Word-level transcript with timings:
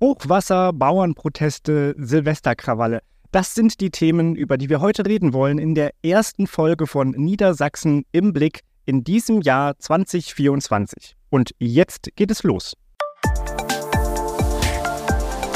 Hochwasser, 0.00 0.72
Bauernproteste, 0.72 1.96
Silvesterkrawalle. 1.98 3.00
Das 3.32 3.56
sind 3.56 3.80
die 3.80 3.90
Themen, 3.90 4.36
über 4.36 4.56
die 4.56 4.68
wir 4.68 4.80
heute 4.80 5.04
reden 5.04 5.32
wollen 5.32 5.58
in 5.58 5.74
der 5.74 5.90
ersten 6.04 6.46
Folge 6.46 6.86
von 6.86 7.10
Niedersachsen 7.10 8.04
im 8.12 8.32
Blick 8.32 8.60
in 8.86 9.02
diesem 9.02 9.40
Jahr 9.42 9.76
2024. 9.76 11.16
Und 11.30 11.50
jetzt 11.58 12.10
geht 12.14 12.30
es 12.30 12.44
los. 12.44 12.74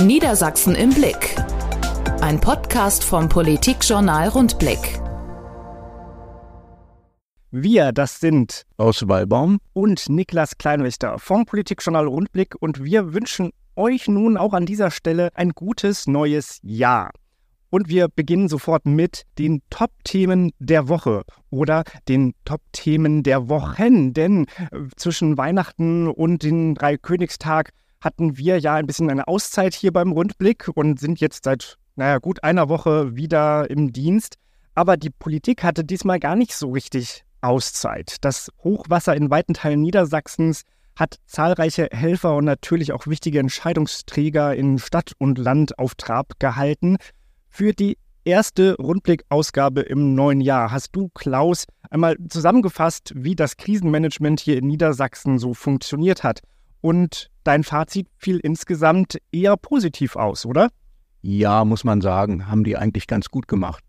Niedersachsen 0.00 0.74
im 0.74 0.90
Blick. 0.90 1.36
Ein 2.20 2.40
Podcast 2.40 3.04
vom 3.04 3.28
Politikjournal 3.28 4.28
Rundblick. 4.28 5.00
Wir, 7.52 7.92
das 7.92 8.18
sind 8.18 8.64
aus 8.76 9.06
Weilbaum 9.06 9.60
und 9.72 10.08
Niklas 10.08 10.58
Kleinwächter 10.58 11.18
vom 11.20 11.46
Politikjournal 11.46 12.08
Rundblick 12.08 12.56
und 12.58 12.82
wir 12.82 13.14
wünschen 13.14 13.52
euch 13.76 14.08
nun 14.08 14.36
auch 14.36 14.52
an 14.52 14.66
dieser 14.66 14.90
Stelle 14.90 15.30
ein 15.34 15.50
gutes 15.50 16.06
neues 16.06 16.58
Jahr. 16.62 17.10
Und 17.70 17.88
wir 17.88 18.08
beginnen 18.08 18.48
sofort 18.48 18.84
mit 18.84 19.22
den 19.38 19.62
Top-Themen 19.70 20.52
der 20.58 20.88
Woche 20.88 21.22
oder 21.48 21.84
den 22.06 22.34
Top-Themen 22.44 23.22
der 23.22 23.48
Wochen. 23.48 24.12
Denn 24.12 24.44
äh, 24.44 24.78
zwischen 24.96 25.38
Weihnachten 25.38 26.06
und 26.06 26.42
den 26.42 26.74
Dreikönigstag 26.74 27.70
hatten 28.02 28.36
wir 28.36 28.58
ja 28.58 28.74
ein 28.74 28.86
bisschen 28.86 29.08
eine 29.08 29.26
Auszeit 29.26 29.74
hier 29.74 29.90
beim 29.90 30.12
Rundblick 30.12 30.68
und 30.74 31.00
sind 31.00 31.20
jetzt 31.20 31.44
seit, 31.44 31.78
naja, 31.96 32.18
gut 32.18 32.44
einer 32.44 32.68
Woche 32.68 33.16
wieder 33.16 33.70
im 33.70 33.90
Dienst. 33.90 34.36
Aber 34.74 34.98
die 34.98 35.10
Politik 35.10 35.64
hatte 35.64 35.82
diesmal 35.82 36.20
gar 36.20 36.36
nicht 36.36 36.54
so 36.54 36.72
richtig 36.72 37.24
Auszeit. 37.40 38.16
Das 38.20 38.50
Hochwasser 38.62 39.16
in 39.16 39.30
weiten 39.30 39.54
Teilen 39.54 39.80
Niedersachsens 39.80 40.62
hat 40.96 41.16
zahlreiche 41.26 41.88
Helfer 41.90 42.36
und 42.36 42.44
natürlich 42.44 42.92
auch 42.92 43.06
wichtige 43.06 43.38
Entscheidungsträger 43.38 44.54
in 44.54 44.78
Stadt 44.78 45.12
und 45.18 45.38
Land 45.38 45.78
auf 45.78 45.94
Trab 45.94 46.38
gehalten. 46.38 46.96
Für 47.48 47.72
die 47.72 47.98
erste 48.24 48.76
Rundblick-Ausgabe 48.76 49.82
im 49.82 50.14
neuen 50.14 50.40
Jahr 50.40 50.70
hast 50.70 50.90
du, 50.92 51.10
Klaus, 51.14 51.64
einmal 51.90 52.16
zusammengefasst, 52.28 53.12
wie 53.14 53.34
das 53.34 53.56
Krisenmanagement 53.56 54.40
hier 54.40 54.58
in 54.58 54.66
Niedersachsen 54.66 55.38
so 55.38 55.54
funktioniert 55.54 56.22
hat. 56.22 56.40
Und 56.80 57.30
dein 57.44 57.64
Fazit 57.64 58.08
fiel 58.18 58.38
insgesamt 58.38 59.18
eher 59.30 59.56
positiv 59.56 60.16
aus, 60.16 60.46
oder? 60.46 60.68
Ja, 61.22 61.64
muss 61.64 61.84
man 61.84 62.00
sagen, 62.00 62.48
haben 62.48 62.64
die 62.64 62.76
eigentlich 62.76 63.06
ganz 63.06 63.28
gut 63.28 63.46
gemacht. 63.46 63.84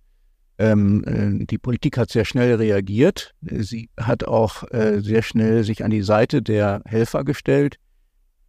Ähm, 0.63 1.03
äh, 1.03 1.45
die 1.45 1.57
Politik 1.57 1.97
hat 1.97 2.09
sehr 2.09 2.23
schnell 2.23 2.55
reagiert. 2.55 3.33
Sie 3.41 3.89
hat 3.99 4.23
auch 4.23 4.63
äh, 4.71 5.01
sehr 5.01 5.21
schnell 5.21 5.65
sich 5.65 5.83
an 5.83 5.91
die 5.91 6.03
Seite 6.03 6.41
der 6.41 6.81
Helfer 6.85 7.25
gestellt. 7.25 7.75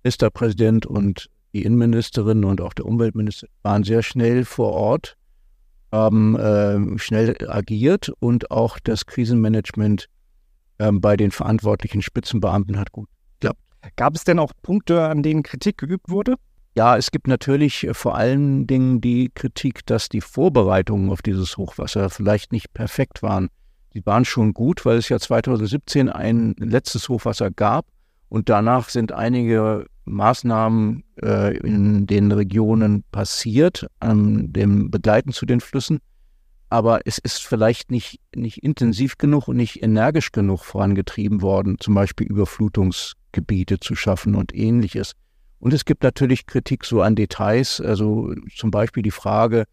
Ministerpräsident 0.04 0.86
und 0.86 1.28
die 1.54 1.62
Innenministerin 1.62 2.44
und 2.44 2.60
auch 2.60 2.72
der 2.72 2.86
Umweltminister 2.86 3.48
waren 3.62 3.82
sehr 3.82 4.04
schnell 4.04 4.44
vor 4.44 4.72
Ort, 4.74 5.16
haben 5.90 6.36
äh, 6.36 6.98
schnell 6.98 7.36
agiert 7.48 8.12
und 8.20 8.52
auch 8.52 8.78
das 8.78 9.06
Krisenmanagement 9.06 10.06
ähm, 10.78 11.00
bei 11.00 11.16
den 11.16 11.32
verantwortlichen 11.32 12.00
Spitzenbeamten 12.00 12.78
hat 12.78 12.92
gut 12.92 13.08
geklappt. 13.40 13.60
Gab 13.96 14.14
es 14.14 14.22
denn 14.22 14.38
auch 14.38 14.52
Punkte, 14.62 15.02
an 15.02 15.24
denen 15.24 15.42
Kritik 15.42 15.78
geübt 15.78 16.10
wurde? 16.10 16.36
Ja, 16.77 16.97
es 16.97 17.12
gibt 17.12 17.28
natürlich 17.28 17.86
äh, 17.86 17.94
vor 17.94 18.17
allen 18.17 18.67
Dingen 18.67 19.00
die 19.00 19.30
Kritik, 19.33 19.86
dass 19.86 20.08
die 20.08 20.20
Vorbereitungen 20.20 21.11
auf 21.11 21.22
dieses 21.22 21.56
Hochwasser 21.56 22.11
vielleicht 22.11 22.50
nicht 22.50 22.75
perfekt 22.75 23.22
waren. 23.22 23.48
Sie 23.92 24.05
waren 24.06 24.25
schon 24.25 24.55
gut, 24.55 24.84
weil 24.84 24.97
es 24.97 25.08
ja 25.08 25.20
2017 25.20 26.08
ein 26.08 26.56
letztes 26.58 27.08
Hochwasser 27.08 27.52
gab 27.52 27.86
und 28.28 28.48
danach 28.48 28.89
sind 28.89 29.12
einige 29.12 29.86
Maßnahmen 30.05 31.05
äh, 31.22 31.56
in 31.58 32.08
den 32.08 32.33
Regionen 32.33 33.05
passiert, 33.12 33.86
an 34.00 34.52
dem 34.52 34.91
Begleiten 34.91 35.33
zu 35.33 35.47
den 35.47 35.61
Flüssen. 35.61 36.00
Aber 36.70 37.02
es 37.05 37.19
ist 37.19 37.45
vielleicht 37.45 37.92
nicht, 37.92 38.20
nicht 38.34 38.64
intensiv 38.64 39.17
genug 39.17 39.47
und 39.47 39.56
nicht 39.56 39.80
energisch 39.80 40.33
genug 40.33 40.64
vorangetrieben 40.64 41.40
worden, 41.40 41.77
zum 41.79 41.95
Beispiel 41.95 42.27
Überflutungsgebiete 42.27 43.79
zu 43.79 43.95
schaffen 43.95 44.34
und 44.34 44.52
ähnliches. 44.52 45.14
Und 45.64 45.73
es 45.73 45.86
gibt 45.86 46.02
natürlich 46.02 46.45
Kritik 46.45 46.85
so 46.85 47.01
an 47.01 47.14
Details, 47.14 47.80
also 47.80 48.35
zum 48.55 48.70
Beispiel 48.70 49.02
die 49.02 49.11
Frage, 49.11 49.64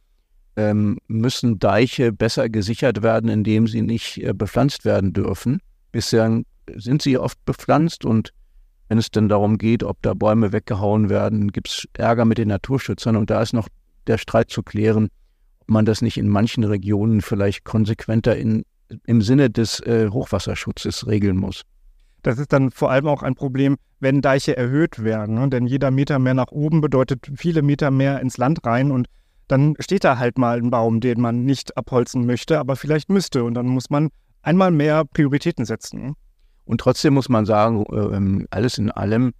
ähm, 0.55 0.99
müssen 1.09 1.59
Deiche 1.59 2.13
besser 2.13 2.47
gesichert 2.47 3.03
werden, 3.03 3.29
indem 3.29 3.67
sie 3.67 3.81
nicht 3.81 4.23
äh, 4.23 4.33
bepflanzt 4.33 4.85
werden 4.85 5.11
dürfen. 5.11 5.59
Bisher 5.91 6.43
sind 6.73 7.01
sie 7.01 7.17
oft 7.17 7.43
bepflanzt 7.43 8.05
und 8.05 8.31
wenn 8.87 8.99
es 8.99 9.11
dann 9.11 9.27
darum 9.27 9.57
geht, 9.57 9.83
ob 9.83 10.01
da 10.01 10.13
Bäume 10.13 10.53
weggehauen 10.53 11.09
werden, 11.09 11.51
gibt 11.51 11.67
es 11.67 11.85
Ärger 11.91 12.23
mit 12.23 12.37
den 12.37 12.47
Naturschützern 12.47 13.17
und 13.17 13.29
da 13.29 13.41
ist 13.41 13.51
noch 13.51 13.67
der 14.07 14.17
Streit 14.17 14.49
zu 14.49 14.63
klären, 14.63 15.09
ob 15.59 15.69
man 15.71 15.83
das 15.83 16.01
nicht 16.01 16.15
in 16.15 16.29
manchen 16.29 16.63
Regionen 16.63 17.19
vielleicht 17.19 17.65
konsequenter 17.65 18.37
in, 18.37 18.63
im 19.05 19.21
Sinne 19.21 19.49
des 19.49 19.81
äh, 19.81 20.07
Hochwasserschutzes 20.09 21.05
regeln 21.07 21.35
muss. 21.35 21.63
Das 22.23 22.37
ist 22.37 22.53
dann 22.53 22.71
vor 22.71 22.91
allem 22.91 23.07
auch 23.07 23.23
ein 23.23 23.35
Problem, 23.35 23.77
wenn 23.99 24.21
Deiche 24.21 24.55
erhöht 24.55 25.03
werden. 25.03 25.35
Ne? 25.35 25.49
Denn 25.49 25.65
jeder 25.65 25.91
Meter 25.91 26.19
mehr 26.19 26.33
nach 26.33 26.51
oben 26.51 26.81
bedeutet 26.81 27.31
viele 27.35 27.61
Meter 27.61 27.91
mehr 27.91 28.19
ins 28.19 28.37
Land 28.37 28.65
rein 28.65 28.91
und 28.91 29.07
dann 29.47 29.75
steht 29.79 30.03
da 30.03 30.17
halt 30.17 30.37
mal 30.37 30.57
ein 30.57 30.69
Baum, 30.69 31.01
den 31.01 31.19
man 31.19 31.43
nicht 31.43 31.75
abholzen 31.77 32.25
möchte, 32.25 32.59
aber 32.59 32.75
vielleicht 32.75 33.09
müsste. 33.09 33.43
Und 33.43 33.55
dann 33.55 33.67
muss 33.67 33.89
man 33.89 34.09
einmal 34.41 34.71
mehr 34.71 35.03
Prioritäten 35.05 35.65
setzen. 35.65 36.01
Ne? 36.01 36.13
Und 36.63 36.79
trotzdem 36.79 37.13
muss 37.15 37.27
man 37.27 37.45
sagen, 37.45 37.85
äh, 37.91 38.45
alles 38.49 38.77
in 38.77 38.91
allem, 38.91 39.33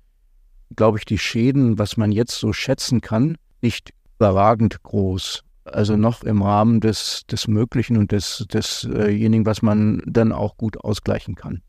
glaube 0.75 0.97
ich, 0.97 1.05
die 1.05 1.17
Schäden, 1.17 1.79
was 1.79 1.97
man 1.97 2.11
jetzt 2.11 2.37
so 2.37 2.51
schätzen 2.51 3.01
kann, 3.01 3.37
nicht 3.61 3.91
überragend 4.17 4.83
groß. 4.83 5.43
Also 5.63 5.95
noch 5.95 6.23
im 6.23 6.41
Rahmen 6.41 6.81
des, 6.81 7.21
des 7.29 7.47
Möglichen 7.47 7.95
und 7.95 8.11
des, 8.11 8.45
desjenigen, 8.51 9.45
was 9.45 9.61
man 9.61 10.01
dann 10.05 10.31
auch 10.31 10.57
gut 10.57 10.83
ausgleichen 10.83 11.35
kann 11.35 11.61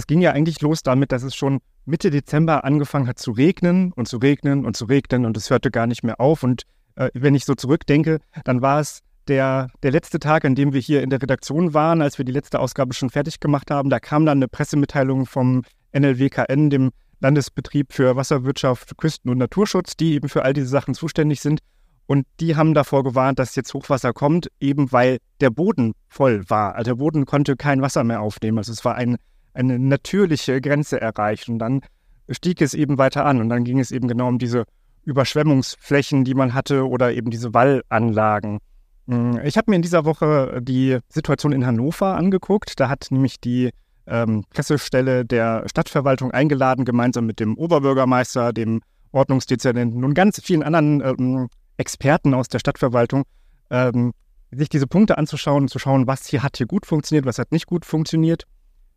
es 0.00 0.06
ging 0.06 0.20
ja 0.20 0.32
eigentlich 0.32 0.60
los 0.62 0.82
damit, 0.82 1.12
dass 1.12 1.22
es 1.22 1.34
schon 1.34 1.60
Mitte 1.84 2.10
Dezember 2.10 2.64
angefangen 2.64 3.06
hat 3.06 3.18
zu 3.18 3.32
regnen 3.32 3.92
und 3.92 4.08
zu 4.08 4.16
regnen 4.16 4.64
und 4.64 4.76
zu 4.76 4.86
regnen 4.86 5.26
und 5.26 5.36
es 5.36 5.50
hörte 5.50 5.70
gar 5.70 5.86
nicht 5.86 6.02
mehr 6.02 6.20
auf. 6.20 6.42
Und 6.42 6.62
äh, 6.96 7.10
wenn 7.12 7.34
ich 7.34 7.44
so 7.44 7.54
zurückdenke, 7.54 8.20
dann 8.44 8.62
war 8.62 8.80
es 8.80 9.00
der, 9.28 9.68
der 9.82 9.90
letzte 9.90 10.18
Tag, 10.18 10.46
an 10.46 10.54
dem 10.54 10.72
wir 10.72 10.80
hier 10.80 11.02
in 11.02 11.10
der 11.10 11.20
Redaktion 11.20 11.74
waren, 11.74 12.00
als 12.00 12.16
wir 12.16 12.24
die 12.24 12.32
letzte 12.32 12.60
Ausgabe 12.60 12.94
schon 12.94 13.10
fertig 13.10 13.40
gemacht 13.40 13.70
haben. 13.70 13.90
Da 13.90 14.00
kam 14.00 14.24
dann 14.24 14.38
eine 14.38 14.48
Pressemitteilung 14.48 15.26
vom 15.26 15.62
NLWKN, 15.94 16.70
dem 16.70 16.90
Landesbetrieb 17.20 17.92
für 17.92 18.16
Wasserwirtschaft, 18.16 18.96
Küsten- 18.96 19.30
und 19.30 19.36
Naturschutz, 19.36 19.96
die 19.96 20.14
eben 20.14 20.30
für 20.30 20.42
all 20.42 20.54
diese 20.54 20.68
Sachen 20.68 20.94
zuständig 20.94 21.42
sind. 21.42 21.60
Und 22.06 22.26
die 22.40 22.56
haben 22.56 22.72
davor 22.72 23.04
gewarnt, 23.04 23.38
dass 23.38 23.54
jetzt 23.54 23.72
Hochwasser 23.74 24.12
kommt, 24.14 24.48
eben 24.58 24.90
weil 24.90 25.18
der 25.40 25.50
Boden 25.50 25.92
voll 26.08 26.48
war. 26.48 26.74
Also 26.74 26.92
der 26.92 26.96
Boden 26.96 27.26
konnte 27.26 27.56
kein 27.56 27.82
Wasser 27.82 28.02
mehr 28.02 28.22
aufnehmen. 28.22 28.58
Also 28.58 28.72
es 28.72 28.84
war 28.84 28.94
ein 28.94 29.16
eine 29.60 29.78
natürliche 29.78 30.60
Grenze 30.60 31.00
erreicht. 31.00 31.48
Und 31.48 31.58
dann 31.58 31.82
stieg 32.28 32.60
es 32.60 32.74
eben 32.74 32.98
weiter 32.98 33.24
an. 33.26 33.40
Und 33.40 33.48
dann 33.48 33.64
ging 33.64 33.78
es 33.78 33.90
eben 33.90 34.08
genau 34.08 34.28
um 34.28 34.38
diese 34.38 34.64
Überschwemmungsflächen, 35.04 36.24
die 36.24 36.34
man 36.34 36.54
hatte 36.54 36.88
oder 36.88 37.12
eben 37.12 37.30
diese 37.30 37.54
Wallanlagen. 37.54 38.58
Hm, 39.06 39.40
ich 39.44 39.56
habe 39.56 39.70
mir 39.70 39.76
in 39.76 39.82
dieser 39.82 40.04
Woche 40.04 40.60
die 40.62 40.98
Situation 41.08 41.52
in 41.52 41.66
Hannover 41.66 42.16
angeguckt. 42.16 42.78
Da 42.78 42.88
hat 42.88 43.08
nämlich 43.10 43.40
die 43.40 43.70
ähm, 44.06 44.44
Pressestelle 44.50 45.24
der 45.24 45.64
Stadtverwaltung 45.68 46.30
eingeladen, 46.30 46.84
gemeinsam 46.84 47.26
mit 47.26 47.40
dem 47.40 47.56
Oberbürgermeister, 47.56 48.52
dem 48.52 48.80
Ordnungsdezernenten 49.12 50.04
und 50.04 50.14
ganz 50.14 50.40
vielen 50.42 50.62
anderen 50.62 51.00
ähm, 51.00 51.48
Experten 51.76 52.34
aus 52.34 52.48
der 52.48 52.60
Stadtverwaltung, 52.60 53.24
ähm, 53.70 54.12
sich 54.50 54.68
diese 54.68 54.86
Punkte 54.86 55.18
anzuschauen 55.18 55.64
und 55.64 55.68
zu 55.68 55.78
schauen, 55.78 56.06
was 56.06 56.26
hier 56.26 56.42
hat 56.42 56.56
hier 56.56 56.66
gut 56.66 56.86
funktioniert, 56.86 57.24
was 57.24 57.38
hat 57.38 57.52
nicht 57.52 57.66
gut 57.66 57.84
funktioniert 57.84 58.44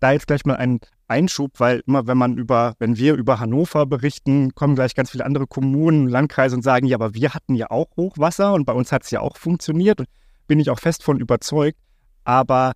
da 0.03 0.11
jetzt 0.11 0.27
gleich 0.27 0.45
mal 0.45 0.57
einen 0.57 0.79
Einschub, 1.07 1.59
weil 1.59 1.81
immer 1.87 2.07
wenn 2.07 2.17
man 2.17 2.37
über, 2.37 2.75
wenn 2.79 2.97
wir 2.97 3.15
über 3.15 3.39
Hannover 3.39 3.85
berichten, 3.85 4.53
kommen 4.53 4.75
gleich 4.75 4.95
ganz 4.95 5.11
viele 5.11 5.25
andere 5.25 5.47
Kommunen, 5.47 6.07
Landkreise 6.07 6.55
und 6.55 6.61
sagen, 6.61 6.85
ja, 6.87 6.97
aber 6.97 7.13
wir 7.13 7.33
hatten 7.33 7.55
ja 7.55 7.71
auch 7.71 7.87
Hochwasser 7.95 8.53
und 8.53 8.65
bei 8.65 8.73
uns 8.73 8.91
hat 8.91 9.03
es 9.03 9.11
ja 9.11 9.21
auch 9.21 9.37
funktioniert 9.37 9.99
und 9.99 10.09
bin 10.47 10.59
ich 10.59 10.69
auch 10.69 10.79
fest 10.79 11.03
von 11.03 11.19
überzeugt. 11.19 11.77
Aber 12.25 12.73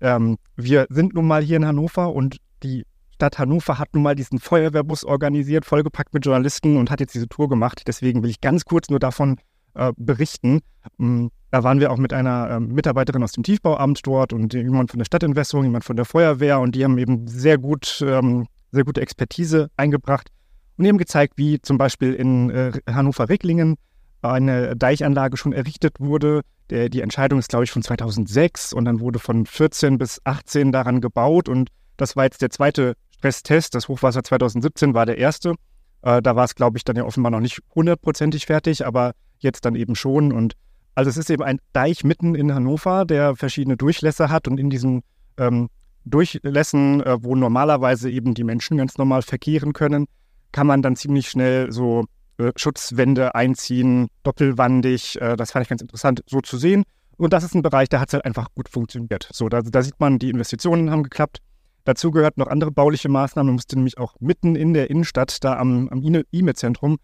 ähm, 0.00 0.38
wir 0.56 0.86
sind 0.88 1.14
nun 1.14 1.26
mal 1.26 1.42
hier 1.42 1.58
in 1.58 1.66
Hannover 1.66 2.14
und 2.14 2.38
die 2.62 2.86
Stadt 3.14 3.38
Hannover 3.38 3.78
hat 3.78 3.92
nun 3.92 4.02
mal 4.02 4.14
diesen 4.14 4.38
Feuerwehrbus 4.38 5.04
organisiert, 5.04 5.66
vollgepackt 5.66 6.14
mit 6.14 6.24
Journalisten 6.24 6.78
und 6.78 6.90
hat 6.90 7.00
jetzt 7.00 7.14
diese 7.14 7.28
Tour 7.28 7.50
gemacht. 7.50 7.82
Deswegen 7.86 8.22
will 8.22 8.30
ich 8.30 8.40
ganz 8.40 8.64
kurz 8.64 8.88
nur 8.88 8.98
davon 8.98 9.36
äh, 9.74 9.92
berichten. 9.96 10.60
Ähm, 10.98 11.30
da 11.50 11.64
waren 11.64 11.80
wir 11.80 11.90
auch 11.90 11.96
mit 11.96 12.12
einer 12.12 12.50
äh, 12.50 12.60
Mitarbeiterin 12.60 13.22
aus 13.22 13.32
dem 13.32 13.42
Tiefbauamt 13.42 14.06
dort 14.06 14.32
und 14.32 14.54
jemand 14.54 14.90
von 14.90 14.98
der 14.98 15.04
Stadtentwässerung, 15.04 15.64
jemand 15.64 15.84
von 15.84 15.96
der 15.96 16.04
Feuerwehr 16.04 16.60
und 16.60 16.74
die 16.74 16.84
haben 16.84 16.96
eben 16.98 17.26
sehr 17.26 17.58
gut, 17.58 18.04
ähm, 18.06 18.46
sehr 18.70 18.84
gute 18.84 19.00
Expertise 19.00 19.70
eingebracht 19.76 20.28
und 20.76 20.84
eben 20.84 20.98
gezeigt, 20.98 21.34
wie 21.36 21.60
zum 21.60 21.76
Beispiel 21.76 22.14
in 22.14 22.50
äh, 22.50 22.72
Hannover-Ricklingen 22.88 23.76
eine 24.22 24.76
Deichanlage 24.76 25.36
schon 25.36 25.52
errichtet 25.52 25.98
wurde. 25.98 26.42
Der, 26.68 26.88
die 26.88 27.00
Entscheidung 27.00 27.38
ist, 27.38 27.48
glaube 27.48 27.64
ich, 27.64 27.70
von 27.70 27.82
2006 27.82 28.72
und 28.72 28.84
dann 28.84 29.00
wurde 29.00 29.18
von 29.18 29.46
14 29.46 29.98
bis 29.98 30.20
18 30.24 30.72
daran 30.72 31.00
gebaut 31.00 31.48
und 31.48 31.70
das 31.96 32.16
war 32.16 32.24
jetzt 32.24 32.42
der 32.42 32.50
zweite 32.50 32.94
Stresstest. 33.16 33.74
Das 33.74 33.88
Hochwasser 33.88 34.22
2017 34.22 34.94
war 34.94 35.04
der 35.04 35.18
erste. 35.18 35.54
Äh, 36.02 36.22
da 36.22 36.36
war 36.36 36.44
es, 36.44 36.54
glaube 36.54 36.78
ich, 36.78 36.84
dann 36.84 36.96
ja 36.96 37.04
offenbar 37.04 37.30
noch 37.30 37.40
nicht 37.40 37.60
hundertprozentig 37.74 38.46
fertig, 38.46 38.86
aber 38.86 39.12
jetzt 39.40 39.64
dann 39.64 39.74
eben 39.74 39.94
schon. 39.94 40.32
Und 40.32 40.54
also 40.94 41.10
es 41.10 41.16
ist 41.16 41.30
eben 41.30 41.42
ein 41.42 41.58
Deich 41.72 42.04
mitten 42.04 42.34
in 42.34 42.54
Hannover, 42.54 43.04
der 43.04 43.36
verschiedene 43.36 43.76
Durchlässe 43.76 44.28
hat 44.28 44.48
und 44.48 44.58
in 44.58 44.70
diesen 44.70 45.02
ähm, 45.36 45.68
Durchlässen, 46.04 47.02
äh, 47.02 47.22
wo 47.22 47.34
normalerweise 47.34 48.10
eben 48.10 48.34
die 48.34 48.44
Menschen 48.44 48.76
ganz 48.76 48.96
normal 48.98 49.22
verkehren 49.22 49.72
können, 49.72 50.06
kann 50.52 50.66
man 50.66 50.82
dann 50.82 50.96
ziemlich 50.96 51.28
schnell 51.28 51.70
so 51.70 52.04
äh, 52.38 52.52
Schutzwände 52.56 53.34
einziehen, 53.34 54.08
doppelwandig. 54.22 55.20
Äh, 55.20 55.36
das 55.36 55.52
fand 55.52 55.64
ich 55.64 55.68
ganz 55.68 55.82
interessant, 55.82 56.22
so 56.26 56.40
zu 56.40 56.56
sehen. 56.56 56.84
Und 57.16 57.34
das 57.34 57.44
ist 57.44 57.54
ein 57.54 57.62
Bereich, 57.62 57.90
der 57.90 58.00
hat 58.00 58.12
halt 58.12 58.24
einfach 58.24 58.48
gut 58.54 58.68
funktioniert. 58.68 59.28
So, 59.30 59.48
da, 59.48 59.60
da 59.60 59.82
sieht 59.82 60.00
man, 60.00 60.18
die 60.18 60.30
Investitionen 60.30 60.90
haben 60.90 61.02
geklappt. 61.02 61.38
Dazu 61.84 62.10
gehört 62.10 62.38
noch 62.38 62.46
andere 62.46 62.70
bauliche 62.70 63.08
Maßnahmen. 63.08 63.48
Man 63.48 63.54
musste 63.56 63.76
nämlich 63.76 63.98
auch 63.98 64.14
mitten 64.20 64.56
in 64.56 64.72
der 64.72 64.90
Innenstadt, 64.90 65.44
da 65.44 65.58
am, 65.58 65.88
am 65.90 66.02
IME-Zentrum, 66.02 66.98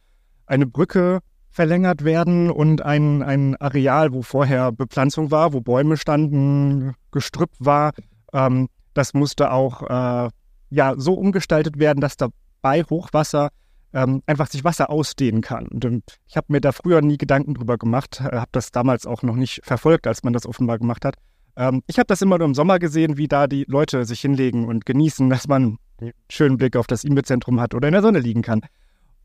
eine 0.46 0.66
Brücke 0.66 1.20
verlängert 1.56 2.04
werden 2.04 2.50
und 2.50 2.82
ein, 2.82 3.22
ein 3.22 3.56
Areal, 3.56 4.12
wo 4.12 4.20
vorher 4.20 4.72
Bepflanzung 4.72 5.30
war, 5.30 5.54
wo 5.54 5.62
Bäume 5.62 5.96
standen, 5.96 6.92
Gestrüpp 7.10 7.50
war, 7.58 7.92
ähm, 8.34 8.68
das 8.92 9.14
musste 9.14 9.50
auch 9.50 9.82
äh, 9.82 10.30
ja, 10.68 10.94
so 10.98 11.14
umgestaltet 11.14 11.78
werden, 11.78 12.02
dass 12.02 12.18
da 12.18 12.28
bei 12.60 12.82
Hochwasser 12.82 13.48
ähm, 13.94 14.22
einfach 14.26 14.48
sich 14.48 14.64
Wasser 14.64 14.90
ausdehnen 14.90 15.40
kann. 15.40 15.66
Und 15.68 15.84
ähm, 15.86 16.02
ich 16.26 16.36
habe 16.36 16.48
mir 16.50 16.60
da 16.60 16.72
früher 16.72 17.00
nie 17.00 17.16
Gedanken 17.16 17.54
drüber 17.54 17.78
gemacht, 17.78 18.20
äh, 18.20 18.36
habe 18.36 18.50
das 18.52 18.70
damals 18.70 19.06
auch 19.06 19.22
noch 19.22 19.36
nicht 19.36 19.60
verfolgt, 19.64 20.06
als 20.06 20.22
man 20.24 20.34
das 20.34 20.44
offenbar 20.44 20.78
gemacht 20.78 21.06
hat. 21.06 21.16
Ähm, 21.56 21.82
ich 21.86 21.98
habe 21.98 22.06
das 22.06 22.20
immer 22.20 22.36
nur 22.36 22.48
im 22.48 22.54
Sommer 22.54 22.78
gesehen, 22.78 23.16
wie 23.16 23.28
da 23.28 23.46
die 23.46 23.64
Leute 23.66 24.04
sich 24.04 24.20
hinlegen 24.20 24.66
und 24.66 24.84
genießen, 24.84 25.30
dass 25.30 25.48
man 25.48 25.78
einen 26.00 26.12
schönen 26.28 26.58
Blick 26.58 26.76
auf 26.76 26.86
das 26.86 27.02
E-Mail-Zentrum 27.04 27.60
hat 27.60 27.74
oder 27.74 27.88
in 27.88 27.92
der 27.92 28.02
Sonne 28.02 28.18
liegen 28.18 28.42
kann. 28.42 28.60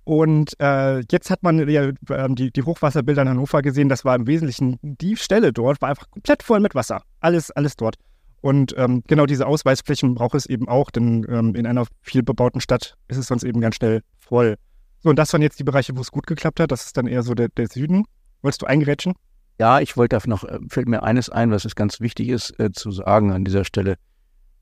Und 0.03 0.59
äh, 0.59 1.01
jetzt 1.12 1.30
hat 1.30 1.44
man 1.44 1.68
ja 1.69 1.89
äh, 1.89 1.94
die, 2.30 2.51
die 2.51 2.63
Hochwasserbilder 2.63 3.21
in 3.21 3.30
Hannover 3.30 3.62
gesehen. 3.62 3.89
Das 3.89 4.03
war 4.03 4.15
im 4.15 4.27
Wesentlichen 4.27 4.80
die 4.81 5.15
Stelle 5.15 5.53
dort, 5.53 5.81
war 5.81 5.89
einfach 5.89 6.09
komplett 6.09 6.44
voll 6.44 6.59
mit 6.59 6.74
Wasser. 6.74 7.03
Alles, 7.19 7.51
alles 7.51 7.75
dort. 7.75 7.95
Und 8.42 8.74
ähm, 8.77 9.03
genau 9.07 9.27
diese 9.27 9.45
Ausweisflächen 9.45 10.15
braucht 10.15 10.33
es 10.33 10.48
eben 10.48 10.68
auch, 10.68 10.89
denn 10.89 11.25
ähm, 11.30 11.53
in 11.53 11.68
einer 11.68 11.86
viel 12.01 12.24
bebauten 12.24 12.59
Stadt 12.59 12.95
ist 13.07 13.18
es 13.18 13.27
sonst 13.27 13.44
eben 13.44 13.62
ganz 13.62 13.75
schnell 13.75 14.01
voll. 14.18 14.56
So, 15.00 15.09
und 15.09 15.18
das 15.18 15.31
waren 15.33 15.44
jetzt 15.44 15.59
die 15.59 15.63
Bereiche, 15.63 15.95
wo 15.95 16.01
es 16.01 16.12
gut 16.12 16.25
geklappt 16.25 16.59
hat. 16.59 16.71
Das 16.71 16.86
ist 16.86 16.98
dann 16.98 17.06
eher 17.06 17.21
so 17.21 17.36
der, 17.36 17.50
der 17.50 17.68
Süden. 17.68 18.06
Wolltest 18.42 18.63
du 18.63 18.65
eingerätschen? 18.65 19.13
Ja, 19.59 19.80
ich 19.80 19.95
wollte 19.95 20.19
noch, 20.27 20.44
äh, 20.44 20.57
fällt 20.69 20.88
mir 20.88 21.03
eines 21.03 21.30
ein, 21.30 21.51
was 21.51 21.65
es 21.65 21.75
ganz 21.75 22.00
wichtig 22.00 22.30
ist 22.30 22.59
äh, 22.59 22.71
zu 22.71 22.92
sagen 22.92 23.31
an 23.31 23.44
dieser 23.44 23.63
Stelle. 23.63 23.95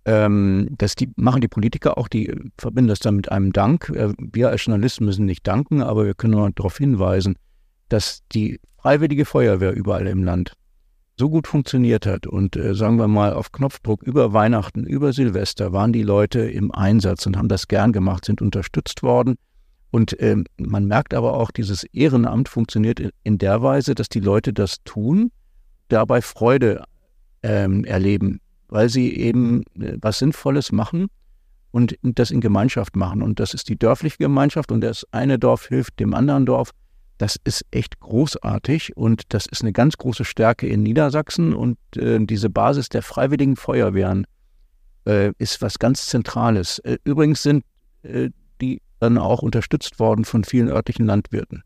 Ähm, 0.06 0.70
das 0.78 0.96
die, 0.96 1.10
machen 1.16 1.42
die 1.42 1.48
Politiker 1.48 1.98
auch, 1.98 2.08
die 2.08 2.34
verbinden 2.58 2.88
das 2.88 3.00
dann 3.00 3.16
mit 3.16 3.32
einem 3.32 3.52
Dank. 3.54 3.90
Äh, 3.90 4.14
wir 4.18 4.50
als 4.50 4.66
Journalisten 4.66 5.06
müssen 5.06 5.26
nicht 5.26 5.46
danken, 5.46 5.82
aber 5.82 6.06
wir 6.06 6.14
können 6.14 6.34
nur 6.34 6.50
darauf 6.52 6.78
hinweisen, 6.78 7.36
dass 7.90 8.22
die 8.32 8.60
Freiwillige 8.78 9.26
Feuerwehr 9.26 9.74
überall 9.74 10.08
im 10.08 10.24
Land 10.24 10.54
so 11.20 11.30
gut 11.30 11.48
funktioniert 11.48 12.06
hat 12.06 12.28
und 12.28 12.56
äh, 12.56 12.74
sagen 12.74 12.98
wir 12.98 13.10
mal 13.10 13.34
auf 13.34 13.52
Knopfdruck 13.52 14.02
über 14.04 14.32
Weihnachten, 14.32 14.86
über 14.86 15.12
Silvester 15.12 15.74
waren 15.74 15.92
die 15.92 16.04
Leute 16.04 16.40
im 16.40 16.72
Einsatz 16.72 17.26
und 17.26 17.36
haben 17.36 17.50
das 17.50 17.68
gern 17.68 17.92
gemacht, 17.92 18.24
sind 18.24 18.42
unterstützt 18.42 19.04
worden. 19.04 19.36
Und 19.92 20.18
äh, 20.20 20.38
man 20.58 20.86
merkt 20.86 21.14
aber 21.14 21.34
auch, 21.34 21.52
dieses 21.52 21.84
Ehrenamt 21.84 22.48
funktioniert 22.48 23.02
in, 23.02 23.12
in, 23.24 23.38
der 23.38 23.62
Weise, 23.62 23.96
dass 23.96 24.08
die 24.08 24.22
Leute 24.22 24.54
das 24.54 24.78
tun, 24.86 25.32
dabei 25.90 26.22
Freude 26.22 26.86
ähm, 27.44 27.84
erleben, 27.84 28.40
weil 28.70 28.90
sie 28.90 29.16
eben 29.16 29.64
äh, 29.80 29.98
was 30.02 30.20
Sinnvolles 30.20 30.72
machen 30.72 31.08
und 31.72 31.98
das 32.02 32.32
in 32.32 32.42
Gemeinschaft 32.42 32.96
machen. 32.96 33.22
Und 33.22 33.40
das 33.40 33.54
ist 33.54 33.70
die 33.70 33.78
dörfliche 33.78 34.18
Gemeinschaft 34.18 34.72
und 34.72 34.82
das 34.82 35.06
eine 35.12 35.38
Dorf 35.38 35.68
hilft 35.68 36.00
dem 36.00 36.14
anderen 36.14 36.46
Dorf. 36.46 36.72
Das 37.18 37.38
ist 37.44 37.66
echt 37.72 38.00
großartig 38.00 38.96
und 38.96 39.24
das 39.30 39.46
ist 39.46 39.62
eine 39.62 39.74
ganz 39.74 39.98
große 39.98 40.24
Stärke 40.24 40.68
in 40.68 40.84
Niedersachsen 40.84 41.54
und 41.54 41.78
äh, 41.98 42.18
diese 42.22 42.50
Basis 42.50 42.88
der 42.90 43.02
freiwilligen 43.02 43.58
Feuerwehren 43.58 44.26
äh, 45.06 45.34
ist 45.38 45.62
was 45.62 45.80
ganz 45.80 46.06
Zentrales. 46.06 46.80
Äh, 46.80 46.98
übrigens 47.04 47.44
sind 47.44 47.66
äh, 48.04 48.30
die 48.62 48.82
dann 49.00 49.18
auch 49.18 49.42
unterstützt 49.42 50.00
worden 50.00 50.26
von 50.26 50.44
vielen 50.44 50.70
örtlichen 50.70 51.06
Landwirten. 51.06 51.64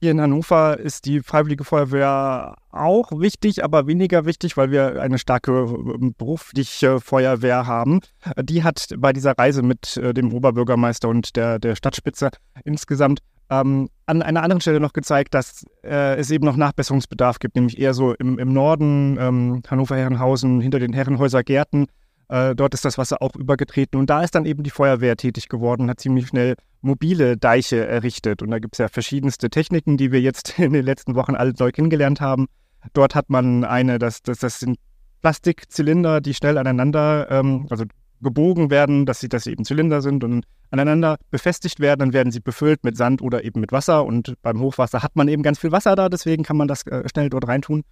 Hier 0.00 0.12
in 0.12 0.20
Hannover 0.20 0.78
ist 0.78 1.06
die 1.06 1.20
Freiwillige 1.20 1.64
Feuerwehr 1.64 2.54
auch 2.70 3.10
wichtig, 3.18 3.64
aber 3.64 3.88
weniger 3.88 4.26
wichtig, 4.26 4.56
weil 4.56 4.70
wir 4.70 5.02
eine 5.02 5.18
starke 5.18 5.50
äh, 5.52 6.10
berufliche 6.16 7.00
Feuerwehr 7.00 7.66
haben. 7.66 8.00
Die 8.40 8.62
hat 8.62 8.94
bei 8.96 9.12
dieser 9.12 9.36
Reise 9.36 9.62
mit 9.62 9.96
äh, 9.96 10.14
dem 10.14 10.32
Oberbürgermeister 10.32 11.08
und 11.08 11.34
der, 11.34 11.58
der 11.58 11.74
Stadtspitze 11.74 12.30
insgesamt 12.64 13.20
ähm, 13.50 13.88
an 14.06 14.22
einer 14.22 14.44
anderen 14.44 14.60
Stelle 14.60 14.78
noch 14.78 14.92
gezeigt, 14.92 15.34
dass 15.34 15.66
äh, 15.82 16.16
es 16.16 16.30
eben 16.30 16.44
noch 16.44 16.56
Nachbesserungsbedarf 16.56 17.40
gibt, 17.40 17.56
nämlich 17.56 17.78
eher 17.78 17.92
so 17.92 18.14
im, 18.14 18.38
im 18.38 18.52
Norden, 18.52 19.18
ähm, 19.18 19.62
Hannover-Herrenhausen, 19.68 20.60
hinter 20.60 20.78
den 20.78 20.92
Herrenhäuser 20.92 21.42
Gärten. 21.42 21.86
Äh, 22.28 22.54
dort 22.54 22.74
ist 22.74 22.84
das 22.84 22.98
Wasser 22.98 23.22
auch 23.22 23.34
übergetreten 23.34 23.98
und 23.98 24.10
da 24.10 24.22
ist 24.22 24.34
dann 24.34 24.44
eben 24.44 24.62
die 24.62 24.70
Feuerwehr 24.70 25.16
tätig 25.16 25.48
geworden 25.48 25.82
und 25.82 25.90
hat 25.90 26.00
ziemlich 26.00 26.28
schnell 26.28 26.56
mobile 26.82 27.36
Deiche 27.36 27.86
errichtet. 27.86 28.42
Und 28.42 28.50
da 28.50 28.58
gibt 28.58 28.74
es 28.74 28.78
ja 28.78 28.88
verschiedenste 28.88 29.50
Techniken, 29.50 29.96
die 29.96 30.12
wir 30.12 30.20
jetzt 30.20 30.58
in 30.58 30.72
den 30.72 30.84
letzten 30.84 31.14
Wochen 31.14 31.34
alle 31.34 31.54
neu 31.58 31.72
kennengelernt 31.72 32.20
haben. 32.20 32.46
Dort 32.92 33.14
hat 33.14 33.30
man 33.30 33.64
eine, 33.64 33.98
das, 33.98 34.22
das, 34.22 34.38
das 34.38 34.60
sind 34.60 34.78
Plastikzylinder, 35.20 36.20
die 36.20 36.34
schnell 36.34 36.58
aneinander, 36.58 37.26
ähm, 37.30 37.66
also 37.70 37.84
gebogen 38.20 38.70
werden, 38.70 39.06
dass 39.06 39.20
sie, 39.20 39.28
dass 39.28 39.44
sie 39.44 39.52
eben 39.52 39.64
Zylinder 39.64 40.02
sind 40.02 40.24
und 40.24 40.44
aneinander 40.70 41.16
befestigt 41.30 41.80
werden, 41.80 42.00
dann 42.00 42.12
werden 42.12 42.32
sie 42.32 42.40
befüllt 42.40 42.84
mit 42.84 42.96
Sand 42.96 43.22
oder 43.22 43.44
eben 43.44 43.60
mit 43.60 43.72
Wasser 43.72 44.04
und 44.04 44.34
beim 44.42 44.60
Hochwasser 44.60 45.02
hat 45.02 45.16
man 45.16 45.28
eben 45.28 45.42
ganz 45.42 45.58
viel 45.58 45.72
Wasser 45.72 45.94
da, 45.96 46.08
deswegen 46.08 46.42
kann 46.42 46.56
man 46.56 46.68
das 46.68 46.86
äh, 46.86 47.08
schnell 47.08 47.30
dort 47.30 47.46
reintun. 47.48 47.84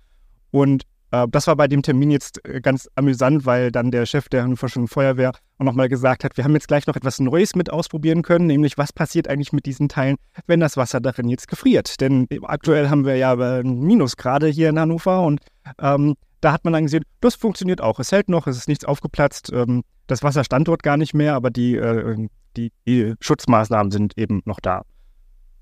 Und 0.50 0.82
das 1.10 1.46
war 1.46 1.56
bei 1.56 1.68
dem 1.68 1.82
Termin 1.82 2.10
jetzt 2.10 2.44
äh, 2.44 2.60
ganz 2.60 2.88
amüsant, 2.94 3.46
weil 3.46 3.70
dann 3.70 3.90
der 3.90 4.06
Chef 4.06 4.28
der 4.28 4.42
Hannoverschen 4.42 4.88
Feuerwehr 4.88 5.32
auch 5.58 5.64
nochmal 5.64 5.88
gesagt 5.88 6.24
hat, 6.24 6.36
wir 6.36 6.44
haben 6.44 6.54
jetzt 6.54 6.68
gleich 6.68 6.86
noch 6.86 6.96
etwas 6.96 7.20
Neues 7.20 7.54
mit 7.54 7.70
ausprobieren 7.70 8.22
können, 8.22 8.46
nämlich 8.46 8.76
was 8.76 8.92
passiert 8.92 9.28
eigentlich 9.28 9.52
mit 9.52 9.66
diesen 9.66 9.88
Teilen, 9.88 10.16
wenn 10.46 10.60
das 10.60 10.76
Wasser 10.76 11.00
darin 11.00 11.28
jetzt 11.28 11.48
gefriert. 11.48 12.00
Denn 12.00 12.26
aktuell 12.42 12.90
haben 12.90 13.04
wir 13.04 13.16
ja 13.16 13.34
Minusgrade 13.62 14.48
hier 14.48 14.68
in 14.68 14.78
Hannover 14.78 15.22
und 15.22 15.40
ähm, 15.80 16.16
da 16.40 16.52
hat 16.52 16.64
man 16.64 16.72
dann 16.72 16.84
gesehen, 16.84 17.04
das 17.20 17.34
funktioniert 17.34 17.80
auch. 17.80 17.98
Es 17.98 18.12
hält 18.12 18.28
noch, 18.28 18.46
es 18.46 18.56
ist 18.56 18.68
nichts 18.68 18.84
aufgeplatzt. 18.84 19.50
Ähm, 19.52 19.82
das 20.06 20.22
Wasser 20.22 20.44
stand 20.44 20.68
dort 20.68 20.82
gar 20.82 20.96
nicht 20.96 21.14
mehr, 21.14 21.34
aber 21.34 21.50
die, 21.50 21.76
äh, 21.76 22.28
die, 22.56 22.72
die 22.86 23.14
Schutzmaßnahmen 23.20 23.90
sind 23.90 24.16
eben 24.18 24.42
noch 24.44 24.60
da. 24.60 24.82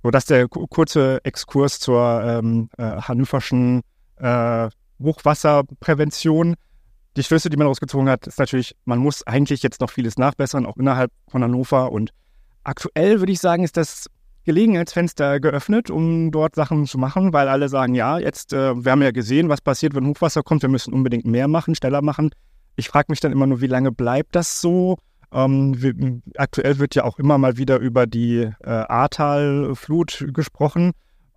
So, 0.02 0.11
das 0.11 0.25
ist 0.25 0.31
der 0.31 0.49
kurze 0.49 1.25
Exkurs 1.25 1.79
zur 1.79 2.23
ähm, 2.23 2.69
äh, 2.76 2.83
hannoverschen 3.00 3.80
äh, 4.16 4.69
Hochwasserprävention. 5.03 6.55
Die 7.17 7.23
Schlüsse, 7.23 7.49
die 7.49 7.57
man 7.57 7.67
rausgezogen 7.67 8.09
hat, 8.09 8.27
ist 8.27 8.39
natürlich, 8.39 8.75
man 8.85 8.99
muss 8.99 9.27
eigentlich 9.27 9.63
jetzt 9.63 9.81
noch 9.81 9.91
vieles 9.91 10.19
nachbessern, 10.19 10.67
auch 10.67 10.77
innerhalb 10.77 11.13
von 11.29 11.43
Hannover. 11.43 11.93
Und 11.93 12.11
aktuell 12.65 13.21
würde 13.21 13.33
ich 13.33 13.41
sagen, 13.41 13.63
ist 13.63 13.77
das 13.77 14.09
Gelegenheitsfenster 14.45 15.41
geöffnet, 15.41 15.91
um 15.91 16.31
dort 16.31 16.55
Sachen 16.55 16.87
zu 16.87 16.99
machen, 16.99 17.33
weil 17.33 17.49
alle 17.49 17.69
sagen, 17.69 17.95
ja, 17.95 18.19
jetzt, 18.19 18.53
äh, 18.53 18.85
wir 18.85 18.93
haben 18.93 19.03
ja 19.03 19.11
gesehen, 19.11 19.49
was 19.49 19.61
passiert, 19.61 19.95
wenn 19.95 20.07
Hochwasser 20.07 20.43
kommt, 20.43 20.63
wir 20.63 20.69
müssen 20.69 20.93
unbedingt 20.93 21.25
mehr 21.25 21.49
machen, 21.49 21.75
schneller 21.75 22.03
machen. 22.03 22.31
Ich 22.77 22.89
frage 22.89 23.07
mich 23.09 23.21
dann 23.21 23.33
immer 23.33 23.47
nur, 23.47 23.61
wie 23.61 23.69
lange 23.69 23.91
bleibt 23.91 24.35
das 24.35 24.61
so? 24.61 24.99
Ähm, 25.33 25.81
wir, 25.81 26.21
aktuell 26.37 26.79
wird 26.79 26.95
ja 26.95 27.05
auch 27.05 27.19
immer 27.19 27.39
mal 27.39 27.57
wieder 27.57 27.79
über 27.79 28.07
die 28.07 28.51
äh, 28.61 28.69
Ahrtal-Flut 28.69 30.27
gesprochen, 30.33 30.93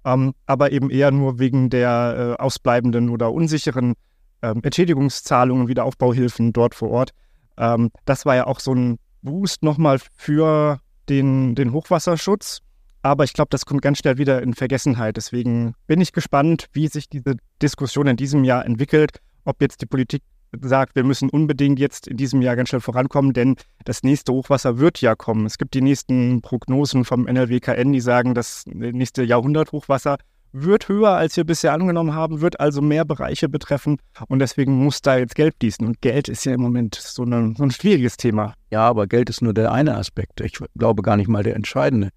ähm, 0.08 0.34
aber 0.46 0.72
eben 0.72 0.90
eher 0.90 1.12
nur 1.12 1.38
wegen 1.38 1.70
der 1.70 2.38
äh, 2.40 2.42
ausbleibenden 2.42 3.10
oder 3.10 3.34
unsicheren 3.34 3.94
ähm, 4.42 4.62
Entschädigungszahlungen, 4.64 5.68
Wiederaufbauhilfen 5.68 6.54
dort 6.54 6.76
vor 6.76 6.90
Ort. 6.92 7.12
Ähm, 7.58 7.92
das 8.06 8.26
war 8.26 8.36
ja 8.36 8.48
auch 8.48 8.62
so 8.62 8.74
ein 8.74 9.00
Boost 9.22 9.64
nochmal 9.64 10.00
für 10.16 10.80
den, 11.10 11.56
den 11.56 11.74
Hochwasserschutz. 11.74 12.60
Aber 13.02 13.26
ich 13.26 13.34
glaube, 13.34 13.50
das 13.52 13.66
kommt 13.66 13.82
ganz 13.82 14.00
schnell 14.00 14.18
wieder 14.18 14.42
in 14.42 14.54
Vergessenheit. 14.54 15.18
Deswegen 15.18 15.74
bin 15.88 16.00
ich 16.00 16.14
gespannt, 16.14 16.68
wie 16.72 16.88
sich 16.88 17.10
diese 17.10 17.36
Diskussion 17.62 18.08
in 18.08 18.16
diesem 18.16 18.46
Jahr 18.46 18.66
entwickelt, 18.66 19.20
ob 19.44 19.62
jetzt 19.62 19.82
die 19.82 19.86
Politik 19.86 20.24
sagt, 20.62 20.96
wir 20.96 21.04
müssen 21.04 21.30
unbedingt 21.30 21.80
jetzt 21.80 22.08
in 22.08 22.18
diesem 22.18 22.42
Jahr 22.42 22.56
ganz 22.56 22.70
schnell 22.70 22.82
vorankommen, 22.82 23.34
denn 23.34 23.56
das 23.86 24.04
nächste 24.04 24.34
Hochwasser 24.34 24.78
wird 24.80 25.02
ja 25.02 25.16
kommen. 25.16 25.46
Es 25.46 25.58
gibt 25.58 25.74
die 25.74 25.82
nächsten 25.82 26.42
Prognosen 26.42 27.06
vom 27.06 27.24
NLWKN, 27.24 27.92
die 27.92 28.00
sagen, 28.00 28.34
das 28.34 28.64
nächste 28.66 29.24
Jahrhundert-Hochwasser 29.24 30.18
wird 30.54 30.88
höher, 30.88 31.12
als 31.12 31.38
wir 31.38 31.44
bisher 31.44 31.74
angenommen 31.74 32.14
haben, 32.14 32.42
wird 32.42 32.60
also 32.60 32.82
mehr 32.82 33.06
Bereiche 33.06 33.50
betreffen 33.50 33.98
und 34.28 34.40
deswegen 34.40 34.74
muss 34.74 35.02
da 35.02 35.18
jetzt 35.18 35.36
Geld 35.36 35.56
fließen. 35.60 35.86
Und 35.86 36.02
Geld 36.02 36.30
ist 36.30 36.46
ja 36.46 36.54
im 36.54 36.62
Moment 36.62 36.96
so, 36.96 37.24
eine, 37.24 37.54
so 37.58 37.64
ein 37.64 37.72
schwieriges 37.72 38.18
Thema. 38.18 38.54
Ja, 38.72 38.88
aber 38.88 39.08
Geld 39.08 39.30
ist 39.30 39.42
nur 39.42 39.54
der 39.54 39.72
eine 39.72 39.96
Aspekt. 39.96 40.42
Ich 40.42 40.58
glaube 40.78 41.02
gar 41.02 41.18
nicht 41.18 41.28
mal 41.28 41.44
der 41.44 41.56
entscheidende. 41.56 42.10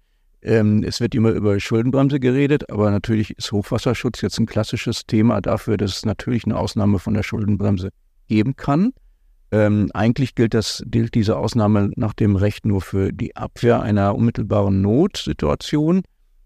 Ähm, 0.43 0.83
es 0.83 0.99
wird 0.99 1.13
immer 1.13 1.29
über 1.29 1.59
Schuldenbremse 1.59 2.19
geredet, 2.19 2.69
aber 2.71 2.89
natürlich 2.89 3.37
ist 3.37 3.51
Hochwasserschutz 3.51 4.21
jetzt 4.21 4.39
ein 4.39 4.47
klassisches 4.47 5.05
Thema 5.05 5.39
dafür, 5.39 5.77
dass 5.77 5.97
es 5.97 6.05
natürlich 6.05 6.45
eine 6.45 6.57
Ausnahme 6.57 6.97
von 6.97 7.13
der 7.13 7.23
Schuldenbremse 7.23 7.91
geben 8.31 8.55
kann. 8.55 8.93
Ähm, 9.51 9.89
eigentlich 9.93 10.35
gilt, 10.35 10.53
das, 10.53 10.81
gilt 10.87 11.13
diese 11.13 11.35
Ausnahme 11.37 11.91
nach 11.97 12.13
dem 12.13 12.37
Recht 12.37 12.65
nur 12.65 12.79
für 12.79 13.11
die 13.11 13.35
Abwehr 13.35 13.81
einer 13.81 14.15
unmittelbaren 14.15 14.81
Notsituation. 14.81 16.03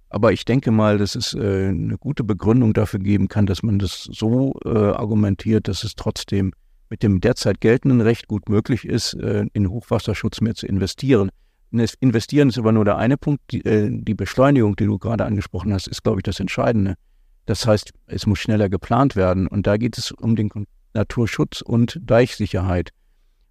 Aber 0.09 0.33
ich 0.33 0.45
denke 0.45 0.71
mal, 0.71 0.97
dass 0.97 1.13
es 1.13 1.35
äh, 1.35 1.67
eine 1.67 1.97
gute 1.99 2.23
Begründung 2.23 2.73
dafür 2.73 2.99
geben 2.99 3.27
kann, 3.27 3.45
dass 3.45 3.61
man 3.61 3.77
das 3.77 4.09
so 4.11 4.55
äh, 4.65 4.69
argumentiert, 4.69 5.67
dass 5.67 5.83
es 5.83 5.93
trotzdem 5.95 6.53
mit 6.89 7.03
dem 7.03 7.21
derzeit 7.21 7.61
geltenden 7.61 8.01
Recht 8.01 8.27
gut 8.27 8.49
möglich 8.49 8.85
ist, 8.85 9.13
äh, 9.13 9.45
in 9.53 9.69
Hochwasserschutz 9.69 10.41
mehr 10.41 10.55
zu 10.55 10.65
investieren. 10.65 11.29
Investieren 11.99 12.49
ist 12.49 12.57
aber 12.57 12.71
nur 12.71 12.85
der 12.85 12.97
eine 12.97 13.17
Punkt. 13.17 13.41
Die, 13.51 13.63
äh, 13.63 13.89
die 13.91 14.15
Beschleunigung, 14.15 14.75
die 14.75 14.85
du 14.85 14.97
gerade 14.97 15.25
angesprochen 15.25 15.71
hast, 15.73 15.87
ist, 15.87 16.03
glaube 16.03 16.19
ich, 16.19 16.23
das 16.23 16.39
Entscheidende. 16.39 16.95
Das 17.45 17.67
heißt, 17.67 17.91
es 18.07 18.25
muss 18.25 18.39
schneller 18.39 18.69
geplant 18.69 19.15
werden. 19.15 19.45
Und 19.45 19.67
da 19.67 19.77
geht 19.77 19.99
es 19.99 20.11
um 20.11 20.35
den 20.35 20.49
Naturschutz 20.95 21.61
und 21.61 21.99
Deichsicherheit. 22.01 22.91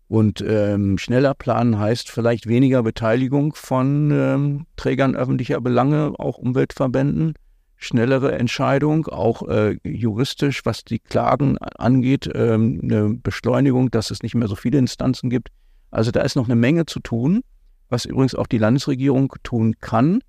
Und 0.08 0.44
ähm, 0.46 0.98
schneller 0.98 1.34
planen 1.34 1.78
heißt 1.78 2.10
vielleicht 2.10 2.46
weniger 2.46 2.82
Beteiligung 2.82 3.54
von 3.54 4.10
ähm, 4.10 4.66
Trägern 4.76 5.16
öffentlicher 5.16 5.60
Belange, 5.60 6.12
auch 6.18 6.36
Umweltverbänden, 6.38 7.34
schnellere 7.76 8.32
Entscheidung, 8.32 9.06
auch 9.06 9.48
äh, 9.48 9.78
juristisch, 9.82 10.64
was 10.64 10.84
die 10.84 10.98
Klagen 10.98 11.58
angeht, 11.58 12.30
ähm, 12.34 12.80
eine 12.82 13.14
Beschleunigung, 13.14 13.90
dass 13.90 14.10
es 14.10 14.22
nicht 14.22 14.34
mehr 14.34 14.48
so 14.48 14.56
viele 14.56 14.78
Instanzen 14.78 15.30
gibt. 15.30 15.48
Also 15.90 16.10
da 16.10 16.20
ist 16.20 16.36
noch 16.36 16.46
eine 16.46 16.56
Menge 16.56 16.86
zu 16.86 17.00
tun, 17.00 17.42
was 17.88 18.04
übrigens 18.04 18.34
auch 18.34 18.46
die 18.46 18.58
Landesregierung 18.58 19.34
tun 19.42 19.74
kann. 19.80 20.20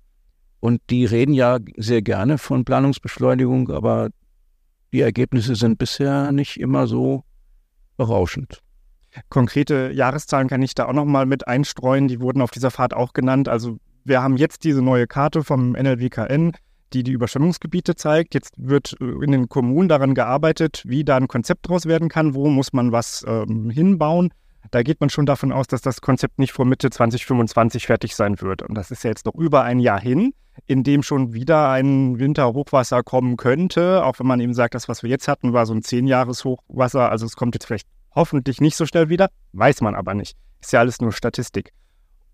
Und 0.60 0.80
die 0.90 1.04
reden 1.04 1.34
ja 1.34 1.58
sehr 1.76 2.02
gerne 2.02 2.38
von 2.38 2.64
Planungsbeschleunigung, 2.64 3.70
aber 3.70 4.08
die 4.92 5.00
Ergebnisse 5.00 5.54
sind 5.56 5.78
bisher 5.78 6.32
nicht 6.32 6.58
immer 6.58 6.86
so 6.86 7.24
berauschend. 7.96 8.62
Konkrete 9.28 9.90
Jahreszahlen 9.92 10.48
kann 10.48 10.62
ich 10.62 10.74
da 10.74 10.86
auch 10.86 10.92
noch 10.92 11.04
mal 11.04 11.26
mit 11.26 11.48
einstreuen. 11.48 12.08
Die 12.08 12.20
wurden 12.20 12.42
auf 12.42 12.50
dieser 12.50 12.70
Fahrt 12.70 12.94
auch 12.94 13.12
genannt. 13.12 13.48
Also 13.48 13.78
wir 14.04 14.22
haben 14.22 14.36
jetzt 14.36 14.64
diese 14.64 14.82
neue 14.82 15.06
Karte 15.06 15.42
vom 15.42 15.72
NLWKN, 15.72 16.52
die 16.92 17.02
die 17.02 17.12
Überschwemmungsgebiete 17.12 17.94
zeigt. 17.96 18.34
Jetzt 18.34 18.54
wird 18.56 18.94
äh, 19.00 19.04
in 19.24 19.32
den 19.32 19.48
Kommunen 19.48 19.88
daran 19.88 20.14
gearbeitet, 20.14 20.82
wie 20.86 21.04
da 21.04 21.16
ein 21.16 21.28
Konzept 21.28 21.68
draus 21.68 21.86
werden 21.86 22.08
kann. 22.08 22.34
Wo 22.34 22.48
muss 22.48 22.72
man 22.72 22.92
was 22.92 23.24
ähm, 23.26 23.70
hinbauen? 23.70 24.32
Da 24.70 24.82
geht 24.82 25.00
man 25.00 25.10
schon 25.10 25.26
davon 25.26 25.52
aus, 25.52 25.66
dass 25.66 25.80
das 25.80 26.00
Konzept 26.00 26.38
nicht 26.38 26.52
vor 26.52 26.64
Mitte 26.64 26.90
2025 26.90 27.86
fertig 27.86 28.14
sein 28.16 28.40
wird. 28.40 28.62
Und 28.62 28.74
das 28.74 28.90
ist 28.90 29.04
ja 29.04 29.10
jetzt 29.10 29.26
noch 29.26 29.34
über 29.34 29.62
ein 29.62 29.78
Jahr 29.78 30.00
hin, 30.00 30.34
in 30.66 30.82
dem 30.82 31.02
schon 31.02 31.32
wieder 31.32 31.70
ein 31.70 32.18
Winterhochwasser 32.18 33.02
kommen 33.02 33.36
könnte. 33.36 34.04
Auch 34.04 34.18
wenn 34.18 34.26
man 34.26 34.40
eben 34.40 34.54
sagt, 34.54 34.74
das, 34.74 34.88
was 34.88 35.02
wir 35.02 35.10
jetzt 35.10 35.28
hatten, 35.28 35.52
war 35.52 35.66
so 35.66 35.74
ein 35.74 35.82
Zehn-Jahres-Hochwasser. 35.82 37.10
Also 37.10 37.26
es 37.26 37.36
kommt 37.36 37.54
jetzt 37.54 37.66
vielleicht 37.66 37.88
hoffentlich 38.14 38.60
nicht 38.60 38.76
so 38.76 38.86
schnell 38.86 39.08
wieder, 39.08 39.28
weiß 39.52 39.82
man 39.82 39.94
aber 39.94 40.14
nicht. 40.14 40.36
Ist 40.60 40.72
ja 40.72 40.80
alles 40.80 41.00
nur 41.00 41.12
Statistik. 41.12 41.72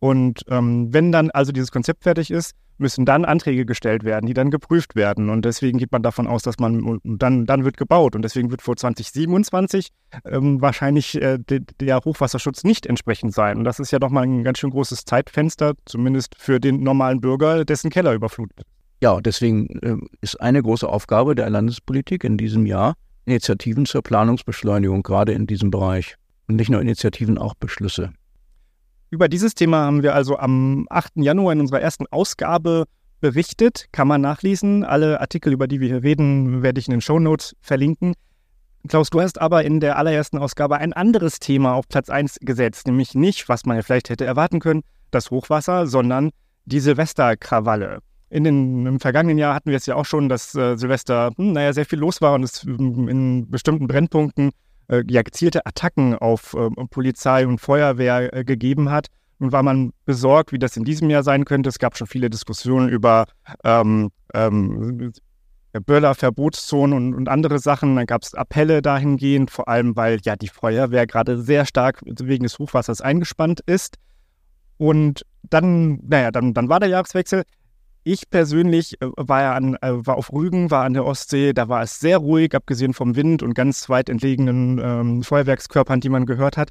Und 0.02 0.40
ähm, 0.48 0.92
wenn 0.92 1.12
dann 1.12 1.30
also 1.30 1.52
dieses 1.52 1.70
Konzept 1.70 2.02
fertig 2.02 2.32
ist, 2.32 2.56
müssen 2.76 3.04
dann 3.04 3.24
Anträge 3.24 3.64
gestellt 3.64 4.02
werden, 4.02 4.26
die 4.26 4.34
dann 4.34 4.50
geprüft 4.50 4.96
werden. 4.96 5.30
Und 5.30 5.44
deswegen 5.44 5.78
geht 5.78 5.92
man 5.92 6.02
davon 6.02 6.26
aus, 6.26 6.42
dass 6.42 6.58
man 6.58 6.98
dann, 7.04 7.46
dann 7.46 7.64
wird 7.64 7.76
gebaut. 7.76 8.16
Und 8.16 8.22
deswegen 8.22 8.50
wird 8.50 8.62
vor 8.62 8.76
2027 8.76 9.90
ähm, 10.24 10.60
wahrscheinlich 10.60 11.22
äh, 11.22 11.38
de, 11.38 11.60
der 11.78 12.00
Hochwasserschutz 12.04 12.64
nicht 12.64 12.84
entsprechend 12.86 13.32
sein. 13.32 13.58
Und 13.58 13.62
das 13.62 13.78
ist 13.78 13.92
ja 13.92 14.00
doch 14.00 14.10
mal 14.10 14.22
ein 14.22 14.42
ganz 14.42 14.58
schön 14.58 14.70
großes 14.70 15.04
Zeitfenster, 15.04 15.74
zumindest 15.84 16.34
für 16.36 16.58
den 16.58 16.82
normalen 16.82 17.20
Bürger, 17.20 17.64
dessen 17.64 17.88
Keller 17.88 18.12
überflutet. 18.12 18.66
Ja, 19.00 19.20
deswegen 19.20 19.68
äh, 19.82 19.98
ist 20.20 20.40
eine 20.40 20.64
große 20.64 20.88
Aufgabe 20.88 21.36
der 21.36 21.48
Landespolitik 21.48 22.24
in 22.24 22.38
diesem 22.38 22.66
Jahr, 22.66 22.94
Initiativen 23.24 23.86
zur 23.86 24.02
Planungsbeschleunigung, 24.02 25.04
gerade 25.04 25.30
in 25.30 25.46
diesem 25.46 25.70
Bereich. 25.70 26.16
Und 26.48 26.56
nicht 26.56 26.70
nur 26.70 26.80
Initiativen, 26.80 27.38
auch 27.38 27.54
Beschlüsse. 27.54 28.12
Über 29.12 29.28
dieses 29.28 29.54
Thema 29.54 29.84
haben 29.84 30.02
wir 30.02 30.14
also 30.14 30.38
am 30.38 30.86
8. 30.88 31.16
Januar 31.16 31.52
in 31.52 31.60
unserer 31.60 31.82
ersten 31.82 32.06
Ausgabe 32.10 32.86
berichtet. 33.20 33.88
Kann 33.92 34.08
man 34.08 34.22
nachlesen. 34.22 34.84
Alle 34.84 35.20
Artikel, 35.20 35.52
über 35.52 35.68
die 35.68 35.80
wir 35.80 35.88
hier 35.88 36.02
reden, 36.02 36.62
werde 36.62 36.80
ich 36.80 36.88
in 36.88 36.92
den 36.92 37.02
Show 37.02 37.18
Notes 37.18 37.54
verlinken. 37.60 38.14
Klaus, 38.88 39.10
du 39.10 39.20
hast 39.20 39.38
aber 39.38 39.64
in 39.64 39.80
der 39.80 39.98
allerersten 39.98 40.38
Ausgabe 40.38 40.78
ein 40.78 40.94
anderes 40.94 41.40
Thema 41.40 41.74
auf 41.74 41.88
Platz 41.88 42.08
1 42.08 42.38
gesetzt, 42.40 42.86
nämlich 42.86 43.14
nicht, 43.14 43.50
was 43.50 43.66
man 43.66 43.76
ja 43.76 43.82
vielleicht 43.82 44.08
hätte 44.08 44.24
erwarten 44.24 44.60
können, 44.60 44.80
das 45.10 45.30
Hochwasser, 45.30 45.86
sondern 45.86 46.30
die 46.64 46.80
Silvesterkrawalle. 46.80 47.98
In 48.30 48.44
den, 48.44 48.86
Im 48.86 48.98
vergangenen 48.98 49.36
Jahr 49.36 49.54
hatten 49.54 49.68
wir 49.68 49.76
es 49.76 49.84
ja 49.84 49.94
auch 49.94 50.06
schon, 50.06 50.30
dass 50.30 50.54
äh, 50.54 50.78
Silvester, 50.78 51.32
hm, 51.36 51.52
naja, 51.52 51.74
sehr 51.74 51.84
viel 51.84 51.98
los 51.98 52.22
war 52.22 52.32
und 52.32 52.44
es 52.44 52.62
hm, 52.62 53.08
in 53.10 53.50
bestimmten 53.50 53.88
Brennpunkten 53.88 54.52
äh, 54.92 55.02
ja, 55.08 55.22
gezielte 55.22 55.64
Attacken 55.64 56.14
auf 56.14 56.54
äh, 56.54 56.68
Polizei 56.90 57.46
und 57.46 57.60
Feuerwehr 57.60 58.32
äh, 58.34 58.44
gegeben 58.44 58.90
hat. 58.90 59.06
Nun 59.38 59.50
war 59.50 59.62
man 59.62 59.92
besorgt, 60.04 60.52
wie 60.52 60.58
das 60.58 60.76
in 60.76 60.84
diesem 60.84 61.08
Jahr 61.10 61.22
sein 61.22 61.44
könnte. 61.44 61.70
Es 61.70 61.78
gab 61.78 61.96
schon 61.96 62.06
viele 62.06 62.28
Diskussionen 62.30 62.88
über 62.90 63.24
ähm, 63.64 64.10
ähm, 64.34 65.12
Böller-Verbotszonen 65.72 66.94
und, 66.96 67.14
und, 67.14 67.28
andere 67.28 67.58
Sachen. 67.58 67.96
Dann 67.96 68.06
gab 68.06 68.22
es 68.22 68.34
Appelle 68.34 68.82
dahingehend, 68.82 69.50
vor 69.50 69.66
allem 69.66 69.96
weil 69.96 70.18
ja 70.24 70.36
die 70.36 70.48
Feuerwehr 70.48 71.06
gerade 71.06 71.40
sehr 71.40 71.64
stark 71.64 72.00
wegen 72.04 72.44
des 72.44 72.58
Hochwassers 72.58 73.00
eingespannt 73.00 73.60
ist. 73.64 73.96
Und 74.76 75.24
dann, 75.42 76.00
naja, 76.06 76.30
dann, 76.30 76.52
dann 76.52 76.68
war 76.68 76.80
der 76.80 76.90
Jahreswechsel. 76.90 77.44
Ich 78.04 78.28
persönlich 78.30 79.00
äh, 79.00 79.06
war 79.16 79.42
ja 79.42 79.54
an, 79.54 79.76
äh, 79.80 79.92
war 79.92 80.16
auf 80.16 80.32
Rügen, 80.32 80.70
war 80.70 80.84
an 80.84 80.94
der 80.94 81.04
Ostsee, 81.04 81.52
da 81.52 81.68
war 81.68 81.82
es 81.82 82.00
sehr 82.00 82.18
ruhig, 82.18 82.54
abgesehen 82.54 82.94
vom 82.94 83.14
Wind 83.14 83.42
und 83.42 83.54
ganz 83.54 83.88
weit 83.88 84.08
entlegenen 84.08 84.80
ähm, 84.82 85.22
Feuerwerkskörpern, 85.22 86.00
die 86.00 86.08
man 86.08 86.26
gehört 86.26 86.56
hat. 86.56 86.70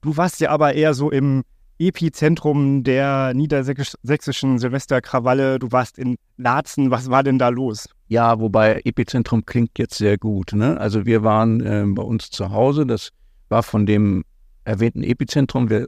Du 0.00 0.16
warst 0.16 0.40
ja 0.40 0.50
aber 0.50 0.74
eher 0.74 0.94
so 0.94 1.10
im 1.10 1.44
Epizentrum 1.78 2.82
der 2.82 3.32
niedersächsischen 3.34 4.58
Silvesterkrawalle. 4.58 5.58
Du 5.58 5.70
warst 5.70 5.98
in 5.98 6.16
Laatzen. 6.36 6.90
Was 6.90 7.10
war 7.10 7.22
denn 7.22 7.38
da 7.38 7.48
los? 7.48 7.88
Ja, 8.08 8.40
wobei 8.40 8.80
Epizentrum 8.84 9.46
klingt 9.46 9.78
jetzt 9.78 9.94
sehr 9.94 10.18
gut. 10.18 10.52
Ne? 10.52 10.78
Also 10.78 11.06
wir 11.06 11.22
waren 11.22 11.60
äh, 11.60 11.84
bei 11.86 12.02
uns 12.02 12.30
zu 12.30 12.50
Hause. 12.50 12.86
Das 12.86 13.10
war 13.48 13.62
von 13.62 13.86
dem 13.86 14.24
erwähnten 14.64 15.02
Epizentrum. 15.02 15.70
Wir 15.70 15.86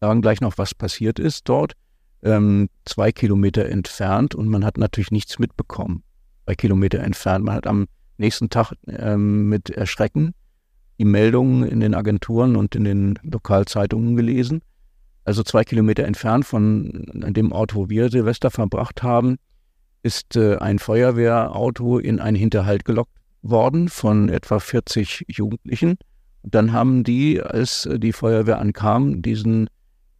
sagen 0.00 0.22
gleich 0.22 0.40
noch, 0.40 0.58
was 0.58 0.74
passiert 0.74 1.18
ist 1.18 1.48
dort 1.48 1.74
ähm, 2.24 2.68
zwei 2.84 3.12
Kilometer 3.12 3.66
entfernt 3.66 4.34
und 4.34 4.48
man 4.48 4.64
hat 4.64 4.78
natürlich 4.78 5.10
nichts 5.10 5.38
mitbekommen. 5.38 6.02
Zwei 6.46 6.54
Kilometer 6.54 7.00
entfernt. 7.00 7.44
Man 7.44 7.54
hat 7.54 7.66
am 7.66 7.86
nächsten 8.18 8.50
Tag 8.50 8.72
ähm, 8.88 9.48
mit 9.48 9.70
Erschrecken 9.70 10.34
die 10.98 11.04
Meldungen 11.04 11.64
in 11.64 11.80
den 11.80 11.94
Agenturen 11.94 12.56
und 12.56 12.74
in 12.74 12.84
den 12.84 13.18
Lokalzeitungen 13.22 14.16
gelesen. 14.16 14.62
Also 15.24 15.42
zwei 15.42 15.64
Kilometer 15.64 16.04
entfernt 16.04 16.44
von 16.44 17.06
dem 17.12 17.52
Ort, 17.52 17.74
wo 17.74 17.88
wir 17.88 18.10
Silvester 18.10 18.50
verbracht 18.50 19.02
haben, 19.02 19.36
ist 20.02 20.36
äh, 20.36 20.56
ein 20.56 20.78
Feuerwehrauto 20.78 21.98
in 21.98 22.20
einen 22.20 22.36
Hinterhalt 22.36 22.84
gelockt 22.84 23.16
worden 23.42 23.88
von 23.88 24.28
etwa 24.28 24.58
40 24.58 25.24
Jugendlichen. 25.28 25.96
Dann 26.42 26.72
haben 26.72 27.04
die, 27.04 27.40
als 27.40 27.88
die 27.90 28.12
Feuerwehr 28.12 28.58
ankam, 28.58 29.22
diesen 29.22 29.68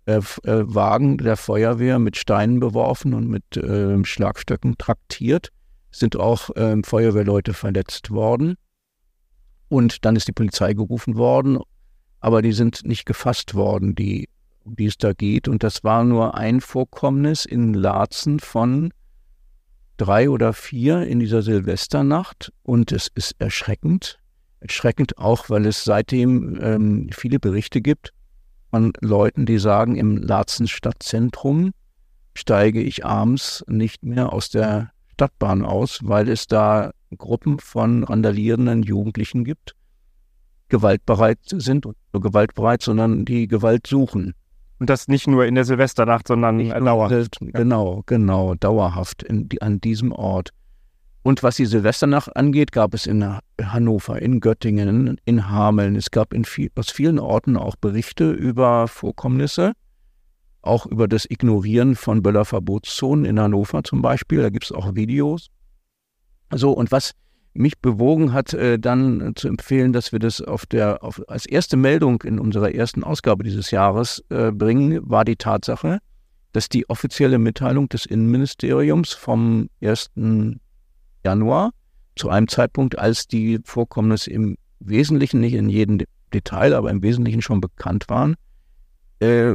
äh, 0.07 0.17
äh, 0.17 0.75
Wagen 0.75 1.17
der 1.17 1.39
Feuerwehr 1.39 1.99
mit 1.99 2.19
Steinen 2.19 2.61
beworfen 2.61 3.15
und 3.15 3.29
mit 3.29 3.57
äh, 3.57 4.05
Schlagstöcken 4.05 4.77
traktiert. 4.77 5.49
Sind 5.91 6.17
auch 6.17 6.55
äh, 6.57 6.77
Feuerwehrleute 6.85 7.55
verletzt 7.55 8.11
worden. 8.11 8.57
Und 9.69 10.05
dann 10.05 10.15
ist 10.15 10.29
die 10.29 10.33
Polizei 10.33 10.75
gerufen 10.75 11.17
worden, 11.17 11.59
aber 12.21 12.43
die 12.43 12.53
sind 12.53 12.85
nicht 12.85 13.07
gefasst 13.07 13.55
worden, 13.55 13.95
die, 13.95 14.29
um 14.65 14.77
die 14.77 14.87
es 14.87 14.99
da 14.99 15.15
geht. 15.15 15.49
Und 15.49 15.63
das 15.63 15.85
war 15.85 16.05
nur 16.05 16.35
ein 16.35 16.61
Vorkommnis 16.61 17.47
in 17.47 17.73
Laatzen 17.73 18.41
von 18.41 18.93
drei 19.97 20.29
oder 20.29 20.53
vier 20.53 21.07
in 21.07 21.19
dieser 21.19 21.41
Silvesternacht. 21.41 22.53
Und 22.63 22.93
es 22.93 23.09
ist 23.15 23.37
erschreckend. 23.39 24.19
Erschreckend 24.61 25.17
auch, 25.17 25.49
weil 25.49 25.65
es 25.65 25.83
seitdem 25.83 26.59
ähm, 26.61 27.09
viele 27.11 27.39
Berichte 27.39 27.81
gibt 27.81 28.13
von 28.75 28.93
Leuten, 29.01 29.47
die 29.47 29.59
sagen, 29.59 29.95
im 29.95 30.17
Laatzen 30.17 30.67
Stadtzentrum 30.67 31.71
steige 32.35 32.83
ich 32.83 33.07
abends 33.07 33.65
nicht 33.69 34.03
mehr 34.03 34.33
aus 34.33 34.49
der 34.49 34.91
Stadtbahn 35.13 35.65
aus, 35.65 36.01
weil 36.03 36.29
es 36.29 36.49
da 36.49 36.91
Gruppen 37.17 37.61
von 37.61 38.03
randalierenden 38.03 38.83
Jugendlichen 38.83 39.45
gibt, 39.45 39.77
gewaltbereit 40.71 41.39
sind 41.45 41.87
und 41.87 41.97
nur 42.13 42.21
gewaltbereit, 42.21 42.83
sondern 42.83 43.25
die 43.25 43.47
Gewalt 43.47 43.87
suchen. 43.87 44.35
Und 44.81 44.91
das 44.91 45.07
nicht 45.07 45.29
nur 45.29 45.47
in 45.47 45.55
der 45.55 45.65
Silvesternacht, 45.65 46.27
sondern 46.27 46.59
dauerhaft. 46.59 47.39
Genau, 47.41 48.03
genau, 48.07 48.57
dauerhaft 48.57 49.23
in, 49.23 49.49
an 49.61 49.81
diesem 49.81 50.11
Ort. 50.11 50.51
Und 51.25 51.43
was 51.43 51.57
die 51.57 51.65
Silvesternacht 51.65 52.37
angeht, 52.37 52.71
gab 52.71 52.93
es 52.93 53.07
in 53.07 53.25
Hannover, 53.59 54.21
in 54.21 54.41
Göttingen, 54.41 55.19
in 55.25 55.49
Hameln, 55.49 55.97
es 55.97 56.11
gab 56.11 56.35
viel, 56.45 56.71
aus 56.75 56.91
vielen 56.91 57.19
Orten 57.19 57.57
auch 57.57 57.77
Berichte 57.77 58.31
über 58.31 58.89
Vorkommnisse, 58.89 59.73
auch 60.61 60.85
über 60.85 61.09
das 61.09 61.25
Ignorieren 61.25 61.97
von 61.97 62.23
Böllerverbotszonen 62.23 63.25
in 63.25 63.41
Hannover 63.41 63.83
zum 63.85 64.03
Beispiel. 64.03 64.43
Da 64.43 64.51
gibt 64.51 64.67
es 64.67 64.73
auch 64.73 64.95
Videos. 64.95 65.49
So, 66.53 66.73
und 66.73 66.93
was, 66.93 67.13
mich 67.55 67.79
bewogen 67.79 68.35
hat, 68.35 68.53
äh, 68.53 68.79
dann 68.79 69.33
zu 69.35 69.49
empfehlen, 69.49 69.95
dass 69.95 70.13
wir 70.13 70.19
das 70.19 70.43
auf 70.43 70.67
der, 70.67 71.03
auf, 71.03 71.23
als 71.29 71.47
erste 71.47 71.79
Meldung 71.79 72.21
in 72.23 72.39
unserer 72.39 72.75
ersten 72.75 73.03
Ausgabe 73.03 73.45
dieses 73.45 73.71
Jahres 73.71 74.23
äh, 74.29 74.51
bringen, 74.53 75.01
war 75.09 75.25
die 75.25 75.37
Tatsache, 75.37 76.01
dass 76.53 76.69
die 76.69 76.87
offizielle 76.91 77.39
Mitteilung 77.39 77.89
des 77.89 78.05
Innenministeriums 78.05 79.15
vom 79.15 79.71
1. 79.83 80.11
Januar 81.25 81.71
zu 82.17 82.29
einem 82.29 82.49
Zeitpunkt, 82.49 82.99
als 82.99 83.27
die 83.27 83.59
Vorkommnisse 83.65 84.31
im 84.31 84.57
Wesentlichen, 84.81 85.41
nicht 85.41 85.55
in 85.55 85.69
jedem 85.69 86.01
Detail, 86.33 86.75
aber 86.75 86.91
im 86.91 87.03
Wesentlichen 87.03 87.43
schon 87.43 87.61
bekannt 87.61 88.05
waren, 88.09 88.37
äh, 89.21 89.55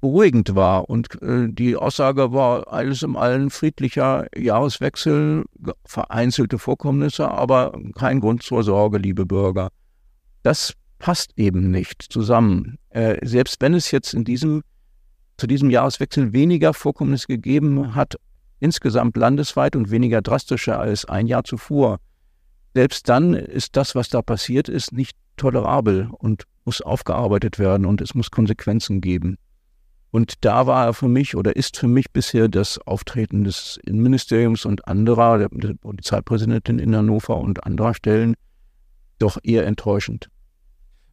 beruhigend 0.00 0.54
war. 0.54 0.90
Und 0.90 1.20
äh, 1.22 1.48
die 1.48 1.76
Aussage 1.76 2.32
war 2.32 2.70
alles 2.72 3.02
im 3.02 3.16
allen 3.16 3.50
friedlicher 3.50 4.26
Jahreswechsel, 4.36 5.44
vereinzelte 5.86 6.58
Vorkommnisse, 6.58 7.30
aber 7.30 7.78
kein 7.94 8.20
Grund 8.20 8.42
zur 8.42 8.62
Sorge, 8.62 8.98
liebe 8.98 9.24
Bürger. 9.24 9.70
Das 10.42 10.74
passt 10.98 11.32
eben 11.36 11.70
nicht 11.70 12.02
zusammen. 12.02 12.78
Äh, 12.90 13.16
selbst 13.26 13.60
wenn 13.60 13.74
es 13.74 13.90
jetzt 13.90 14.14
in 14.14 14.24
diesem, 14.24 14.62
zu 15.38 15.46
diesem 15.46 15.70
Jahreswechsel 15.70 16.32
weniger 16.32 16.74
Vorkommnisse 16.74 17.26
gegeben 17.26 17.94
hat, 17.94 18.16
insgesamt 18.64 19.16
landesweit 19.16 19.76
und 19.76 19.90
weniger 19.90 20.22
drastischer 20.22 20.80
als 20.80 21.04
ein 21.04 21.26
Jahr 21.26 21.44
zuvor, 21.44 21.98
selbst 22.72 23.08
dann 23.10 23.34
ist 23.34 23.76
das, 23.76 23.94
was 23.94 24.08
da 24.08 24.22
passiert 24.22 24.70
ist, 24.70 24.92
nicht 24.92 25.16
tolerabel 25.36 26.08
und 26.10 26.44
muss 26.64 26.80
aufgearbeitet 26.80 27.58
werden 27.58 27.84
und 27.84 28.00
es 28.00 28.14
muss 28.14 28.30
Konsequenzen 28.30 29.02
geben. 29.02 29.36
Und 30.10 30.44
da 30.44 30.66
war 30.66 30.94
für 30.94 31.08
mich 31.08 31.36
oder 31.36 31.56
ist 31.56 31.76
für 31.76 31.88
mich 31.88 32.10
bisher 32.10 32.48
das 32.48 32.78
Auftreten 32.78 33.44
des 33.44 33.78
Innenministeriums 33.84 34.64
und 34.64 34.88
anderer, 34.88 35.38
der, 35.38 35.74
Polizeipräsidentin 35.74 36.78
in 36.78 36.96
Hannover 36.96 37.36
und 37.36 37.64
anderer 37.64 37.94
Stellen, 37.94 38.34
doch 39.18 39.38
eher 39.42 39.66
enttäuschend. 39.66 40.28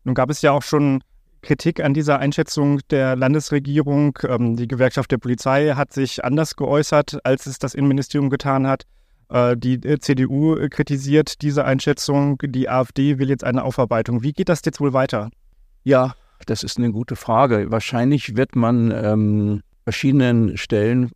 Nun 0.03 0.15
gab 0.15 0.29
es 0.29 0.41
ja 0.41 0.51
auch 0.51 0.63
schon 0.63 1.03
Kritik 1.41 1.83
an 1.83 1.93
dieser 1.93 2.19
Einschätzung 2.19 2.79
der 2.89 3.15
Landesregierung. 3.15 4.17
Ähm, 4.27 4.55
die 4.55 4.67
Gewerkschaft 4.67 5.11
der 5.11 5.17
Polizei 5.17 5.73
hat 5.75 5.93
sich 5.93 6.23
anders 6.23 6.55
geäußert, 6.55 7.19
als 7.25 7.45
es 7.45 7.59
das 7.59 7.73
Innenministerium 7.73 8.29
getan 8.29 8.67
hat. 8.67 8.83
Äh, 9.29 9.57
die 9.57 9.75
äh, 9.75 9.99
CDU 9.99 10.55
kritisiert 10.69 11.41
diese 11.41 11.65
Einschätzung. 11.65 12.37
Die 12.43 12.69
AfD 12.69 13.17
will 13.17 13.29
jetzt 13.29 13.43
eine 13.43 13.63
Aufarbeitung. 13.63 14.23
Wie 14.23 14.33
geht 14.33 14.49
das 14.49 14.61
jetzt 14.65 14.79
wohl 14.79 14.93
weiter? 14.93 15.29
Ja, 15.83 16.15
das 16.45 16.63
ist 16.63 16.77
eine 16.77 16.91
gute 16.91 17.15
Frage. 17.15 17.71
Wahrscheinlich 17.71 18.35
wird 18.35 18.55
man 18.55 18.91
ähm, 18.91 19.61
verschiedenen 19.83 20.57
Stellen 20.57 21.11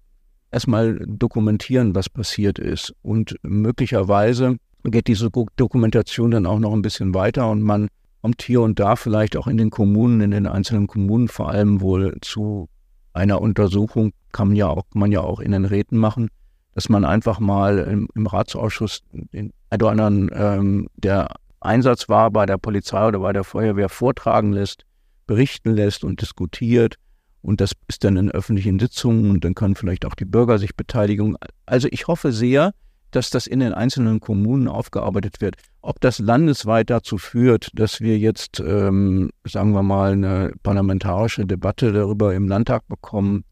erstmal 0.51 0.99
dokumentieren, 1.05 1.95
was 1.95 2.09
passiert 2.09 2.59
ist. 2.59 2.93
Und 3.01 3.35
möglicherweise 3.43 4.57
geht 4.83 5.07
diese 5.07 5.29
Dokumentation 5.29 6.31
dann 6.31 6.45
auch 6.45 6.59
noch 6.59 6.73
ein 6.73 6.81
bisschen 6.81 7.13
weiter 7.13 7.49
und 7.49 7.61
man 7.61 7.89
kommt 8.25 8.41
hier 8.41 8.61
und 8.61 8.79
da 8.79 8.95
vielleicht 8.95 9.37
auch 9.37 9.45
in 9.45 9.57
den 9.57 9.69
Kommunen, 9.69 10.19
in 10.19 10.31
den 10.31 10.47
einzelnen 10.47 10.87
Kommunen 10.87 11.27
vor 11.27 11.49
allem 11.49 11.79
wohl 11.79 12.17
zu 12.21 12.69
einer 13.13 13.39
Untersuchung, 13.39 14.13
kann 14.31 14.47
man 14.47 14.57
ja 14.57 14.67
auch, 14.67 14.81
man 14.95 15.11
ja 15.11 15.21
auch 15.21 15.39
in 15.39 15.51
den 15.51 15.63
Räten 15.63 15.99
machen, 15.99 16.29
dass 16.73 16.89
man 16.89 17.05
einfach 17.05 17.39
mal 17.39 17.77
im, 17.77 18.07
im 18.15 18.25
Ratsausschuss 18.25 19.03
den 19.11 19.53
anderen, 19.69 20.31
ähm, 20.33 20.87
der 20.95 21.35
Einsatz 21.59 22.09
war 22.09 22.31
bei 22.31 22.47
der 22.47 22.57
Polizei 22.57 23.07
oder 23.07 23.19
bei 23.19 23.31
der 23.31 23.43
Feuerwehr 23.43 23.89
vortragen 23.89 24.53
lässt, 24.53 24.85
berichten 25.27 25.75
lässt 25.75 26.03
und 26.03 26.19
diskutiert. 26.19 26.95
Und 27.43 27.61
das 27.61 27.73
ist 27.87 28.03
dann 28.03 28.17
in 28.17 28.31
öffentlichen 28.31 28.79
Sitzungen 28.79 29.29
und 29.29 29.45
dann 29.45 29.53
können 29.53 29.75
vielleicht 29.75 30.03
auch 30.03 30.15
die 30.15 30.25
Bürger 30.25 30.57
sich 30.57 30.75
beteiligen. 30.75 31.37
Also 31.67 31.87
ich 31.91 32.07
hoffe 32.07 32.31
sehr, 32.31 32.73
dass 33.15 33.29
das 33.29 33.47
in 33.47 33.61
den 33.61 33.73
einzelnen 33.73 34.19
Kommunen 34.19 34.67
aufgearbeitet 34.67 35.39
wird. 35.39 35.55
Ob 35.81 36.01
das 36.01 36.19
landesweit 36.19 36.89
dazu 36.89 37.17
führt, 37.17 37.69
dass 37.73 38.01
wir 38.01 38.17
jetzt, 38.17 38.59
ähm, 38.59 39.29
sagen 39.45 39.71
wir 39.71 39.83
mal, 39.83 40.11
eine 40.11 40.51
parlamentarische 40.63 41.45
Debatte 41.45 41.93
darüber 41.93 42.35
im 42.35 42.47
Landtag 42.47 42.87
bekommen, 42.87 43.45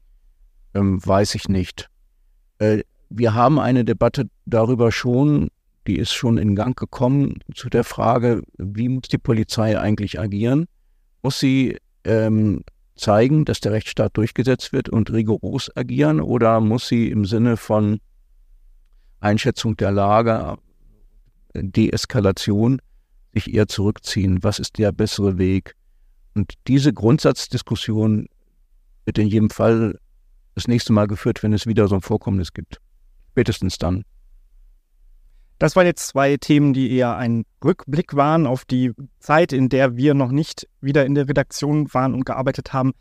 ähm, 0.74 1.00
weiß 1.06 1.36
ich 1.36 1.48
nicht. 1.48 1.90
Äh, 2.60 2.84
wir 3.10 3.34
haben 3.34 3.60
eine 3.60 3.86
Debatte 3.86 4.26
darüber 4.46 4.92
schon, 4.92 5.50
die 5.88 5.98
ist 5.98 6.14
schon 6.14 6.38
in 6.38 6.56
Gang 6.56 6.78
gekommen, 6.78 7.40
zu 7.54 7.70
der 7.70 7.84
Frage, 7.84 8.42
wie 8.58 8.90
muss 8.90 9.08
die 9.10 9.18
Polizei 9.18 9.80
eigentlich 9.80 10.20
agieren? 10.20 10.66
Muss 11.22 11.40
sie 11.40 11.78
ähm, 12.04 12.64
zeigen, 12.96 13.46
dass 13.46 13.60
der 13.60 13.72
Rechtsstaat 13.72 14.18
durchgesetzt 14.18 14.74
wird 14.74 14.90
und 14.90 15.12
rigoros 15.12 15.76
agieren 15.76 16.20
oder 16.20 16.60
muss 16.60 16.88
sie 16.88 17.10
im 17.10 17.26
Sinne 17.26 17.58
von 17.58 18.00
Einschätzung 19.24 19.78
der 19.78 19.92
Lage, 19.92 20.58
Deeskalation 21.54 22.82
sich 23.34 23.54
eher 23.54 23.68
zurückziehen? 23.68 24.44
Was 24.44 24.60
ist 24.60 24.78
der 24.78 24.92
bessere 24.92 25.38
Weg? 25.38 25.76
Und 26.36 26.54
diese 26.68 26.94
Grundsatzdiskussion 26.94 28.28
wird 29.06 29.18
in 29.18 29.28
jedem 29.28 29.50
Fall 29.50 30.00
das 30.56 30.68
nächste 30.68 30.94
Mal 30.94 31.08
geführt, 31.08 31.44
wenn 31.44 31.54
es 31.54 31.66
wieder 31.66 31.88
so 31.88 31.96
ein 31.96 32.02
Vorkommnis 32.02 32.54
gibt. 32.54 32.80
Spätestens 33.32 33.78
dann. 33.78 34.04
Das 35.60 35.76
waren 35.76 35.86
jetzt 35.86 36.08
zwei 36.08 36.38
Themen, 36.38 36.74
die 36.74 36.92
eher 36.92 37.16
ein 37.16 37.46
Rückblick 37.64 38.16
waren 38.16 38.46
auf 38.46 38.66
die 38.66 38.92
Zeit, 39.20 39.54
in 39.54 39.70
der 39.70 39.96
wir 39.96 40.14
noch 40.14 40.32
nicht 40.32 40.68
wieder 40.82 41.06
in 41.06 41.16
der 41.16 41.28
Redaktion 41.30 41.92
waren 41.94 42.14
und 42.14 42.26
gearbeitet 42.26 42.74
haben. 42.74 42.94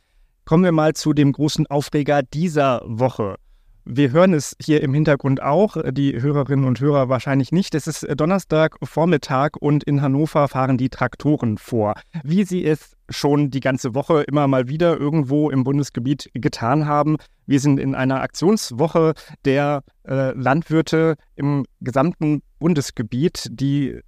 Kommen 0.45 0.65
wir 0.65 0.73
mal 0.73 0.95
zu 0.95 1.13
dem 1.13 1.33
großen 1.33 1.67
Aufreger 1.67 2.23
dieser 2.23 2.83
Woche. 2.85 3.37
Wir 3.85 4.13
hören 4.13 4.33
es 4.33 4.57
hier 4.63 4.81
im 4.81 4.95
Hintergrund 4.95 5.43
auch, 5.43 5.77
die 5.91 6.21
Hörerinnen 6.21 6.65
und 6.65 6.81
Hörer 6.81 7.09
wahrscheinlich 7.09 7.51
nicht. 7.51 7.75
Es 7.75 7.89
ist 7.89 8.07
Donnerstag 8.17 8.77
Vormittag 8.83 9.57
und 9.57 9.83
in 9.83 10.03
Hannover 10.03 10.47
fahren 10.47 10.79
die 10.79 10.89
Traktoren 10.89 11.59
vor. 11.59 11.95
Wie 12.23 12.45
sie 12.45 12.65
es 12.65 12.97
schon 13.09 13.51
die 13.51 13.61
ganze 13.61 13.95
Woche 13.95 14.23
immer 14.23 14.47
mal 14.47 14.69
wieder 14.69 14.99
irgendwo 14.99 15.51
im 15.51 15.65
Bundesgebiet 15.65 16.31
getan 16.35 16.87
haben. 16.87 17.17
Wir 17.47 17.59
sind 17.59 17.81
in 17.81 17.97
einer 17.97 18.23
Aktionswoche 18.23 19.15
der 19.45 19.83
äh, 20.07 20.31
Landwirte 20.33 21.17
im 21.35 21.65
gesamten 21.81 22.43
Bundesgebiet, 22.61 23.49
die 23.51 24.01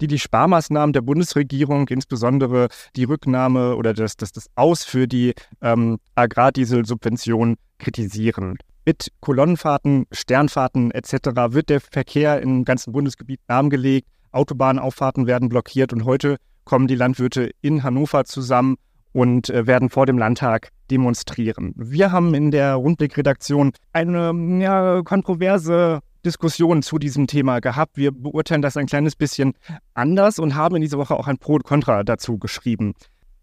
die 0.00 0.06
die 0.06 0.18
Sparmaßnahmen 0.18 0.92
der 0.92 1.00
Bundesregierung, 1.00 1.88
insbesondere 1.88 2.68
die 2.96 3.04
Rücknahme 3.04 3.76
oder 3.76 3.94
das, 3.94 4.16
das, 4.16 4.32
das 4.32 4.46
Aus 4.54 4.84
für 4.84 5.08
die 5.08 5.34
ähm, 5.60 5.98
Agrardieselsubvention 6.14 7.56
kritisieren. 7.78 8.58
Mit 8.88 9.12
Kolonnenfahrten, 9.20 10.06
Sternfahrten 10.12 10.92
etc. 10.92 11.52
wird 11.52 11.68
der 11.68 11.82
Verkehr 11.82 12.40
im 12.40 12.64
ganzen 12.64 12.90
Bundesgebiet 12.90 13.38
lahmgelegt, 13.46 14.08
Autobahnauffahrten 14.32 15.26
werden 15.26 15.50
blockiert 15.50 15.92
und 15.92 16.06
heute 16.06 16.38
kommen 16.64 16.86
die 16.86 16.94
Landwirte 16.94 17.50
in 17.60 17.82
Hannover 17.82 18.24
zusammen 18.24 18.76
und 19.12 19.50
äh, 19.50 19.66
werden 19.66 19.90
vor 19.90 20.06
dem 20.06 20.16
Landtag 20.16 20.70
demonstrieren. 20.90 21.74
Wir 21.76 22.12
haben 22.12 22.32
in 22.32 22.50
der 22.50 22.76
Rundblick-Redaktion 22.76 23.72
eine 23.92 24.62
ja, 24.62 25.02
kontroverse 25.02 26.00
Diskussion 26.24 26.80
zu 26.80 26.98
diesem 26.98 27.26
Thema 27.26 27.60
gehabt. 27.60 27.98
Wir 27.98 28.10
beurteilen 28.10 28.62
das 28.62 28.78
ein 28.78 28.86
kleines 28.86 29.16
bisschen 29.16 29.52
anders 29.92 30.38
und 30.38 30.54
haben 30.54 30.76
in 30.76 30.80
dieser 30.80 30.96
Woche 30.96 31.14
auch 31.14 31.26
ein 31.26 31.36
Pro 31.36 31.56
und 31.56 31.64
Contra 31.64 32.04
dazu 32.04 32.38
geschrieben. 32.38 32.94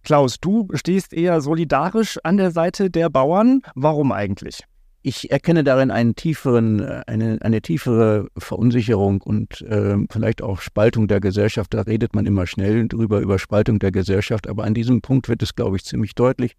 Klaus, 0.02 0.40
du 0.40 0.70
stehst 0.74 1.14
eher 1.14 1.40
solidarisch 1.40 2.18
an 2.24 2.38
der 2.38 2.50
Seite 2.50 2.90
der 2.90 3.12
Bauern. 3.12 3.62
Warum 3.76 4.12
eigentlich? 4.12 4.64
Ich 5.06 5.30
erkenne 5.30 5.64
darin 5.64 5.92
einen 5.92 6.16
tieferen, 6.16 6.82
eine, 6.82 7.38
eine 7.42 7.62
tiefere 7.62 8.28
Verunsicherung 8.40 9.22
und 9.22 9.62
äh, 9.62 9.98
vielleicht 10.10 10.42
auch 10.42 10.62
Spaltung 10.62 11.08
der 11.08 11.20
Gesellschaft. 11.20 11.76
Da 11.76 11.82
redet 11.82 12.16
man 12.16 12.26
immer 12.26 12.48
schnell 12.48 12.88
drüber, 12.88 13.20
über 13.20 13.38
Spaltung 13.38 13.78
der 13.78 13.92
Gesellschaft. 13.92 14.48
Aber 14.48 14.64
an 14.64 14.74
diesem 14.74 15.02
Punkt 15.02 15.30
wird 15.30 15.44
es, 15.44 15.54
glaube 15.54 15.78
ich, 15.78 15.86
ziemlich 15.86 16.16
deutlich. 16.16 16.54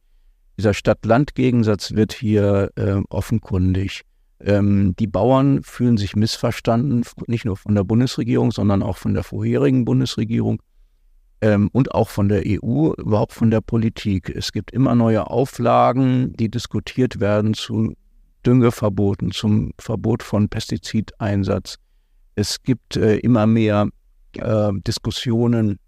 Dieser 0.56 0.74
Stadt-Land-Gegensatz 0.74 1.94
wird 1.94 2.12
hier 2.12 2.70
äh, 2.76 3.00
offenkundig. 3.08 4.02
Ähm, 4.38 4.94
die 4.96 5.08
Bauern 5.08 5.64
fühlen 5.64 5.96
sich 5.96 6.14
missverstanden, 6.14 7.02
nicht 7.26 7.46
nur 7.46 7.56
von 7.56 7.74
der 7.74 7.82
Bundesregierung, 7.82 8.52
sondern 8.52 8.80
auch 8.80 8.96
von 8.96 9.12
der 9.12 9.24
vorherigen 9.24 9.84
Bundesregierung 9.84 10.62
ähm, 11.40 11.68
und 11.72 11.96
auch 11.96 12.10
von 12.10 12.28
der 12.28 12.44
EU, 12.46 12.92
überhaupt 12.92 13.32
von 13.32 13.50
der 13.50 13.60
Politik. 13.60 14.30
Es 14.30 14.52
gibt 14.52 14.70
immer 14.70 14.94
neue 14.94 15.28
Auflagen, 15.28 16.32
die 16.36 16.48
diskutiert 16.48 17.18
werden 17.18 17.52
zu 17.52 17.96
Düngeverboten, 18.46 19.32
zum 19.32 19.72
Verbot 19.78 20.22
von 20.22 20.48
Pestizideinsatz. 20.48 21.76
Es 22.36 22.62
gibt 22.62 22.96
äh, 22.96 23.16
immer 23.16 23.46
mehr 23.46 23.88
äh, 24.34 24.70
Diskussionen 24.86 25.78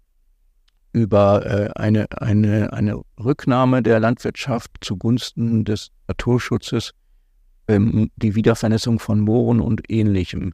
über 0.91 1.45
äh, 1.45 1.69
eine, 1.79 2.07
eine, 2.19 2.73
eine 2.73 3.01
Rücknahme 3.23 3.81
der 3.81 3.99
Landwirtschaft 3.99 4.71
zugunsten 4.81 5.63
des 5.63 5.89
Naturschutzes, 6.07 6.91
ähm, 7.67 8.09
die 8.17 8.35
Wiedervernässung 8.35 8.99
von 8.99 9.19
Mooren 9.19 9.61
und 9.61 9.89
ähnlichem. 9.89 10.51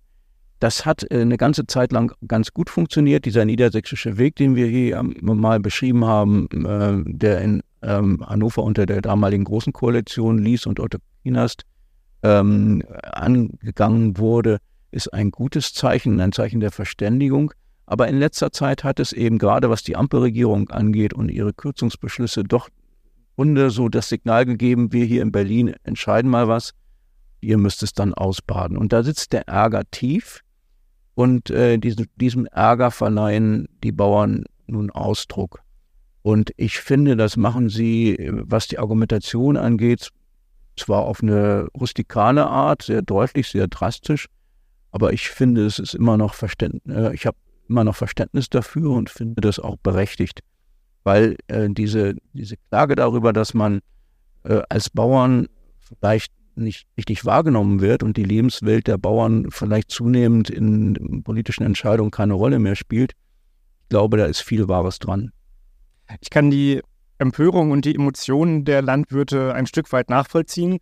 Das 0.60 0.86
hat 0.86 1.10
äh, 1.10 1.22
eine 1.22 1.38
ganze 1.38 1.66
Zeit 1.66 1.92
lang 1.92 2.14
ganz 2.28 2.54
gut 2.54 2.70
funktioniert. 2.70 3.26
Dieser 3.26 3.46
niedersächsische 3.46 4.18
Weg, 4.18 4.36
den 4.36 4.56
wir 4.56 4.68
hier 4.68 5.02
mal 5.22 5.60
beschrieben 5.60 6.06
haben, 6.06 6.48
äh, 6.52 7.04
der 7.06 7.42
in 7.42 7.62
ähm, 7.82 8.24
Hannover 8.26 8.64
unter 8.64 8.86
der 8.86 9.02
damaligen 9.02 9.46
Großen 9.46 9.74
Koalition 9.74 10.38
Lies 10.38 10.66
und 10.66 10.80
Otto 10.80 10.98
Kinast 11.24 11.64
ähm, 12.26 12.82
angegangen 13.04 14.18
wurde, 14.18 14.58
ist 14.90 15.14
ein 15.14 15.30
gutes 15.30 15.74
Zeichen, 15.74 16.20
ein 16.20 16.32
Zeichen 16.32 16.60
der 16.60 16.72
Verständigung. 16.72 17.54
Aber 17.86 18.08
in 18.08 18.18
letzter 18.18 18.52
Zeit 18.52 18.84
hat 18.84 19.00
es 19.00 19.14
eben 19.14 19.38
gerade, 19.38 19.70
was 19.70 19.84
die 19.84 19.96
Ampelregierung 19.96 20.70
angeht 20.72 21.14
und 21.14 21.30
ihre 21.30 21.54
Kürzungsbeschlüsse, 21.54 22.44
doch 22.44 22.70
Runde 23.38 23.70
so 23.70 23.90
das 23.90 24.10
Signal 24.10 24.46
gegeben, 24.46 24.92
wir 24.92 25.06
hier 25.06 25.22
in 25.22 25.32
Berlin 25.32 25.76
entscheiden 25.84 26.32
mal 26.32 26.48
was, 26.48 26.72
ihr 27.42 27.58
müsst 27.60 27.84
es 27.84 27.94
dann 27.94 28.14
ausbaden. 28.14 28.76
Und 28.76 28.92
da 28.92 29.04
sitzt 29.04 29.34
der 29.34 29.48
Ärger 29.48 29.84
tief 29.92 30.42
und 31.14 31.52
äh, 31.52 31.78
diese, 31.78 32.06
diesem 32.16 32.48
Ärger 32.48 32.90
verleihen 32.90 33.68
die 33.84 33.92
Bauern 33.92 34.46
nun 34.66 34.90
Ausdruck. 34.90 35.60
Und 36.24 36.52
ich 36.58 36.80
finde, 36.80 37.16
das 37.16 37.38
machen 37.38 37.70
sie, 37.70 38.18
was 38.32 38.68
die 38.68 38.80
Argumentation 38.80 39.58
angeht, 39.58 40.10
zwar 40.78 41.04
auf 41.04 41.22
eine 41.22 41.68
rustikale 41.78 42.46
Art, 42.48 42.84
sehr 42.84 43.02
deutlich, 43.02 43.48
sehr 43.48 43.68
drastisch, 43.68 44.28
aber 44.92 45.14
ich 45.14 45.30
finde, 45.30 45.66
es 45.66 45.80
ist 45.80 45.94
immer 45.94 46.18
noch 46.18 46.34
Verständnis, 46.34 46.96
äh, 46.96 47.14
ich 47.14 47.26
habe 47.26 47.38
immer 47.68 47.84
noch 47.84 47.96
Verständnis 47.96 48.50
dafür 48.50 48.92
und 48.92 49.10
finde 49.10 49.42
das 49.42 49.60
auch 49.60 49.78
berechtigt, 49.78 50.42
weil 51.04 51.36
äh, 51.48 51.68
diese, 51.70 52.16
diese 52.34 52.56
Klage 52.70 52.96
darüber, 52.96 53.34
dass 53.34 53.54
man 53.54 53.82
äh, 54.44 54.62
als 54.70 54.90
Bauern 54.90 55.48
vielleicht 55.80 56.32
nicht 56.56 56.88
richtig 56.98 57.26
wahrgenommen 57.26 57.82
wird 57.82 58.04
und 58.04 58.18
die 58.18 58.24
Lebenswelt 58.24 58.88
der 58.88 58.98
Bauern 58.98 59.48
vielleicht 59.50 59.92
zunehmend 59.92 60.50
in 60.50 61.24
politischen 61.24 61.64
Entscheidungen 61.64 62.12
keine 62.12 62.34
Rolle 62.34 62.60
mehr 62.60 62.76
spielt, 62.76 63.14
ich 63.86 63.90
glaube, 63.90 64.18
da 64.18 64.26
ist 64.26 64.42
viel 64.42 64.68
Wahres 64.68 64.98
dran. 64.98 65.32
Ich 66.20 66.30
kann 66.32 66.50
die 66.50 66.82
Empörung 67.18 67.72
und 67.72 67.86
die 67.86 67.96
Emotionen 67.96 68.66
der 68.66 68.82
Landwirte 68.82 69.54
ein 69.54 69.68
Stück 69.68 69.92
weit 69.92 70.10
nachvollziehen, 70.10 70.80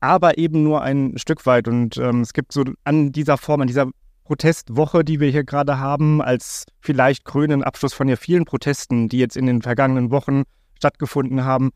aber 0.00 0.38
eben 0.38 0.62
nur 0.62 0.82
ein 0.82 1.16
Stück 1.18 1.46
weit. 1.46 1.68
Und 1.68 1.96
ähm, 1.98 2.20
es 2.20 2.32
gibt 2.32 2.52
so 2.52 2.64
an 2.84 3.12
dieser 3.12 3.38
Form, 3.38 3.60
an 3.60 3.68
dieser 3.68 3.90
Protestwoche, 4.24 5.04
die 5.04 5.20
wir 5.20 5.30
hier 5.30 5.44
gerade 5.44 5.78
haben, 5.78 6.20
als 6.20 6.66
vielleicht 6.80 7.24
krönenden 7.24 7.64
Abschluss 7.64 7.94
von 7.94 8.08
ja 8.08 8.16
vielen 8.16 8.44
Protesten, 8.44 9.08
die 9.08 9.18
jetzt 9.18 9.36
in 9.36 9.46
den 9.46 9.62
vergangenen 9.62 10.10
Wochen 10.10 10.42
stattgefunden 10.74 11.44
haben, 11.44 11.70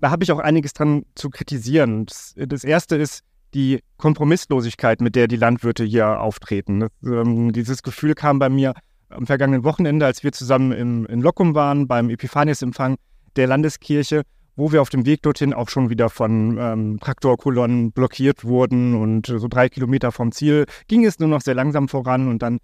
da 0.00 0.10
habe 0.10 0.24
ich 0.24 0.32
auch 0.32 0.38
einiges 0.38 0.72
dran 0.72 1.04
zu 1.14 1.30
kritisieren. 1.30 2.06
Das, 2.06 2.34
das, 2.36 2.64
erste 2.64 2.96
ist 2.96 3.22
die 3.54 3.80
Kompromisslosigkeit, 3.96 5.00
mit 5.00 5.14
der 5.14 5.28
die 5.28 5.36
Landwirte 5.36 5.84
hier 5.84 6.20
auftreten. 6.20 6.80
Das, 6.80 6.90
ähm, 7.04 7.52
dieses 7.52 7.82
Gefühl 7.82 8.14
kam 8.14 8.38
bei 8.38 8.48
mir 8.48 8.74
am 9.08 9.26
vergangenen 9.26 9.64
Wochenende, 9.64 10.04
als 10.04 10.24
wir 10.24 10.32
zusammen 10.32 10.72
im, 10.72 11.06
in 11.06 11.22
Lockum 11.22 11.54
waren, 11.54 11.86
beim 11.86 12.10
Epiphanius-Empfang 12.10 12.96
der 13.36 13.46
Landeskirche, 13.46 14.22
wo 14.56 14.72
wir 14.72 14.82
auf 14.82 14.90
dem 14.90 15.06
Weg 15.06 15.22
dorthin 15.22 15.52
auch 15.52 15.68
schon 15.68 15.90
wieder 15.90 16.10
von 16.10 16.58
ähm, 16.58 16.98
Traktorkolonnen 17.00 17.92
blockiert 17.92 18.44
wurden 18.44 18.94
und 18.94 19.26
so 19.26 19.48
drei 19.48 19.68
Kilometer 19.68 20.12
vom 20.12 20.32
Ziel 20.32 20.66
ging 20.86 21.04
es 21.04 21.18
nur 21.18 21.28
noch 21.28 21.40
sehr 21.40 21.54
langsam 21.54 21.88
voran 21.88 22.28
und 22.28 22.42
dann 22.42 22.58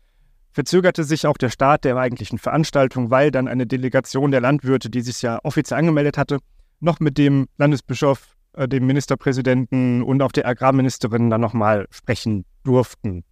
verzögerte 0.52 1.04
sich 1.04 1.26
auch 1.26 1.37
der 1.37 1.50
Start 1.50 1.85
der 1.85 1.96
eigentlichen 1.96 2.38
Veranstaltung, 2.38 3.11
weil 3.11 3.30
dann 3.30 3.48
eine 3.48 3.66
Delegation 3.66 4.30
der 4.30 4.40
Landwirte, 4.40 4.90
die 4.90 5.00
sich 5.00 5.22
ja 5.22 5.38
offiziell 5.42 5.78
angemeldet 5.78 6.18
hatte, 6.18 6.38
noch 6.80 7.00
mit 7.00 7.18
dem 7.18 7.46
Landesbischof, 7.56 8.37
äh, 8.54 8.68
dem 8.68 8.87
Ministerpräsidenten 8.87 10.02
und 10.02 10.22
auch 10.22 10.33
der 10.33 10.46
Agrarministerin 10.46 11.30
dann 11.30 11.40
nochmal 11.40 11.87
sprechen 11.90 12.44
durften. 12.64 13.24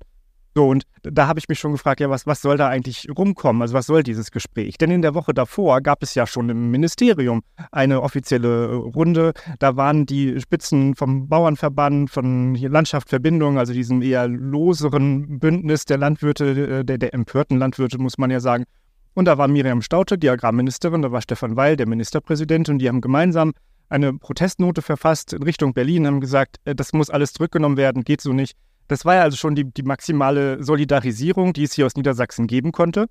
So, 0.59 0.66
und 0.66 0.83
da 1.05 1.29
habe 1.29 1.38
ich 1.38 1.49
mich 1.49 1.61
schon 1.61 1.71
gefragt, 1.71 2.01
ja, 2.01 2.11
was, 2.11 2.27
was 2.27 2.42
soll 2.42 2.57
da 2.57 2.66
eigentlich 2.66 3.07
rumkommen? 3.16 3.62
Also 3.62 3.75
was 3.75 3.87
soll 3.87 4.03
dieses 4.03 4.33
Gespräch? 4.33 4.77
Denn 4.77 4.90
in 4.90 5.03
der 5.03 5.14
Woche 5.14 5.33
davor 5.33 5.81
gab 5.83 6.03
es 6.03 6.16
ja 6.16 6.27
schon 6.27 6.49
im 6.49 6.73
Ministerium 6.73 7.42
eine 7.71 8.03
offizielle 8.03 8.66
äh, 8.66 8.75
Runde. 8.75 9.35
Da 9.61 9.77
waren 9.77 10.05
die 10.05 10.40
Spitzen 10.40 10.97
vom 10.97 11.29
Bauernverband, 11.29 12.11
von 12.11 12.57
Landschaftsverbindung, 12.57 13.57
also 13.57 13.73
diesem 13.73 14.03
eher 14.03 14.27
loseren 14.27 15.38
Bündnis 15.38 15.85
der 15.85 15.99
Landwirte, 15.99 16.81
äh, 16.81 16.85
der, 16.85 16.99
der 16.99 17.14
empörten 17.14 17.57
Landwirte, 17.57 17.99
muss 17.99 18.18
man 18.18 18.33
ja 18.33 18.40
sagen. 18.40 18.64
Und 19.14 19.27
da 19.27 19.38
war 19.38 19.47
Miriam 19.47 19.81
Staute, 19.81 20.18
die 20.18 20.29
Agrarministerin, 20.29 21.03
da 21.03 21.12
war 21.12 21.23
Stefan 21.23 21.55
Weil, 21.55 21.77
der 21.77 21.87
Ministerpräsident, 21.87 22.68
und 22.68 22.81
die 22.81 22.88
haben 22.88 23.01
gemeinsam 23.01 23.53
eine 23.90 24.12
Protestnote 24.12 24.83
verfasst 24.83 25.35
in 25.35 25.44
Richtung 25.44 25.73
Berlin, 25.73 26.05
haben 26.09 26.21
gesagt, 26.21 26.57
äh, 26.64 26.75
das 26.75 26.92
muss 26.92 27.11
alles 27.11 27.33
zurückgenommen 27.33 27.77
werden, 27.77 28.03
geht 28.03 28.21
so 28.21 28.33
nicht. 28.33 28.57
Das 28.88 29.05
war 29.05 29.16
ja 29.16 29.22
also 29.22 29.37
schon 29.37 29.55
die, 29.55 29.64
die 29.64 29.83
maximale 29.83 30.62
Solidarisierung, 30.62 31.53
die 31.53 31.64
es 31.64 31.74
hier 31.74 31.87
aus 31.87 31.94
Niedersachsen 31.94 32.46
geben 32.46 32.72
konnte. 32.72 33.07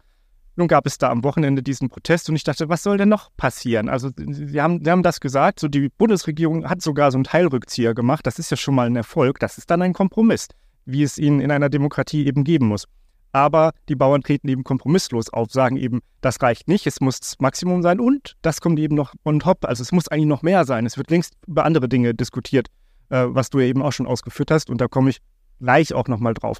Nun 0.55 0.67
gab 0.67 0.87
es 0.87 0.97
da 0.97 1.11
am 1.11 1.23
Wochenende 1.23 1.61
diesen 1.61 1.87
Protest 1.87 2.29
und 2.29 2.35
ich 2.35 2.43
dachte, 2.43 2.67
was 2.67 2.81
soll 2.81 2.97
denn 2.97 3.09
noch 3.09 3.29
passieren? 3.37 3.89
Also, 3.89 4.09
Sie 4.17 4.59
haben, 4.59 4.83
Sie 4.83 4.89
haben 4.89 5.03
das 5.03 5.19
gesagt, 5.19 5.59
so 5.59 5.67
die 5.67 5.89
Bundesregierung 5.89 6.67
hat 6.67 6.81
sogar 6.81 7.11
so 7.11 7.17
einen 7.17 7.25
Teilrückzieher 7.25 7.93
gemacht. 7.93 8.25
Das 8.25 8.39
ist 8.39 8.49
ja 8.49 8.57
schon 8.57 8.73
mal 8.73 8.87
ein 8.87 8.95
Erfolg. 8.95 9.39
Das 9.39 9.59
ist 9.59 9.69
dann 9.69 9.83
ein 9.83 9.93
Kompromiss, 9.93 10.47
wie 10.85 11.03
es 11.03 11.19
ihnen 11.19 11.41
in 11.41 11.51
einer 11.51 11.69
Demokratie 11.69 12.25
eben 12.25 12.43
geben 12.43 12.67
muss. 12.67 12.85
Aber 13.33 13.71
die 13.87 13.95
Bauern 13.95 14.23
treten 14.23 14.47
eben 14.47 14.63
kompromisslos 14.63 15.31
auf, 15.31 15.51
sagen 15.51 15.77
eben, 15.77 15.99
das 16.21 16.41
reicht 16.41 16.67
nicht, 16.67 16.87
es 16.87 17.01
muss 17.01 17.19
das 17.19 17.35
Maximum 17.39 17.83
sein 17.83 17.99
und 17.99 18.35
das 18.41 18.61
kommt 18.61 18.79
eben 18.79 18.95
noch 18.95 19.13
on 19.25 19.39
top. 19.39 19.63
Also 19.65 19.83
es 19.83 19.91
muss 19.91 20.07
eigentlich 20.07 20.25
noch 20.25 20.41
mehr 20.41 20.65
sein. 20.65 20.87
Es 20.87 20.97
wird 20.97 21.11
längst 21.11 21.35
über 21.45 21.65
andere 21.65 21.87
Dinge 21.87 22.15
diskutiert, 22.15 22.69
äh, 23.09 23.25
was 23.27 23.51
du 23.51 23.59
ja 23.59 23.67
eben 23.67 23.83
auch 23.83 23.91
schon 23.91 24.07
ausgeführt 24.07 24.49
hast. 24.49 24.71
Und 24.71 24.81
da 24.81 24.87
komme 24.87 25.11
ich 25.11 25.19
gleich 25.59 25.93
auch 25.93 26.07
nochmal 26.07 26.33
drauf. 26.33 26.57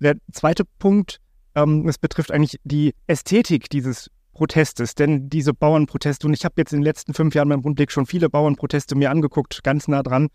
Der 0.00 0.16
zweite 0.32 0.64
Punkt, 0.78 1.20
ähm, 1.54 1.88
es 1.88 1.98
betrifft 1.98 2.30
eigentlich 2.30 2.56
die 2.64 2.94
Ästhetik 3.06 3.70
dieses 3.70 4.10
Protestes, 4.32 4.94
denn 4.94 5.28
diese 5.28 5.54
Bauernproteste, 5.54 6.26
und 6.26 6.34
ich 6.34 6.44
habe 6.44 6.54
jetzt 6.58 6.72
in 6.72 6.80
den 6.80 6.84
letzten 6.84 7.14
fünf 7.14 7.34
Jahren 7.34 7.48
beim 7.48 7.60
Rundblick 7.60 7.92
schon 7.92 8.06
viele 8.06 8.28
Bauernproteste 8.28 8.96
mir 8.96 9.10
angeguckt, 9.10 9.62
ganz 9.62 9.88
nah 9.88 10.02
dran, 10.02 10.28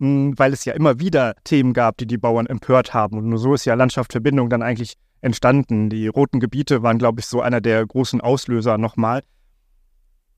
hm, 0.00 0.36
weil 0.36 0.52
es 0.52 0.64
ja 0.64 0.74
immer 0.74 0.98
wieder 0.98 1.34
Themen 1.44 1.72
gab, 1.72 1.96
die 1.98 2.06
die 2.06 2.18
Bauern 2.18 2.46
empört 2.46 2.92
haben. 2.92 3.18
Und 3.18 3.28
nur 3.28 3.38
so 3.38 3.54
ist 3.54 3.64
ja 3.64 3.74
Landschaftsverbindung 3.74 4.50
dann 4.50 4.62
eigentlich 4.62 4.94
entstanden. 5.20 5.88
Die 5.88 6.08
roten 6.08 6.40
Gebiete 6.40 6.82
waren, 6.82 6.98
glaube 6.98 7.20
ich, 7.20 7.26
so 7.26 7.40
einer 7.40 7.60
der 7.60 7.86
großen 7.86 8.20
Auslöser 8.20 8.76
nochmal. 8.76 9.22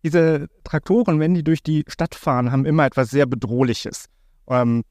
Diese 0.05 0.47
Traktoren, 0.63 1.19
wenn 1.19 1.35
die 1.35 1.43
durch 1.43 1.63
die 1.63 1.85
Stadt 1.89 2.15
fahren, 2.15 2.53
haben 2.53 2.67
immer 2.67 2.85
etwas 2.87 3.11
sehr 3.11 3.27
Bedrohliches. 3.27 4.07
Ähm, 4.49 4.85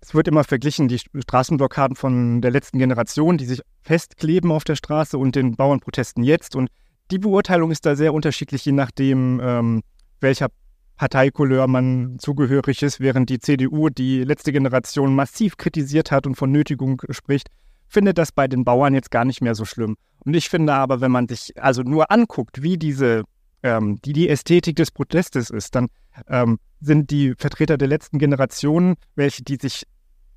es 0.00 0.14
wird 0.14 0.28
immer 0.28 0.44
verglichen, 0.44 0.88
die 0.88 0.98
Straßenblockaden 0.98 1.96
von 1.96 2.40
der 2.40 2.50
letzten 2.50 2.78
Generation, 2.78 3.36
die 3.36 3.44
sich 3.44 3.60
festkleben 3.82 4.50
auf 4.50 4.64
der 4.64 4.76
Straße 4.76 5.18
und 5.18 5.36
den 5.36 5.56
Bauernprotesten 5.56 6.24
jetzt. 6.24 6.56
Und 6.56 6.70
die 7.10 7.18
Beurteilung 7.18 7.70
ist 7.70 7.84
da 7.84 7.96
sehr 7.96 8.14
unterschiedlich, 8.14 8.64
je 8.64 8.72
nachdem, 8.72 9.40
ähm, 9.42 9.82
welcher 10.20 10.48
Parteikolleur 10.96 11.66
man 11.66 12.18
zugehörig 12.18 12.82
ist, 12.82 13.00
während 13.00 13.30
die 13.30 13.38
CDU 13.38 13.88
die 13.88 14.22
letzte 14.24 14.52
Generation 14.52 15.14
massiv 15.14 15.56
kritisiert 15.56 16.10
hat 16.10 16.26
und 16.26 16.34
von 16.34 16.50
Nötigung 16.50 17.02
spricht, 17.10 17.48
findet 17.86 18.18
das 18.18 18.32
bei 18.32 18.48
den 18.48 18.64
Bauern 18.64 18.94
jetzt 18.94 19.10
gar 19.10 19.24
nicht 19.24 19.40
mehr 19.40 19.54
so 19.54 19.64
schlimm. 19.64 19.96
Und 20.20 20.34
ich 20.34 20.48
finde 20.48 20.74
aber, 20.74 21.00
wenn 21.00 21.10
man 21.10 21.28
sich 21.28 21.60
also 21.60 21.82
nur 21.82 22.10
anguckt, 22.10 22.62
wie 22.62 22.78
diese, 22.78 23.24
ähm, 23.62 24.00
die, 24.04 24.12
die 24.12 24.28
Ästhetik 24.28 24.76
des 24.76 24.90
Protestes 24.90 25.50
ist, 25.50 25.74
dann 25.74 25.88
ähm, 26.28 26.58
sind 26.80 27.10
die 27.10 27.34
Vertreter 27.36 27.76
der 27.76 27.88
letzten 27.88 28.18
Generation, 28.18 28.94
welche 29.14 29.42
die 29.42 29.56
sich 29.56 29.84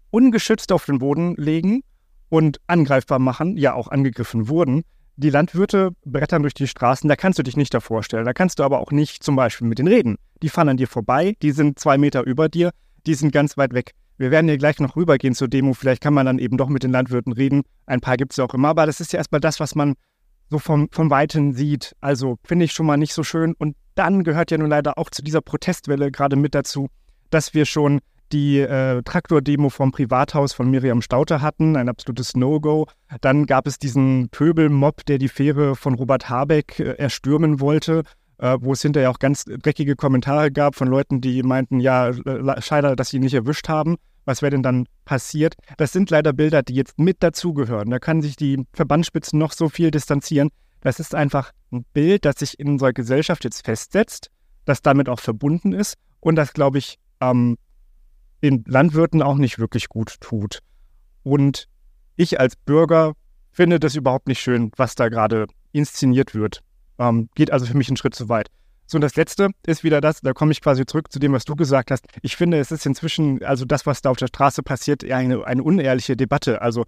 ungeschützt 0.09 0.71
auf 0.71 0.85
den 0.85 0.99
Boden 0.99 1.35
legen 1.35 1.81
und 2.29 2.59
angreifbar 2.67 3.19
machen, 3.19 3.57
ja 3.57 3.73
auch 3.73 3.87
angegriffen 3.87 4.47
wurden. 4.47 4.83
Die 5.15 5.29
Landwirte 5.29 5.91
brettern 6.05 6.41
durch 6.41 6.55
die 6.55 6.67
Straßen, 6.67 7.07
da 7.07 7.15
kannst 7.15 7.37
du 7.37 7.43
dich 7.43 7.55
nicht 7.55 7.73
davor 7.73 8.03
stellen. 8.03 8.25
Da 8.25 8.33
kannst 8.33 8.59
du 8.59 8.63
aber 8.63 8.79
auch 8.79 8.91
nicht 8.91 9.23
zum 9.23 9.35
Beispiel 9.35 9.67
mit 9.67 9.77
denen 9.77 9.87
reden. 9.87 10.17
Die 10.41 10.49
fahren 10.49 10.69
an 10.69 10.77
dir 10.77 10.87
vorbei, 10.87 11.35
die 11.41 11.51
sind 11.51 11.77
zwei 11.77 11.97
Meter 11.97 12.23
über 12.25 12.49
dir, 12.49 12.71
die 13.05 13.13
sind 13.13 13.31
ganz 13.31 13.57
weit 13.57 13.73
weg. 13.73 13.91
Wir 14.17 14.31
werden 14.31 14.47
hier 14.47 14.57
gleich 14.57 14.79
noch 14.79 14.95
rübergehen 14.95 15.33
zur 15.33 15.47
Demo. 15.47 15.73
Vielleicht 15.73 16.01
kann 16.01 16.13
man 16.13 16.25
dann 16.25 16.39
eben 16.39 16.57
doch 16.57 16.69
mit 16.69 16.83
den 16.83 16.91
Landwirten 16.91 17.33
reden. 17.33 17.63
Ein 17.85 17.99
paar 17.99 18.17
gibt 18.17 18.33
es 18.33 18.37
ja 18.37 18.45
auch 18.45 18.53
immer, 18.53 18.69
aber 18.69 18.85
das 18.85 18.99
ist 18.99 19.13
ja 19.13 19.17
erstmal 19.17 19.41
das, 19.41 19.59
was 19.59 19.75
man 19.75 19.95
so 20.53 20.59
vom, 20.59 20.87
vom 20.91 21.09
Weiten 21.09 21.53
sieht. 21.53 21.95
Also 21.99 22.37
finde 22.45 22.65
ich 22.65 22.71
schon 22.71 22.85
mal 22.85 22.97
nicht 22.97 23.13
so 23.13 23.23
schön. 23.23 23.53
Und 23.57 23.75
dann 23.95 24.23
gehört 24.23 24.51
ja 24.51 24.57
nun 24.57 24.69
leider 24.69 24.97
auch 24.97 25.09
zu 25.09 25.23
dieser 25.23 25.41
Protestwelle 25.41 26.11
gerade 26.11 26.35
mit 26.35 26.55
dazu, 26.55 26.87
dass 27.29 27.53
wir 27.53 27.65
schon 27.65 27.99
die 28.31 28.59
äh, 28.59 29.01
Traktordemo 29.03 29.69
vom 29.69 29.91
Privathaus 29.91 30.53
von 30.53 30.69
Miriam 30.69 31.01
Stauter 31.01 31.41
hatten, 31.41 31.75
ein 31.75 31.89
absolutes 31.89 32.35
No-Go. 32.35 32.87
Dann 33.21 33.45
gab 33.45 33.67
es 33.67 33.77
diesen 33.77 34.29
Pöbelmob, 34.29 35.05
der 35.05 35.17
die 35.17 35.27
Fähre 35.27 35.75
von 35.75 35.93
Robert 35.95 36.29
Habeck 36.29 36.79
äh, 36.79 36.93
erstürmen 36.93 37.59
wollte, 37.59 38.03
äh, 38.37 38.57
wo 38.59 38.73
es 38.73 38.81
hinterher 38.81 39.11
auch 39.11 39.19
ganz 39.19 39.45
dreckige 39.45 39.95
Kommentare 39.95 40.51
gab 40.51 40.75
von 40.75 40.87
Leuten, 40.87 41.21
die 41.21 41.43
meinten, 41.43 41.79
ja, 41.79 42.11
schade, 42.59 42.95
dass 42.95 43.09
sie 43.09 43.17
ihn 43.17 43.23
nicht 43.23 43.35
erwischt 43.35 43.69
haben. 43.69 43.97
Was 44.25 44.41
wäre 44.41 44.51
denn 44.51 44.63
dann 44.63 44.85
passiert? 45.05 45.55
Das 45.77 45.91
sind 45.91 46.09
leider 46.09 46.33
Bilder, 46.33 46.63
die 46.63 46.75
jetzt 46.75 46.97
mit 46.99 47.21
dazugehören. 47.21 47.89
Da 47.89 47.99
kann 47.99 48.21
sich 48.21 48.35
die 48.35 48.65
Verbandsspitzen 48.73 49.37
noch 49.37 49.51
so 49.51 49.69
viel 49.69 49.91
distanzieren. 49.91 50.49
Das 50.81 50.99
ist 50.99 51.15
einfach 51.15 51.51
ein 51.71 51.85
Bild, 51.93 52.25
das 52.25 52.39
sich 52.39 52.59
in 52.59 52.69
unserer 52.69 52.93
Gesellschaft 52.93 53.43
jetzt 53.43 53.65
festsetzt, 53.65 54.29
das 54.65 54.81
damit 54.81 55.09
auch 55.09 55.19
verbunden 55.19 55.73
ist 55.73 55.95
und 56.19 56.35
das, 56.35 56.53
glaube 56.53 56.77
ich, 56.77 56.97
ähm, 57.21 57.57
den 58.41 58.63
Landwirten 58.67 59.21
auch 59.21 59.37
nicht 59.37 59.59
wirklich 59.59 59.87
gut 59.87 60.19
tut. 60.19 60.59
Und 61.23 61.67
ich 62.15 62.39
als 62.39 62.55
Bürger 62.55 63.13
finde 63.51 63.79
das 63.79 63.95
überhaupt 63.95 64.27
nicht 64.27 64.41
schön, 64.41 64.71
was 64.75 64.95
da 64.95 65.09
gerade 65.09 65.47
inszeniert 65.71 66.35
wird. 66.35 66.59
Ähm, 66.99 67.29
geht 67.35 67.51
also 67.51 67.65
für 67.65 67.77
mich 67.77 67.87
einen 67.87 67.97
Schritt 67.97 68.15
zu 68.15 68.29
weit. 68.29 68.49
So, 68.85 68.97
und 68.97 69.01
das 69.01 69.15
Letzte 69.15 69.49
ist 69.65 69.83
wieder 69.83 70.01
das, 70.01 70.21
da 70.21 70.33
komme 70.33 70.51
ich 70.51 70.61
quasi 70.61 70.85
zurück 70.85 71.11
zu 71.11 71.19
dem, 71.19 71.33
was 71.33 71.45
du 71.45 71.55
gesagt 71.55 71.91
hast. 71.91 72.05
Ich 72.21 72.35
finde, 72.35 72.59
es 72.59 72.71
ist 72.71 72.85
inzwischen, 72.85 73.43
also 73.43 73.65
das, 73.65 73.85
was 73.85 74.01
da 74.01 74.09
auf 74.09 74.17
der 74.17 74.27
Straße 74.27 74.61
passiert, 74.63 75.09
eine, 75.09 75.45
eine 75.45 75.63
unehrliche 75.63 76.15
Debatte. 76.15 76.61
Also 76.61 76.85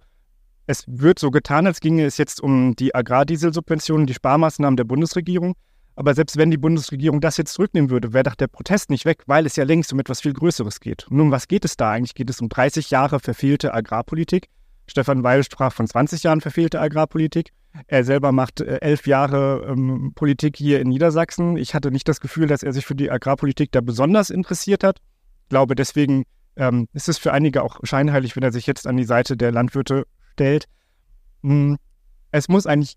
es 0.66 0.84
wird 0.86 1.18
so 1.18 1.30
getan, 1.30 1.66
als 1.66 1.80
ginge 1.80 2.04
es 2.04 2.18
jetzt 2.18 2.40
um 2.40 2.76
die 2.76 2.94
Agrardieselsubventionen, 2.94 4.06
die 4.06 4.14
Sparmaßnahmen 4.14 4.76
der 4.76 4.84
Bundesregierung. 4.84 5.54
Aber 5.94 6.14
selbst 6.14 6.36
wenn 6.36 6.50
die 6.50 6.58
Bundesregierung 6.58 7.22
das 7.22 7.38
jetzt 7.38 7.54
zurücknehmen 7.54 7.88
würde, 7.88 8.12
wäre 8.12 8.24
doch 8.24 8.34
der 8.34 8.48
Protest 8.48 8.90
nicht 8.90 9.06
weg, 9.06 9.22
weil 9.26 9.46
es 9.46 9.56
ja 9.56 9.64
längst 9.64 9.92
um 9.92 9.98
etwas 9.98 10.20
viel 10.20 10.34
Größeres 10.34 10.80
geht. 10.80 11.06
Um 11.10 11.30
was 11.30 11.48
geht 11.48 11.64
es 11.64 11.78
da 11.78 11.92
eigentlich? 11.92 12.14
Geht 12.14 12.28
es 12.28 12.40
um 12.40 12.50
30 12.50 12.90
Jahre 12.90 13.18
verfehlte 13.18 13.72
Agrarpolitik? 13.72 14.48
Stefan 14.86 15.22
Weil 15.22 15.42
sprach 15.44 15.72
von 15.72 15.86
20 15.86 16.22
Jahren 16.22 16.40
verfehlte 16.40 16.80
Agrarpolitik. 16.80 17.52
Er 17.86 18.04
selber 18.04 18.32
macht 18.32 18.60
äh, 18.60 18.78
elf 18.80 19.06
Jahre 19.06 19.66
ähm, 19.68 20.12
Politik 20.14 20.56
hier 20.56 20.80
in 20.80 20.88
Niedersachsen. 20.88 21.56
Ich 21.56 21.74
hatte 21.74 21.90
nicht 21.90 22.08
das 22.08 22.20
Gefühl, 22.20 22.46
dass 22.46 22.62
er 22.62 22.72
sich 22.72 22.86
für 22.86 22.94
die 22.94 23.10
Agrarpolitik 23.10 23.72
da 23.72 23.80
besonders 23.80 24.30
interessiert 24.30 24.82
hat. 24.82 24.98
Ich 25.44 25.48
glaube, 25.50 25.74
deswegen 25.74 26.24
ähm, 26.56 26.88
ist 26.92 27.08
es 27.08 27.18
für 27.18 27.32
einige 27.32 27.62
auch 27.62 27.80
scheinheilig, 27.82 28.34
wenn 28.36 28.42
er 28.42 28.52
sich 28.52 28.66
jetzt 28.66 28.86
an 28.86 28.96
die 28.96 29.04
Seite 29.04 29.36
der 29.36 29.52
Landwirte 29.52 30.06
stellt. 30.32 30.66
Hm, 31.42 31.76
es 32.30 32.48
muss 32.48 32.66
eigentlich 32.66 32.96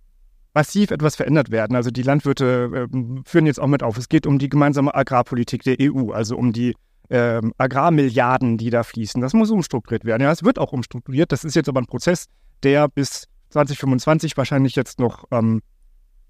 massiv 0.53 0.91
etwas 0.91 1.15
verändert 1.15 1.51
werden. 1.51 1.75
Also 1.75 1.91
die 1.91 2.01
Landwirte 2.01 2.87
äh, 2.91 3.21
führen 3.25 3.45
jetzt 3.45 3.59
auch 3.59 3.67
mit 3.67 3.83
auf. 3.83 3.97
Es 3.97 4.09
geht 4.09 4.25
um 4.25 4.39
die 4.39 4.49
gemeinsame 4.49 4.93
Agrarpolitik 4.95 5.63
der 5.63 5.77
EU, 5.81 6.11
also 6.11 6.37
um 6.37 6.53
die 6.53 6.75
äh, 7.09 7.41
Agrarmilliarden, 7.57 8.57
die 8.57 8.69
da 8.69 8.83
fließen. 8.83 9.21
Das 9.21 9.33
muss 9.33 9.51
umstrukturiert 9.51 10.05
werden. 10.05 10.23
Ja, 10.23 10.31
es 10.31 10.43
wird 10.43 10.59
auch 10.59 10.71
umstrukturiert. 10.71 11.31
Das 11.31 11.43
ist 11.43 11.55
jetzt 11.55 11.69
aber 11.69 11.81
ein 11.81 11.87
Prozess, 11.87 12.27
der 12.63 12.87
bis 12.87 13.25
2025 13.49 14.37
wahrscheinlich 14.37 14.75
jetzt 14.75 14.99
noch 14.99 15.25
ähm, 15.31 15.61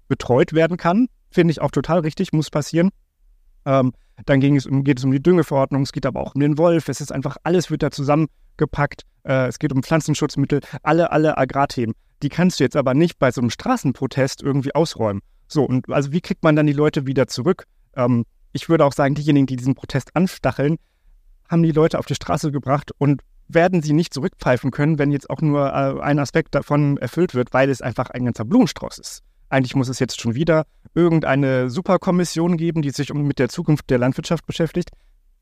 betreut 0.08 0.52
werden 0.52 0.76
kann. 0.76 1.08
Finde 1.30 1.52
ich 1.52 1.60
auch 1.60 1.70
total 1.70 2.00
richtig, 2.00 2.32
muss 2.32 2.50
passieren. 2.50 2.90
Ähm, 3.64 3.92
dann 4.26 4.40
ging 4.40 4.56
es 4.56 4.66
um, 4.66 4.84
geht 4.84 4.98
es 4.98 5.04
um 5.04 5.12
die 5.12 5.22
Düngeverordnung, 5.22 5.82
es 5.82 5.92
geht 5.92 6.06
aber 6.06 6.20
auch 6.20 6.34
um 6.34 6.40
den 6.40 6.58
Wolf. 6.58 6.88
Es 6.88 7.00
ist 7.00 7.12
einfach, 7.12 7.36
alles 7.44 7.70
wird 7.70 7.82
da 7.82 7.90
zusammengepackt. 7.90 9.02
Äh, 9.24 9.46
es 9.46 9.58
geht 9.58 9.72
um 9.72 9.82
Pflanzenschutzmittel, 9.82 10.60
alle, 10.82 11.12
alle 11.12 11.38
Agrarthemen. 11.38 11.94
Die 12.22 12.28
kannst 12.28 12.60
du 12.60 12.64
jetzt 12.64 12.76
aber 12.76 12.94
nicht 12.94 13.18
bei 13.18 13.30
so 13.30 13.40
einem 13.40 13.50
Straßenprotest 13.50 14.42
irgendwie 14.42 14.74
ausräumen. 14.74 15.22
So, 15.48 15.64
und 15.64 15.88
also 15.90 16.12
wie 16.12 16.20
kriegt 16.20 16.42
man 16.42 16.54
dann 16.54 16.66
die 16.66 16.72
Leute 16.72 17.06
wieder 17.06 17.26
zurück? 17.26 17.64
Ähm, 17.96 18.24
ich 18.52 18.68
würde 18.68 18.84
auch 18.84 18.92
sagen, 18.92 19.14
diejenigen, 19.14 19.46
die 19.46 19.56
diesen 19.56 19.74
Protest 19.74 20.14
anstacheln, 20.14 20.76
haben 21.48 21.62
die 21.62 21.72
Leute 21.72 21.98
auf 21.98 22.06
die 22.06 22.14
Straße 22.14 22.52
gebracht 22.52 22.92
und 22.98 23.22
werden 23.48 23.82
sie 23.82 23.92
nicht 23.92 24.14
zurückpfeifen 24.14 24.70
können, 24.70 24.98
wenn 24.98 25.10
jetzt 25.10 25.28
auch 25.28 25.40
nur 25.40 25.66
äh, 25.66 26.00
ein 26.00 26.18
Aspekt 26.18 26.54
davon 26.54 26.96
erfüllt 26.98 27.34
wird, 27.34 27.52
weil 27.52 27.68
es 27.68 27.82
einfach 27.82 28.10
ein 28.10 28.24
ganzer 28.24 28.44
Blumenstrauß 28.44 28.98
ist. 28.98 29.22
Eigentlich 29.48 29.74
muss 29.74 29.88
es 29.88 29.98
jetzt 29.98 30.20
schon 30.20 30.36
wieder 30.36 30.64
irgendeine 30.94 31.68
Superkommission 31.68 32.56
geben, 32.56 32.82
die 32.82 32.90
sich 32.90 33.12
mit 33.12 33.40
der 33.40 33.48
Zukunft 33.48 33.90
der 33.90 33.98
Landwirtschaft 33.98 34.46
beschäftigt. 34.46 34.90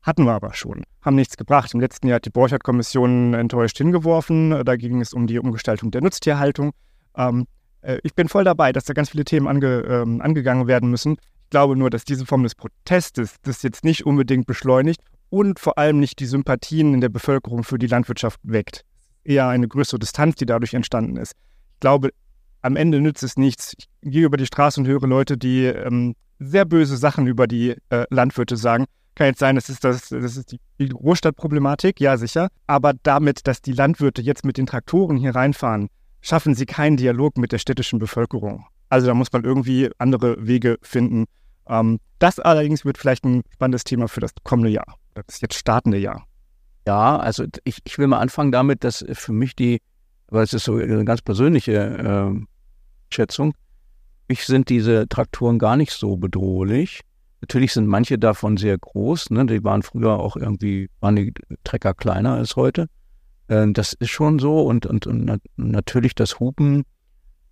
Hatten 0.01 0.23
wir 0.23 0.33
aber 0.33 0.53
schon, 0.53 0.83
haben 1.01 1.15
nichts 1.15 1.37
gebracht. 1.37 1.73
Im 1.73 1.79
letzten 1.79 2.07
Jahr 2.07 2.15
hat 2.15 2.25
die 2.25 2.31
Borchert-Kommission 2.31 3.33
enttäuscht 3.33 3.77
hingeworfen. 3.77 4.63
Da 4.65 4.75
ging 4.77 5.01
es 5.01 5.13
um 5.13 5.27
die 5.27 5.37
Umgestaltung 5.37 5.91
der 5.91 6.01
Nutztierhaltung. 6.01 6.71
Ähm, 7.15 7.45
äh, 7.81 7.99
ich 8.03 8.15
bin 8.15 8.29
voll 8.29 8.43
dabei, 8.43 8.71
dass 8.71 8.85
da 8.85 8.93
ganz 8.93 9.09
viele 9.09 9.25
Themen 9.25 9.47
ange, 9.47 9.81
ähm, 9.81 10.21
angegangen 10.21 10.67
werden 10.67 10.89
müssen. 10.89 11.17
Ich 11.49 11.51
glaube 11.51 11.75
nur, 11.75 11.89
dass 11.89 12.05
diese 12.05 12.27
Form 12.27 12.43
des 12.43 12.53
Protestes 12.53 13.37
das 13.41 13.63
jetzt 13.63 13.83
nicht 13.83 14.05
unbedingt 14.05 14.45
beschleunigt 14.45 15.01
und 15.31 15.59
vor 15.59 15.79
allem 15.79 15.99
nicht 15.99 16.19
die 16.19 16.27
Sympathien 16.27 16.93
in 16.93 17.01
der 17.01 17.09
Bevölkerung 17.09 17.63
für 17.63 17.79
die 17.79 17.87
Landwirtschaft 17.87 18.39
weckt. 18.43 18.85
Eher 19.23 19.47
eine 19.47 19.67
größere 19.67 19.97
Distanz, 19.97 20.35
die 20.35 20.45
dadurch 20.45 20.75
entstanden 20.75 21.17
ist. 21.17 21.31
Ich 21.73 21.79
glaube, 21.79 22.11
am 22.61 22.75
Ende 22.75 23.01
nützt 23.01 23.23
es 23.23 23.35
nichts. 23.35 23.73
Ich 23.79 23.87
gehe 24.03 24.25
über 24.25 24.37
die 24.37 24.45
Straße 24.45 24.79
und 24.79 24.85
höre 24.85 25.07
Leute, 25.07 25.39
die 25.39 25.63
ähm, 25.63 26.15
sehr 26.37 26.65
böse 26.65 26.97
Sachen 26.97 27.25
über 27.25 27.47
die 27.47 27.75
äh, 27.89 28.05
Landwirte 28.11 28.55
sagen. 28.55 28.85
Kann 29.15 29.25
jetzt 29.25 29.39
sein, 29.39 29.55
das 29.55 29.69
ist, 29.69 29.83
das, 29.83 30.09
das 30.09 30.37
ist 30.37 30.51
die, 30.51 30.59
die 30.77 30.89
Großstadtproblematik, 30.89 31.99
ja 31.99 32.15
sicher. 32.17 32.49
Aber 32.67 32.93
damit, 33.01 33.47
dass 33.47 33.63
die 33.63 33.73
Landwirte 33.73 34.21
jetzt 34.21 34.45
mit 34.45 34.59
den 34.59 34.67
Traktoren 34.67 35.17
hier 35.17 35.33
reinfahren, 35.33 35.89
schaffen 36.21 36.53
sie 36.53 36.67
keinen 36.67 36.97
Dialog 36.97 37.39
mit 37.39 37.51
der 37.51 37.57
städtischen 37.57 37.97
Bevölkerung. 37.97 38.67
Also 38.89 39.07
da 39.07 39.13
muss 39.13 39.31
man 39.31 39.43
irgendwie 39.43 39.89
andere 39.97 40.45
Wege 40.45 40.77
finden. 40.81 41.25
Ähm, 41.67 41.99
das 42.17 42.39
allerdings 42.39 42.85
wird 42.85 42.97
vielleicht 42.97 43.23
ein 43.23 43.43
spannendes 43.53 43.83
Thema 43.83 44.07
für 44.07 44.19
das 44.19 44.31
kommende 44.43 44.71
Jahr, 44.71 44.97
das 45.13 45.41
jetzt 45.41 45.55
startende 45.55 45.97
Jahr. 45.97 46.25
Ja, 46.87 47.17
also 47.17 47.45
ich, 47.63 47.79
ich 47.83 47.97
will 47.97 48.07
mal 48.07 48.19
anfangen 48.19 48.51
damit, 48.51 48.83
dass 48.83 49.05
für 49.13 49.33
mich 49.33 49.55
die 49.55 49.79
aber 50.29 50.43
es 50.43 50.53
ist 50.53 50.65
so 50.65 50.75
eine 50.75 51.05
ganz 51.05 51.21
persönliche 51.21 51.73
äh, 51.73 52.45
Schätzung. 53.11 53.53
Ich 54.27 54.45
sind 54.45 54.69
diese 54.69 55.07
Traktoren 55.07 55.57
gar 55.57 55.75
nicht 55.75 55.91
so 55.91 56.17
bedrohlich. 56.17 57.01
Natürlich 57.41 57.73
sind 57.73 57.87
manche 57.87 58.19
davon 58.19 58.57
sehr 58.57 58.77
groß. 58.77 59.31
Ne? 59.31 59.45
Die 59.47 59.63
waren 59.63 59.81
früher 59.81 60.19
auch 60.19 60.35
irgendwie, 60.35 60.89
waren 60.99 61.15
die 61.15 61.33
Trecker 61.63 61.95
kleiner 61.95 62.33
als 62.33 62.55
heute. 62.55 62.87
Äh, 63.47 63.67
das 63.71 63.93
ist 63.93 64.11
schon 64.11 64.37
so. 64.37 64.61
Und, 64.61 64.85
und, 64.85 65.07
und 65.07 65.41
natürlich 65.55 66.13
das 66.13 66.39
Hupen 66.39 66.83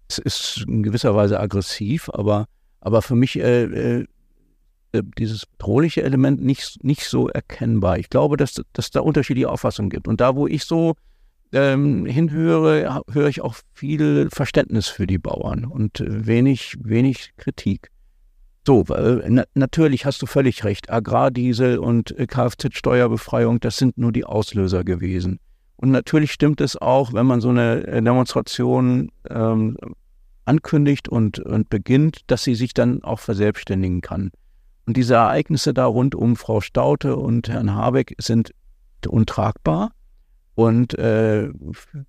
es 0.08 0.18
ist 0.18 0.66
in 0.68 0.84
gewisser 0.84 1.16
Weise 1.16 1.40
aggressiv, 1.40 2.10
aber, 2.14 2.48
aber 2.82 3.02
für 3.02 3.16
mich 3.16 3.38
äh, 3.40 4.06
äh, 4.92 5.04
dieses 5.18 5.46
bedrohliche 5.46 6.04
Element 6.04 6.42
nicht, 6.42 6.84
nicht 6.84 7.04
so 7.06 7.28
erkennbar. 7.28 8.00
Ich 8.00 8.10
glaube, 8.10 8.38
dass, 8.38 8.62
dass 8.74 8.92
da 8.92 9.02
unterschiedliche 9.02 9.50
Auffassungen 9.50 9.90
gibt. 9.90 10.08
Und 10.08 10.22
da, 10.22 10.36
wo 10.36 10.48
ich 10.48 10.64
so 10.64 10.96
ähm, 11.54 12.06
hinhöre, 12.06 13.02
höre 13.12 13.28
ich 13.28 13.42
auch 13.42 13.56
viel 13.74 14.30
Verständnis 14.32 14.88
für 14.88 15.08
die 15.08 15.18
Bauern 15.18 15.66
und 15.66 16.04
wenig, 16.06 16.76
wenig 16.80 17.34
Kritik. 17.38 17.90
So, 18.66 18.84
na, 18.90 19.46
natürlich 19.54 20.06
hast 20.06 20.22
du 20.22 20.26
völlig 20.26 20.66
recht. 20.66 20.90
Agrardiesel 20.90 21.78
und 21.78 22.18
äh, 22.20 22.28
Kfz-Steuerbefreiung, 22.28 23.62
das 23.62 23.78
sind 23.78 23.98
nur 23.98 24.12
die 24.12 24.26
Auslöser 24.26 24.84
gewesen. 24.84 25.40
Und 25.78 25.92
natürlich 25.92 26.32
stimmt 26.32 26.60
es 26.62 26.76
auch, 26.76 27.14
wenn 27.14 27.26
man 27.26 27.40
so 27.40 27.50
eine 27.50 27.86
äh, 27.88 28.02
Demonstration 28.02 29.12
ähm, 29.30 29.78
ankündigt 30.46 31.08
und, 31.08 31.40
und 31.40 31.70
beginnt, 31.70 32.22
dass 32.28 32.44
sie 32.44 32.56
sich 32.56 32.74
dann 32.74 33.04
auch 33.04 33.20
verselbstständigen 33.20 34.02
kann. 34.02 34.32
Und 34.86 34.98
diese 34.98 35.16
Ereignisse 35.16 35.74
da 35.74 35.86
rund 35.86 36.16
um 36.16 36.36
Frau 36.36 36.62
Staute 36.62 37.18
und 37.18 37.50
Herrn 37.50 37.76
Habeck 37.76 38.16
sind 38.20 38.52
untragbar 39.06 39.92
und 40.56 40.98
äh, 40.98 41.50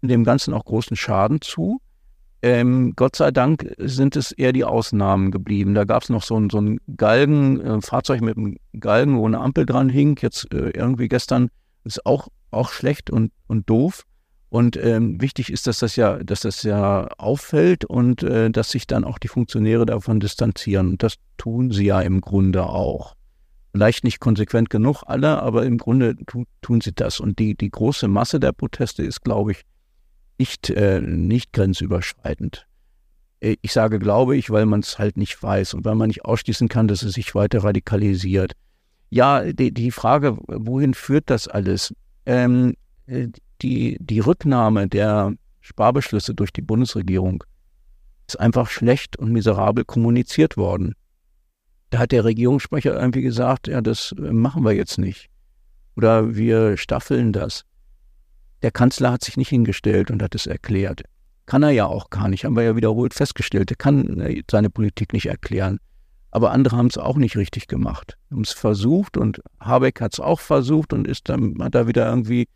dem 0.00 0.24
Ganzen 0.24 0.54
auch 0.54 0.64
großen 0.64 0.96
Schaden 0.96 1.40
zu. 1.40 1.80
Ähm, 2.40 2.92
Gott 2.94 3.16
sei 3.16 3.32
Dank 3.32 3.74
sind 3.78 4.14
es 4.14 4.30
eher 4.30 4.52
die 4.52 4.64
Ausnahmen 4.64 5.32
geblieben. 5.32 5.74
Da 5.74 5.84
gab 5.84 6.04
es 6.04 6.08
noch 6.08 6.22
so 6.22 6.38
ein, 6.38 6.48
so 6.50 6.60
ein 6.60 6.78
Galgen, 6.96 7.60
äh, 7.60 7.80
Fahrzeug 7.80 8.20
mit 8.20 8.36
einem 8.36 8.56
Galgen, 8.78 9.18
wo 9.18 9.26
eine 9.26 9.40
Ampel 9.40 9.66
dran 9.66 9.88
hing. 9.88 10.16
Jetzt 10.20 10.52
äh, 10.54 10.70
irgendwie 10.70 11.08
gestern 11.08 11.50
ist 11.84 12.06
auch, 12.06 12.28
auch 12.50 12.70
schlecht 12.70 13.10
und, 13.10 13.32
und 13.46 13.68
doof. 13.68 14.04
Und 14.50 14.76
ähm, 14.78 15.20
wichtig 15.20 15.52
ist, 15.52 15.66
dass 15.66 15.78
das 15.80 15.96
ja, 15.96 16.22
dass 16.22 16.40
das 16.40 16.62
ja 16.62 17.06
auffällt 17.18 17.84
und 17.84 18.22
äh, 18.22 18.50
dass 18.50 18.70
sich 18.70 18.86
dann 18.86 19.04
auch 19.04 19.18
die 19.18 19.28
Funktionäre 19.28 19.84
davon 19.84 20.20
distanzieren. 20.20 20.88
Und 20.88 21.02
das 21.02 21.16
tun 21.36 21.70
sie 21.70 21.84
ja 21.86 22.00
im 22.00 22.22
Grunde 22.22 22.66
auch. 22.66 23.14
Vielleicht 23.72 24.04
nicht 24.04 24.20
konsequent 24.20 24.70
genug 24.70 25.02
alle, 25.06 25.42
aber 25.42 25.66
im 25.66 25.76
Grunde 25.76 26.16
tu, 26.26 26.44
tun 26.62 26.80
sie 26.80 26.92
das. 26.92 27.20
Und 27.20 27.38
die, 27.38 27.54
die 27.54 27.70
große 27.70 28.08
Masse 28.08 28.40
der 28.40 28.52
Proteste 28.52 29.02
ist, 29.02 29.22
glaube 29.22 29.52
ich, 29.52 29.62
nicht, 30.38 30.70
äh, 30.70 31.02
nicht 31.02 31.52
grenzüberschreitend. 31.52 32.66
Äh, 33.40 33.56
ich 33.60 33.72
sage 33.72 33.98
glaube 33.98 34.36
ich, 34.36 34.50
weil 34.50 34.64
man 34.64 34.80
es 34.80 34.98
halt 34.98 35.16
nicht 35.18 35.42
weiß 35.42 35.74
und 35.74 35.84
weil 35.84 35.94
man 35.94 36.08
nicht 36.08 36.24
ausschließen 36.24 36.68
kann, 36.68 36.88
dass 36.88 37.02
es 37.02 37.12
sich 37.12 37.34
weiter 37.34 37.62
radikalisiert. 37.62 38.52
Ja, 39.10 39.52
die, 39.52 39.72
die 39.72 39.90
Frage, 39.90 40.38
wohin 40.46 40.94
führt 40.94 41.30
das 41.30 41.48
alles? 41.48 41.94
Ähm, 42.28 42.74
äh, 43.06 43.28
die, 43.62 43.96
die 44.00 44.20
Rücknahme 44.20 44.86
der 44.86 45.32
Sparbeschlüsse 45.62 46.34
durch 46.34 46.52
die 46.52 46.60
Bundesregierung 46.60 47.42
ist 48.28 48.38
einfach 48.38 48.68
schlecht 48.68 49.18
und 49.18 49.32
miserabel 49.32 49.86
kommuniziert 49.86 50.58
worden. 50.58 50.94
Da 51.88 52.00
hat 52.00 52.12
der 52.12 52.24
Regierungssprecher 52.24 52.94
irgendwie 52.94 53.22
gesagt, 53.22 53.66
ja, 53.66 53.80
das 53.80 54.14
äh, 54.18 54.30
machen 54.30 54.62
wir 54.62 54.72
jetzt 54.72 54.98
nicht. 54.98 55.30
Oder 55.96 56.36
wir 56.36 56.76
staffeln 56.76 57.32
das. 57.32 57.64
Der 58.60 58.72
Kanzler 58.72 59.12
hat 59.12 59.24
sich 59.24 59.38
nicht 59.38 59.48
hingestellt 59.48 60.10
und 60.10 60.22
hat 60.22 60.34
es 60.34 60.46
erklärt. 60.46 61.04
Kann 61.46 61.62
er 61.62 61.70
ja 61.70 61.86
auch 61.86 62.10
gar 62.10 62.28
nicht, 62.28 62.44
haben 62.44 62.56
wir 62.56 62.62
ja 62.62 62.76
wiederholt 62.76 63.14
festgestellt. 63.14 63.70
Er 63.70 63.76
kann 63.76 64.20
äh, 64.20 64.42
seine 64.50 64.68
Politik 64.68 65.14
nicht 65.14 65.26
erklären. 65.26 65.78
Aber 66.38 66.52
andere 66.52 66.76
haben 66.76 66.86
es 66.86 66.96
auch 66.96 67.16
nicht 67.16 67.36
richtig 67.36 67.66
gemacht. 67.66 68.16
Haben 68.30 68.42
es 68.42 68.52
versucht 68.52 69.16
und 69.16 69.42
Habeck 69.58 70.00
hat 70.00 70.12
es 70.12 70.20
auch 70.20 70.38
versucht 70.38 70.92
und 70.92 71.04
ist 71.04 71.28
dann, 71.28 71.56
hat 71.60 71.74
da 71.74 71.88
wieder 71.88 72.08
irgendwie 72.08 72.46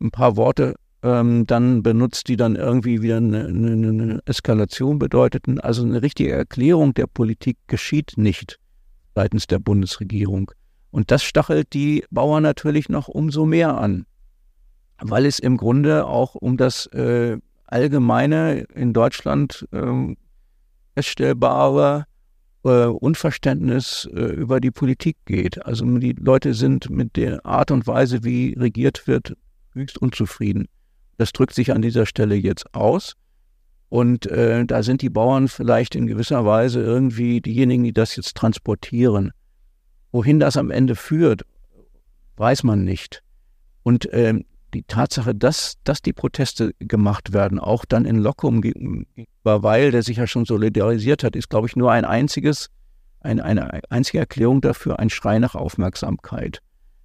ein 0.00 0.10
paar 0.10 0.36
Worte 0.36 0.74
ähm, 1.04 1.46
dann 1.46 1.84
benutzt, 1.84 2.26
die 2.26 2.36
dann 2.36 2.56
irgendwie 2.56 3.02
wieder 3.02 3.18
eine, 3.18 3.46
eine, 3.46 3.70
eine 3.70 4.20
Eskalation 4.24 4.98
bedeuteten. 4.98 5.60
Also 5.60 5.84
eine 5.84 6.02
richtige 6.02 6.32
Erklärung 6.32 6.92
der 6.92 7.06
Politik 7.06 7.56
geschieht 7.68 8.14
nicht 8.16 8.58
seitens 9.14 9.46
der 9.46 9.60
Bundesregierung. 9.60 10.50
Und 10.90 11.12
das 11.12 11.22
stachelt 11.22 11.72
die 11.72 12.04
Bauern 12.10 12.42
natürlich 12.42 12.88
noch 12.88 13.06
umso 13.06 13.46
mehr 13.46 13.78
an, 13.78 14.06
weil 14.98 15.24
es 15.24 15.38
im 15.38 15.56
Grunde 15.56 16.04
auch 16.04 16.34
um 16.34 16.56
das 16.56 16.86
äh, 16.86 17.38
allgemeine 17.68 18.62
in 18.74 18.92
Deutschland 18.92 19.68
äh, 19.70 20.16
feststellbare 20.96 22.06
äh, 22.64 22.86
Unverständnis 22.86 24.08
äh, 24.12 24.20
über 24.20 24.60
die 24.60 24.70
Politik 24.70 25.16
geht. 25.24 25.64
Also 25.64 25.84
die 25.98 26.12
Leute 26.12 26.54
sind 26.54 26.90
mit 26.90 27.16
der 27.16 27.44
Art 27.44 27.70
und 27.70 27.86
Weise, 27.86 28.24
wie 28.24 28.54
regiert 28.58 29.06
wird, 29.06 29.36
höchst 29.72 29.98
unzufrieden. 29.98 30.66
Das 31.16 31.32
drückt 31.32 31.54
sich 31.54 31.72
an 31.72 31.82
dieser 31.82 32.06
Stelle 32.06 32.34
jetzt 32.34 32.74
aus. 32.74 33.14
Und 33.88 34.26
äh, 34.26 34.64
da 34.64 34.82
sind 34.82 35.02
die 35.02 35.10
Bauern 35.10 35.48
vielleicht 35.48 35.96
in 35.96 36.06
gewisser 36.06 36.46
Weise 36.46 36.80
irgendwie 36.80 37.40
diejenigen, 37.40 37.82
die 37.82 37.92
das 37.92 38.14
jetzt 38.14 38.36
transportieren. 38.36 39.32
Wohin 40.12 40.38
das 40.38 40.56
am 40.56 40.70
Ende 40.70 40.94
führt, 40.94 41.42
weiß 42.36 42.62
man 42.62 42.84
nicht. 42.84 43.22
Und 43.82 44.08
ähm, 44.12 44.44
die 44.74 44.84
Tatsache, 44.84 45.34
dass, 45.34 45.74
dass 45.84 46.02
die 46.02 46.12
Proteste 46.12 46.72
gemacht 46.78 47.32
werden, 47.32 47.58
auch 47.58 47.84
dann 47.84 48.04
in 48.04 48.16
Lockum 48.16 48.62
gegenüber 49.40 49.62
Weil, 49.62 49.90
der 49.90 50.02
sich 50.02 50.18
ja 50.18 50.26
schon 50.26 50.44
solidarisiert 50.44 51.24
hat, 51.24 51.36
ist, 51.36 51.48
glaube 51.48 51.66
ich, 51.66 51.76
nur 51.76 51.90
ein 51.92 52.04
einziges, 52.04 52.68
ein, 53.20 53.40
eine 53.40 53.80
einzige 53.90 54.18
Erklärung 54.18 54.60
dafür, 54.60 54.98
ein 54.98 55.10
Schrei 55.10 55.38
nach 55.38 55.54
Aufmerksamkeit. 55.54 56.60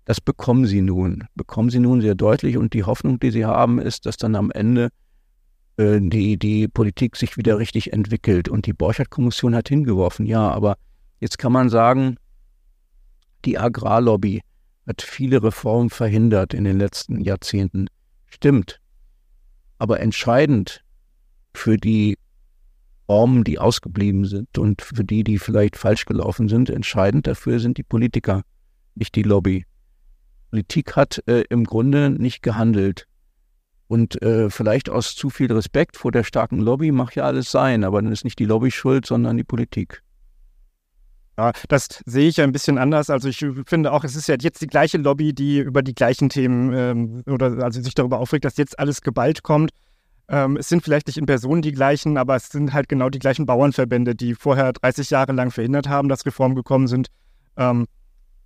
Das 0.05 0.21
bekommen 0.21 0.65
sie 0.65 0.81
nun, 0.81 1.23
bekommen 1.35 1.69
sie 1.69 1.79
nun 1.79 2.01
sehr 2.01 2.15
deutlich 2.15 2.57
und 2.57 2.73
die 2.73 2.83
Hoffnung, 2.83 3.19
die 3.19 3.31
sie 3.31 3.45
haben, 3.45 3.79
ist, 3.79 4.05
dass 4.05 4.17
dann 4.17 4.35
am 4.35 4.51
Ende 4.51 4.89
äh, 5.77 5.99
die, 5.99 6.37
die 6.37 6.67
Politik 6.67 7.15
sich 7.15 7.37
wieder 7.37 7.57
richtig 7.57 7.91
entwickelt. 7.91 8.47
Und 8.47 8.67
die 8.67 8.73
Borchardt-Kommission 8.73 9.55
hat 9.55 9.69
hingeworfen, 9.69 10.25
ja, 10.25 10.47
aber 10.49 10.77
jetzt 11.19 11.37
kann 11.37 11.51
man 11.51 11.69
sagen, 11.69 12.17
die 13.45 13.57
Agrarlobby 13.57 14.41
hat 14.87 15.01
viele 15.01 15.41
Reformen 15.41 15.89
verhindert 15.89 16.53
in 16.53 16.63
den 16.63 16.77
letzten 16.77 17.19
Jahrzehnten. 17.21 17.87
Stimmt. 18.27 18.79
Aber 19.79 19.99
entscheidend 19.99 20.83
für 21.53 21.77
die 21.77 22.17
Formen, 23.05 23.43
die 23.43 23.59
ausgeblieben 23.59 24.25
sind 24.25 24.57
und 24.57 24.81
für 24.81 25.03
die, 25.03 25.23
die 25.23 25.37
vielleicht 25.37 25.77
falsch 25.77 26.05
gelaufen 26.05 26.47
sind, 26.47 26.69
entscheidend 26.69 27.27
dafür 27.27 27.59
sind 27.59 27.77
die 27.77 27.83
Politiker, 27.83 28.41
nicht 28.95 29.15
die 29.15 29.23
Lobby. 29.23 29.65
Politik 30.49 30.95
hat 30.95 31.21
äh, 31.27 31.43
im 31.49 31.65
Grunde 31.65 32.09
nicht 32.09 32.41
gehandelt. 32.41 33.07
Und 33.87 34.21
äh, 34.23 34.49
vielleicht 34.49 34.89
aus 34.89 35.15
zu 35.15 35.29
viel 35.29 35.51
Respekt 35.51 35.95
vor 35.95 36.11
der 36.11 36.23
starken 36.23 36.59
Lobby 36.59 36.91
mag 36.91 37.15
ja 37.15 37.23
alles 37.23 37.51
sein, 37.51 37.83
aber 37.83 38.01
dann 38.01 38.11
ist 38.11 38.23
nicht 38.23 38.39
die 38.39 38.45
Lobby 38.45 38.71
schuld, 38.71 39.05
sondern 39.05 39.37
die 39.37 39.43
Politik. 39.43 40.01
Ja, 41.37 41.51
das 41.67 42.01
sehe 42.05 42.29
ich 42.29 42.41
ein 42.41 42.51
bisschen 42.51 42.77
anders. 42.77 43.09
Also 43.09 43.27
ich 43.27 43.45
finde 43.65 43.91
auch, 43.91 44.03
es 44.03 44.15
ist 44.15 44.27
ja 44.27 44.35
jetzt 44.39 44.61
die 44.61 44.67
gleiche 44.67 44.97
Lobby, 44.97 45.33
die 45.33 45.59
über 45.59 45.83
die 45.83 45.93
gleichen 45.93 46.29
Themen 46.29 46.73
ähm, 46.73 47.23
oder 47.27 47.63
also 47.63 47.81
sich 47.81 47.93
darüber 47.93 48.19
aufregt, 48.19 48.45
dass 48.45 48.57
jetzt 48.57 48.79
alles 48.79 49.01
geballt 49.01 49.43
kommt. 49.43 49.71
Ähm, 50.27 50.57
es 50.57 50.69
sind 50.69 50.83
vielleicht 50.83 51.07
nicht 51.07 51.17
in 51.17 51.25
Personen 51.25 51.61
die 51.61 51.71
gleichen, 51.71 52.17
aber 52.17 52.35
es 52.35 52.49
sind 52.49 52.73
halt 52.73 52.89
genau 52.89 53.09
die 53.09 53.19
gleichen 53.19 53.45
Bauernverbände, 53.45 54.15
die 54.15 54.33
vorher 54.33 54.73
30 54.73 55.09
Jahre 55.09 55.33
lang 55.33 55.51
verhindert 55.51 55.87
haben, 55.87 56.09
dass 56.09 56.25
Reformen 56.25 56.55
gekommen 56.55 56.87
sind. 56.87 57.07
Ähm, 57.57 57.85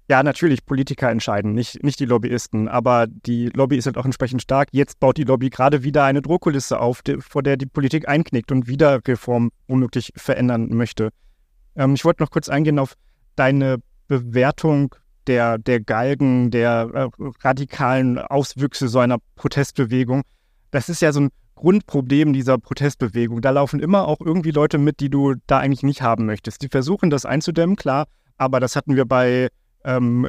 ja, 0.10 0.24
natürlich, 0.24 0.66
Politiker 0.66 1.12
entscheiden, 1.12 1.54
nicht, 1.54 1.84
nicht 1.84 2.00
die 2.00 2.06
Lobbyisten. 2.06 2.68
Aber 2.68 3.06
die 3.06 3.50
Lobby 3.50 3.78
ist 3.78 3.86
halt 3.86 3.98
auch 3.98 4.06
entsprechend 4.06 4.42
stark. 4.42 4.70
Jetzt 4.72 5.00
baut 5.00 5.18
die 5.18 5.24
Lobby 5.24 5.52
gerade 5.52 5.84
wieder 5.84 6.04
eine 6.04 6.24
Drohkulisse 6.24 6.80
auf, 6.80 7.04
die, 7.04 7.18
vor 7.22 7.44
der 7.44 7.58
die 7.58 7.68
Politik 7.68 8.10
einknickt 8.10 8.52
und 8.52 8.68
wieder 8.68 9.00
Reformen 9.08 9.52
womöglich 9.68 10.12
verändern 10.16 10.70
möchte. 10.70 11.12
Ähm, 11.76 11.94
ich 11.94 12.04
wollte 12.06 12.24
noch 12.24 12.32
kurz 12.32 12.50
eingehen 12.50 12.80
auf 12.80 12.96
deine 13.36 13.78
Bewertung 14.08 14.96
der, 15.28 15.60
der 15.60 15.80
Galgen, 15.80 16.50
der 16.50 16.90
äh, 16.92 17.10
radikalen 17.44 18.18
Auswüchse 18.18 18.88
so 18.88 18.98
einer 18.98 19.20
Protestbewegung. 19.36 20.24
Das 20.72 20.90
ist 20.90 21.04
ja 21.04 21.12
so 21.12 21.22
ein 21.22 21.30
Grundproblem 21.60 22.32
dieser 22.32 22.58
Protestbewegung. 22.58 23.42
Da 23.42 23.50
laufen 23.50 23.82
immer 23.82 24.08
auch 24.08 24.22
irgendwie 24.22 24.52
Leute 24.52 24.78
mit, 24.78 25.02
die 25.02 25.10
du 25.10 25.36
da 25.46 25.60
eigentlich 25.60 25.84
nicht 25.84 26.02
haben 26.02 26.26
möchtest. 26.26 26.62
Die 26.62 26.70
versuchen 26.70 27.10
das 27.10 27.26
einzudämmen, 27.26 27.76
klar, 27.76 28.06
aber 28.38 28.62
das 28.62 28.78
hatten 28.78 28.96
wir 28.96 29.04
bei 29.04 29.50
ähm, 29.84 30.26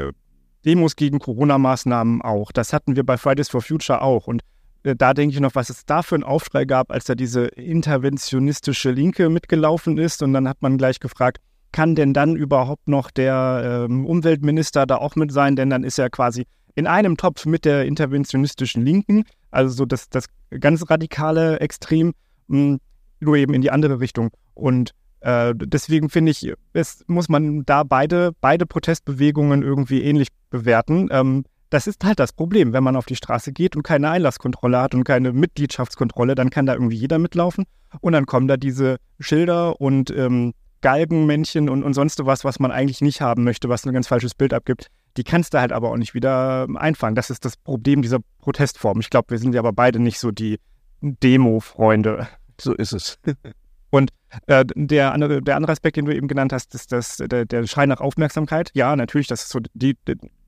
Demos 0.64 0.96
gegen 0.96 1.20
Corona-Maßnahmen 1.20 2.20
auch. 2.20 2.50
Das 2.50 2.72
hatten 2.72 2.96
wir 2.96 3.06
bei 3.06 3.16
Fridays 3.16 3.48
for 3.48 3.62
Future 3.62 4.02
auch. 4.02 4.26
Und 4.26 4.42
äh, 4.82 4.96
da 4.96 5.14
denke 5.14 5.32
ich 5.32 5.40
noch, 5.40 5.54
was 5.54 5.70
es 5.70 5.86
da 5.86 6.02
für 6.02 6.16
einen 6.16 6.24
Aufschrei 6.24 6.64
gab, 6.64 6.90
als 6.90 7.04
da 7.04 7.14
diese 7.14 7.46
interventionistische 7.46 8.90
Linke 8.90 9.28
mitgelaufen 9.30 9.98
ist. 9.98 10.24
Und 10.24 10.32
dann 10.32 10.48
hat 10.48 10.60
man 10.62 10.78
gleich 10.78 10.98
gefragt, 10.98 11.38
kann 11.70 11.94
denn 11.94 12.12
dann 12.12 12.34
überhaupt 12.34 12.88
noch 12.88 13.12
der 13.12 13.86
ähm, 13.88 14.04
Umweltminister 14.04 14.84
da 14.84 14.96
auch 14.96 15.14
mit 15.14 15.30
sein? 15.30 15.54
Denn 15.54 15.70
dann 15.70 15.84
ist 15.84 15.96
er 15.96 16.10
quasi 16.10 16.46
in 16.74 16.88
einem 16.88 17.16
Topf 17.16 17.46
mit 17.46 17.64
der 17.64 17.84
interventionistischen 17.84 18.84
Linken, 18.84 19.22
also 19.50 19.74
so 19.74 19.84
das, 19.84 20.08
das 20.08 20.26
ganz 20.58 20.88
radikale 20.90 21.60
Extrem, 21.60 22.12
mh, 22.48 22.56
hm, 22.56 22.80
nur 23.20 23.36
eben 23.36 23.54
in 23.54 23.62
die 23.62 23.70
andere 23.70 24.00
Richtung. 24.00 24.30
Und 24.54 24.92
äh, 25.20 25.54
deswegen 25.54 26.08
finde 26.08 26.32
ich, 26.32 26.52
es 26.72 27.04
muss 27.06 27.28
man 27.28 27.64
da 27.64 27.82
beide, 27.82 28.32
beide 28.40 28.66
Protestbewegungen 28.66 29.62
irgendwie 29.62 30.02
ähnlich 30.02 30.28
bewerten. 30.50 31.08
Ähm, 31.10 31.44
das 31.68 31.86
ist 31.86 32.04
halt 32.04 32.18
das 32.18 32.32
Problem. 32.32 32.72
Wenn 32.72 32.82
man 32.82 32.96
auf 32.96 33.06
die 33.06 33.16
Straße 33.16 33.52
geht 33.52 33.76
und 33.76 33.82
keine 33.82 34.10
Einlasskontrolle 34.10 34.80
hat 34.80 34.94
und 34.94 35.04
keine 35.04 35.32
Mitgliedschaftskontrolle, 35.32 36.34
dann 36.34 36.50
kann 36.50 36.66
da 36.66 36.74
irgendwie 36.74 36.96
jeder 36.96 37.18
mitlaufen. 37.18 37.64
Und 38.00 38.12
dann 38.12 38.26
kommen 38.26 38.48
da 38.48 38.56
diese 38.56 38.96
Schilder 39.20 39.80
und 39.80 40.10
ähm, 40.10 40.52
Galgenmännchen 40.80 41.68
und, 41.68 41.82
und 41.82 41.94
sonst 41.94 42.24
was, 42.24 42.44
was 42.44 42.58
man 42.58 42.70
eigentlich 42.70 43.00
nicht 43.00 43.20
haben 43.20 43.44
möchte, 43.44 43.68
was 43.68 43.84
ein 43.84 43.92
ganz 43.92 44.08
falsches 44.08 44.34
Bild 44.34 44.54
abgibt. 44.54 44.88
Die 45.16 45.24
kannst 45.24 45.54
du 45.54 45.60
halt 45.60 45.72
aber 45.72 45.90
auch 45.90 45.96
nicht 45.96 46.14
wieder 46.14 46.64
ähm, 46.68 46.76
einfangen. 46.76 47.14
Das 47.14 47.30
ist 47.30 47.44
das 47.44 47.56
Problem 47.56 48.02
dieser 48.02 48.18
Protestform. 48.38 49.00
Ich 49.00 49.10
glaube, 49.10 49.30
wir 49.30 49.38
sind 49.38 49.54
ja 49.54 49.60
aber 49.60 49.72
beide 49.72 49.98
nicht 49.98 50.18
so 50.18 50.30
die 50.30 50.58
Demo-Freunde. 51.00 52.28
So 52.60 52.74
ist 52.74 52.92
es. 52.92 53.18
Und 53.90 54.10
äh, 54.46 54.64
der, 54.74 55.12
andere, 55.12 55.42
der 55.42 55.56
andere 55.56 55.72
Aspekt, 55.72 55.96
den 55.96 56.04
du 56.04 56.14
eben 56.14 56.28
genannt 56.28 56.52
hast, 56.52 56.74
ist 56.74 56.92
das, 56.92 57.16
der, 57.16 57.44
der 57.44 57.66
Schrei 57.66 57.86
nach 57.86 58.00
Aufmerksamkeit. 58.00 58.70
Ja, 58.74 58.94
natürlich, 58.94 59.26
das 59.26 59.42
ist 59.42 59.48
so 59.50 59.58
die, 59.74 59.96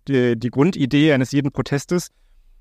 die, 0.09 0.39
die 0.39 0.51
Grundidee 0.51 1.13
eines 1.13 1.33
jeden 1.33 1.51
Protestes. 1.51 2.09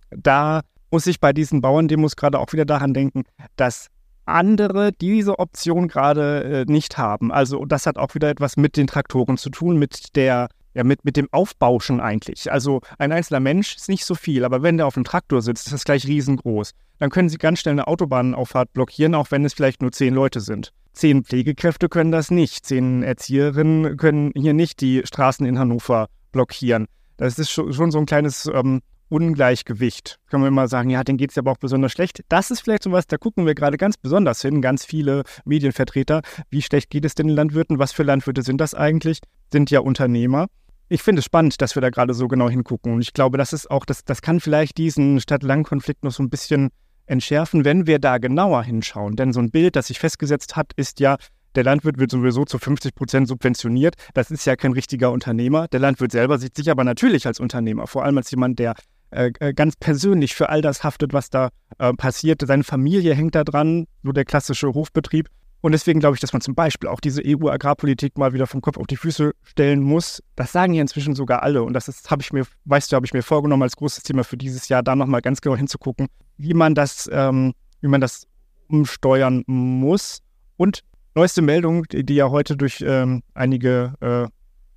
Da 0.09 0.61
muss 0.89 1.05
ich 1.07 1.19
bei 1.19 1.33
diesen 1.33 1.61
Bauerndemos 1.61 2.15
gerade 2.15 2.39
auch 2.39 2.51
wieder 2.51 2.65
daran 2.65 2.93
denken, 2.93 3.23
dass 3.55 3.87
andere 4.31 4.91
diese 4.91 5.39
Option 5.39 5.87
gerade 5.87 6.65
äh, 6.67 6.71
nicht 6.71 6.97
haben. 6.97 7.31
Also 7.31 7.65
das 7.65 7.85
hat 7.85 7.97
auch 7.97 8.15
wieder 8.15 8.29
etwas 8.29 8.57
mit 8.57 8.77
den 8.77 8.87
Traktoren 8.87 9.37
zu 9.37 9.49
tun, 9.49 9.77
mit 9.77 10.15
der 10.15 10.49
ja, 10.73 10.83
mit, 10.83 11.03
mit 11.03 11.17
dem 11.17 11.27
Aufbauschen 11.31 11.99
eigentlich. 11.99 12.51
Also 12.51 12.81
ein 12.97 13.11
einzelner 13.11 13.41
Mensch 13.41 13.75
ist 13.75 13.89
nicht 13.89 14.05
so 14.05 14.15
viel, 14.15 14.45
aber 14.45 14.63
wenn 14.63 14.77
der 14.77 14.87
auf 14.87 14.93
dem 14.93 15.03
Traktor 15.03 15.41
sitzt, 15.41 15.67
ist 15.67 15.73
das 15.73 15.83
gleich 15.83 16.07
riesengroß. 16.07 16.71
Dann 16.99 17.09
können 17.09 17.29
sie 17.29 17.37
ganz 17.37 17.59
schnell 17.59 17.73
eine 17.73 17.87
Autobahnauffahrt 17.87 18.71
blockieren, 18.73 19.15
auch 19.15 19.31
wenn 19.31 19.43
es 19.43 19.53
vielleicht 19.53 19.81
nur 19.81 19.91
zehn 19.91 20.13
Leute 20.13 20.39
sind. 20.39 20.71
Zehn 20.93 21.23
Pflegekräfte 21.23 21.89
können 21.89 22.11
das 22.11 22.31
nicht. 22.31 22.65
Zehn 22.65 23.03
Erzieherinnen 23.03 23.97
können 23.97 24.31
hier 24.35 24.53
nicht 24.53 24.81
die 24.81 25.01
Straßen 25.05 25.45
in 25.45 25.57
Hannover 25.57 26.07
blockieren. 26.31 26.87
Das 27.17 27.37
ist 27.37 27.49
schon, 27.49 27.91
so 27.91 27.97
ein 27.97 28.05
kleines 28.05 28.49
ähm, 28.53 28.81
Ungleichgewicht. 29.11 30.19
Können 30.29 30.43
wir 30.43 30.47
immer 30.47 30.67
sagen, 30.67 30.89
ja, 30.89 31.03
denen 31.03 31.17
geht 31.17 31.31
es 31.31 31.37
aber 31.37 31.51
auch 31.51 31.57
besonders 31.57 31.91
schlecht. 31.91 32.23
Das 32.29 32.49
ist 32.49 32.61
vielleicht 32.61 32.83
so 32.83 32.91
was, 32.91 33.07
da 33.07 33.17
gucken 33.17 33.45
wir 33.45 33.53
gerade 33.53 33.77
ganz 33.77 33.97
besonders 33.97 34.41
hin, 34.41 34.61
ganz 34.61 34.85
viele 34.85 35.23
Medienvertreter. 35.45 36.21
Wie 36.49 36.61
schlecht 36.61 36.89
geht 36.89 37.05
es 37.05 37.15
den 37.15 37.29
Landwirten? 37.29 37.79
Was 37.79 37.91
für 37.91 38.03
Landwirte 38.03 38.41
sind 38.41 38.59
das 38.59 38.73
eigentlich? 38.73 39.19
Sind 39.51 39.69
ja 39.69 39.81
Unternehmer 39.81 40.47
ich 40.91 41.03
finde 41.03 41.19
es 41.19 41.25
spannend, 41.25 41.61
dass 41.61 41.75
wir 41.75 41.81
da 41.81 41.89
gerade 41.89 42.13
so 42.13 42.27
genau 42.27 42.49
hingucken. 42.49 42.93
Und 42.93 43.01
ich 43.01 43.13
glaube, 43.13 43.37
das 43.37 43.53
ist 43.53 43.71
auch, 43.71 43.85
das, 43.85 44.03
das 44.03 44.21
kann 44.21 44.41
vielleicht 44.41 44.77
diesen 44.77 45.21
Stadt-Land-Konflikt 45.21 46.03
noch 46.03 46.11
so 46.11 46.21
ein 46.21 46.29
bisschen 46.29 46.69
entschärfen, 47.05 47.63
wenn 47.63 47.87
wir 47.87 47.97
da 47.97 48.17
genauer 48.17 48.63
hinschauen. 48.63 49.15
Denn 49.15 49.31
so 49.31 49.39
ein 49.39 49.51
Bild, 49.51 49.77
das 49.77 49.87
sich 49.87 49.99
festgesetzt 49.99 50.57
hat, 50.57 50.73
ist 50.75 50.99
ja, 50.99 51.15
der 51.55 51.63
Landwirt 51.63 51.97
wird 51.97 52.11
sowieso 52.11 52.43
zu 52.43 52.59
50 52.59 52.93
Prozent 52.93 53.27
subventioniert. 53.29 53.95
Das 54.13 54.31
ist 54.31 54.43
ja 54.45 54.57
kein 54.57 54.73
richtiger 54.73 55.11
Unternehmer. 55.11 55.69
Der 55.69 55.79
Landwirt 55.79 56.11
selber 56.11 56.37
sieht 56.39 56.57
sich 56.57 56.69
aber 56.69 56.83
natürlich 56.83 57.25
als 57.25 57.39
Unternehmer, 57.39 57.87
vor 57.87 58.03
allem 58.03 58.17
als 58.17 58.29
jemand, 58.29 58.59
der 58.59 58.75
äh, 59.11 59.31
äh 59.39 59.53
ganz 59.53 59.75
persönlich 59.75 60.35
für 60.35 60.49
all 60.49 60.61
das 60.61 60.83
haftet, 60.83 61.13
was 61.13 61.29
da 61.29 61.49
äh, 61.77 61.93
passiert. 61.93 62.41
Seine 62.45 62.63
Familie 62.63 63.13
hängt 63.13 63.35
da 63.35 63.43
dran, 63.43 63.87
so 64.03 64.11
der 64.11 64.25
klassische 64.25 64.73
Hofbetrieb. 64.73 65.29
Und 65.61 65.73
deswegen 65.73 65.99
glaube 65.99 66.15
ich, 66.15 66.19
dass 66.19 66.33
man 66.33 66.41
zum 66.41 66.55
Beispiel 66.55 66.89
auch 66.89 66.99
diese 66.99 67.21
EU-Agrarpolitik 67.23 68.17
mal 68.17 68.33
wieder 68.33 68.47
vom 68.47 68.61
Kopf 68.61 68.77
auf 68.77 68.87
die 68.87 68.97
Füße 68.97 69.31
stellen 69.43 69.81
muss. 69.81 70.23
Das 70.35 70.51
sagen 70.51 70.73
ja 70.73 70.81
inzwischen 70.81 71.13
sogar 71.15 71.43
alle. 71.43 71.61
Und 71.61 71.73
das 71.73 71.87
habe 72.09 72.23
ich 72.23 72.33
mir, 72.33 72.45
weißt 72.65 72.91
du, 72.91 72.95
habe 72.95 73.05
ich 73.05 73.13
mir 73.13 73.21
vorgenommen 73.21 73.61
als 73.61 73.75
großes 73.75 74.03
Thema 74.03 74.23
für 74.23 74.37
dieses 74.37 74.69
Jahr, 74.69 74.81
da 74.81 74.95
nochmal 74.95 75.21
ganz 75.21 75.39
genau 75.39 75.55
hinzugucken, 75.55 76.07
wie 76.37 76.55
man 76.55 76.73
das, 76.73 77.07
ähm, 77.13 77.53
wie 77.79 77.87
man 77.87 78.01
das 78.01 78.27
umsteuern 78.69 79.43
muss. 79.45 80.23
Und 80.57 80.83
neueste 81.13 81.43
Meldung, 81.43 81.83
die, 81.89 82.03
die 82.03 82.15
ja 82.15 82.31
heute 82.31 82.57
durch 82.57 82.83
ähm, 82.85 83.21
einige 83.35 83.93
äh, 83.99 84.27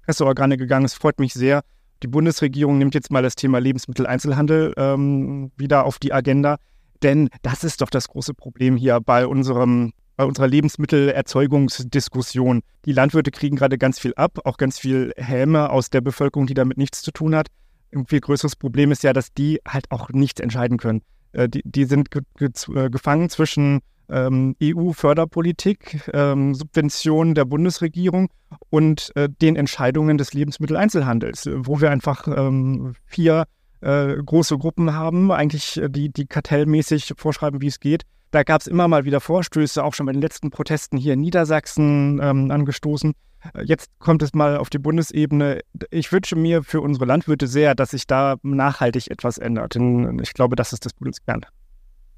Presseorgane 0.05 0.59
gegangen 0.59 0.85
ist, 0.85 0.95
freut 0.95 1.19
mich 1.19 1.33
sehr. 1.33 1.63
Die 2.03 2.09
Bundesregierung 2.09 2.79
nimmt 2.79 2.95
jetzt 2.95 3.11
mal 3.11 3.23
das 3.23 3.35
Thema 3.35 3.59
Lebensmitteleinzelhandel 3.59 4.75
ähm, 4.77 5.51
wieder 5.57 5.85
auf 5.85 5.99
die 5.99 6.13
Agenda. 6.13 6.59
Denn 7.03 7.29
das 7.43 7.65
ist 7.65 7.81
doch 7.81 7.91
das 7.91 8.07
große 8.09 8.35
Problem 8.35 8.77
hier 8.77 9.01
bei 9.01 9.27
unserem 9.27 9.93
bei 10.17 10.25
unserer 10.25 10.47
Lebensmittelerzeugungsdiskussion. 10.47 12.63
Die 12.85 12.93
Landwirte 12.93 13.33
kriegen 13.33 13.57
gerade 13.57 13.79
ganz 13.79 13.99
viel 13.99 14.15
ab, 14.15 14.39
auch 14.45 14.59
ganz 14.59 14.79
viel 14.79 15.13
Häme 15.17 15.71
aus 15.71 15.91
der 15.91 16.03
Bevölkerung, 16.03 16.47
die 16.47 16.55
damit 16.55 16.79
nichts 16.79 17.03
zu 17.03 17.11
tun 17.11 17.35
hat. 17.35 17.49
Ein 17.93 18.07
viel 18.07 18.21
größeres 18.21 18.55
Problem 18.55 18.93
ist 18.93 19.03
ja, 19.03 19.13
dass 19.13 19.33
die 19.33 19.59
halt 19.67 19.91
auch 19.91 20.11
nichts 20.11 20.41
entscheiden 20.41 20.79
können. 20.79 21.03
Äh, 21.33 21.49
die, 21.49 21.63
die 21.65 21.85
sind 21.85 22.13
ge 22.13 22.23
ge 22.37 22.51
äh, 22.75 22.91
gefangen 22.91 23.29
zwischen 23.29 23.81
ähm, 24.09 24.57
EU-Förderpolitik, 24.63 26.09
ähm, 26.13 26.55
Subventionen 26.55 27.35
der 27.35 27.45
Bundesregierung 27.45 28.29
und 28.71 29.13
äh, 29.17 29.29
den 29.29 29.57
Entscheidungen 29.57 30.19
des 30.19 30.33
Lebensmitteleinzelhandels, 30.35 31.49
wo 31.57 31.81
wir 31.81 31.91
einfach 31.91 32.27
ähm, 32.29 32.95
vier 33.07 33.47
äh, 33.85 34.17
große 34.17 34.57
Gruppen 34.59 34.95
haben, 34.95 35.31
eigentlich 35.31 35.81
äh, 35.81 35.89
die, 35.91 36.11
die 36.11 36.27
kartellmäßig 36.27 37.13
vorschreiben, 37.17 37.61
wie 37.61 37.67
es 37.67 37.81
geht 37.81 38.05
Da 38.31 38.43
gab 38.43 38.63
es 38.63 38.67
immer 38.67 38.89
mal 38.89 39.05
wieder 39.05 39.21
Vorstöße, 39.21 39.85
auch 39.85 39.95
schon 39.95 40.07
bei 40.07 40.13
den 40.13 40.23
letzten 40.23 40.51
Protesten 40.51 40.97
hier 40.97 41.13
in 41.13 41.21
Niedersachsen 41.21 42.19
ähm, 42.23 42.51
angestoßen. 42.51 43.13
Äh, 43.55 43.65
jetzt 43.65 43.91
kommt 43.99 44.23
es 44.23 44.33
mal 44.33 44.57
auf 44.57 44.71
die 44.71 44.79
Bundesebene. 44.79 45.61
Ich 45.91 46.11
wünsche 46.13 46.35
mir 46.37 46.63
für 46.63 46.81
unsere 46.81 47.05
Landwirte 47.05 47.47
sehr, 47.47 47.75
dass 47.75 47.91
sich 47.91 48.07
da 48.07 48.37
nachhaltig 48.43 49.11
etwas 49.11 49.39
ändert. 49.39 49.77
Ich 50.23 50.33
glaube, 50.33 50.57
das 50.57 50.73
ist 50.73 50.87
das 50.87 50.95
Bundeskern. 50.95 51.45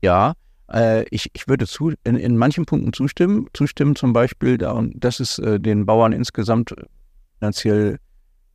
Ja, 0.03 0.35
ich, 1.11 1.31
ich 1.33 1.49
würde 1.49 1.67
zu, 1.67 1.93
in, 2.05 2.17
in 2.17 2.37
manchen 2.37 2.67
Punkten 2.67 2.93
zustimmen. 2.93 3.47
Zustimmen 3.53 3.97
zum 3.97 4.13
Beispiel, 4.13 4.59
daran, 4.59 4.93
dass 4.97 5.21
es 5.21 5.39
äh, 5.39 5.61
den 5.61 5.87
Bauern 5.87 6.13
insgesamt 6.13 6.75
finanziell, 7.39 7.99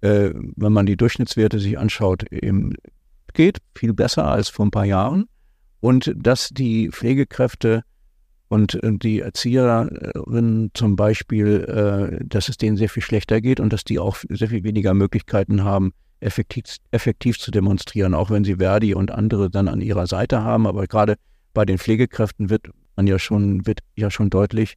äh, 0.02 0.32
wenn 0.34 0.74
man 0.74 0.86
die 0.86 0.98
Durchschnittswerte 0.98 1.60
sich 1.60 1.78
anschaut, 1.78 2.32
eben 2.32 2.74
geht, 3.34 3.60
viel 3.76 3.94
besser 3.94 4.26
als 4.26 4.50
vor 4.50 4.66
ein 4.66 4.72
paar 4.72 4.86
Jahren. 4.86 5.26
Und 5.80 6.14
dass 6.16 6.50
die 6.50 6.90
Pflegekräfte 6.90 7.84
und 8.50 8.78
die 8.84 9.22
Erzieherinnen 9.22 10.72
zum 10.74 10.98
Beispiel, 10.98 12.20
äh, 12.20 12.24
dass 12.26 12.50
es 12.50 12.58
denen 12.58 12.76
sehr 12.76 12.90
viel 12.90 13.02
schlechter 13.02 13.40
geht 13.40 13.62
und 13.62 13.72
dass 13.72 13.86
die 13.86 13.98
auch 13.98 14.18
sehr 14.28 14.50
viel 14.50 14.66
weniger 14.66 14.94
Möglichkeiten 14.94 15.64
haben, 15.64 15.94
effektiv, 16.20 16.66
effektiv 16.92 17.40
zu 17.40 17.52
demonstrieren, 17.52 18.14
auch 18.14 18.30
wenn 18.30 18.44
sie 18.44 18.58
Verdi 18.58 18.94
und 18.94 19.12
andere 19.12 19.50
dann 19.50 19.70
an 19.70 19.80
ihrer 19.80 20.06
Seite 20.06 20.44
haben. 20.44 20.68
Aber 20.68 20.86
gerade 20.88 21.16
bei 21.54 21.66
den 21.66 21.78
Pflegekräften 21.78 22.50
wird 22.50 22.70
man 22.96 23.08
ja 23.08 23.20
schon, 23.20 23.66
wird 23.66 23.80
ja 23.96 24.12
schon 24.12 24.30
deutlich, 24.30 24.76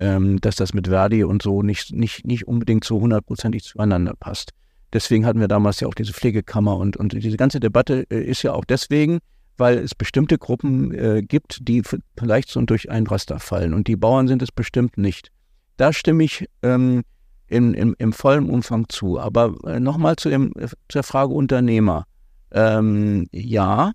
ähm, 0.00 0.40
dass 0.40 0.56
das 0.56 0.74
mit 0.74 0.88
Verdi 0.88 1.24
und 1.24 1.42
so 1.42 1.62
nicht, 1.62 1.92
nicht, 1.92 2.26
nicht 2.26 2.46
unbedingt 2.46 2.84
so 2.84 3.00
hundertprozentig 3.00 3.64
zueinander 3.64 4.14
passt. 4.18 4.52
Deswegen 4.92 5.26
hatten 5.26 5.40
wir 5.40 5.48
damals 5.48 5.80
ja 5.80 5.88
auch 5.88 5.94
diese 5.94 6.12
Pflegekammer 6.12 6.76
und, 6.76 6.96
und 6.96 7.12
diese 7.12 7.36
ganze 7.36 7.60
Debatte 7.60 8.06
äh, 8.10 8.22
ist 8.22 8.42
ja 8.42 8.52
auch 8.52 8.64
deswegen, 8.64 9.18
weil 9.56 9.78
es 9.78 9.94
bestimmte 9.94 10.38
Gruppen 10.38 10.94
äh, 10.94 11.22
gibt, 11.22 11.58
die 11.62 11.82
vielleicht 12.16 12.48
so 12.48 12.60
durch 12.62 12.90
ein 12.90 13.06
Raster 13.06 13.38
fallen 13.38 13.74
und 13.74 13.88
die 13.88 13.96
Bauern 13.96 14.28
sind 14.28 14.40
es 14.42 14.52
bestimmt 14.52 14.96
nicht. 14.96 15.30
Da 15.76 15.92
stimme 15.92 16.24
ich 16.24 16.46
ähm, 16.62 17.02
in, 17.48 17.74
in, 17.74 17.94
im 17.98 18.12
vollen 18.12 18.48
Umfang 18.48 18.88
zu. 18.88 19.18
Aber 19.18 19.54
äh, 19.64 19.80
nochmal 19.80 20.16
zu 20.16 20.30
äh, 20.30 20.68
zur 20.88 21.02
Frage 21.02 21.32
Unternehmer. 21.32 22.04
Ähm, 22.50 23.26
ja, 23.32 23.92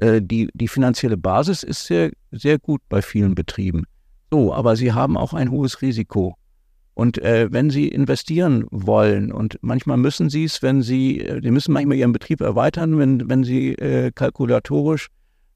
die, 0.00 0.48
die 0.54 0.68
finanzielle 0.68 1.16
Basis 1.16 1.62
ist 1.62 1.84
sehr, 1.84 2.10
sehr 2.30 2.58
gut 2.58 2.80
bei 2.88 3.02
vielen 3.02 3.34
Betrieben. 3.34 3.84
So, 4.30 4.54
aber 4.54 4.76
sie 4.76 4.92
haben 4.92 5.16
auch 5.16 5.34
ein 5.34 5.50
hohes 5.50 5.82
Risiko. 5.82 6.36
Und 7.00 7.16
äh, 7.16 7.48
wenn 7.50 7.70
Sie 7.70 7.88
investieren 7.88 8.66
wollen, 8.70 9.32
und 9.32 9.58
manchmal 9.62 9.96
müssen 9.96 10.28
Sie 10.28 10.44
es, 10.44 10.60
wenn 10.60 10.82
Sie, 10.82 11.20
äh, 11.20 11.40
Sie 11.42 11.50
müssen 11.50 11.72
manchmal 11.72 11.96
Ihren 11.96 12.12
Betrieb 12.12 12.42
erweitern, 12.42 12.98
wenn, 12.98 13.26
wenn 13.28 13.42
Sie 13.42 13.72
äh, 13.72 14.10
kalkulatorisch 14.14 15.08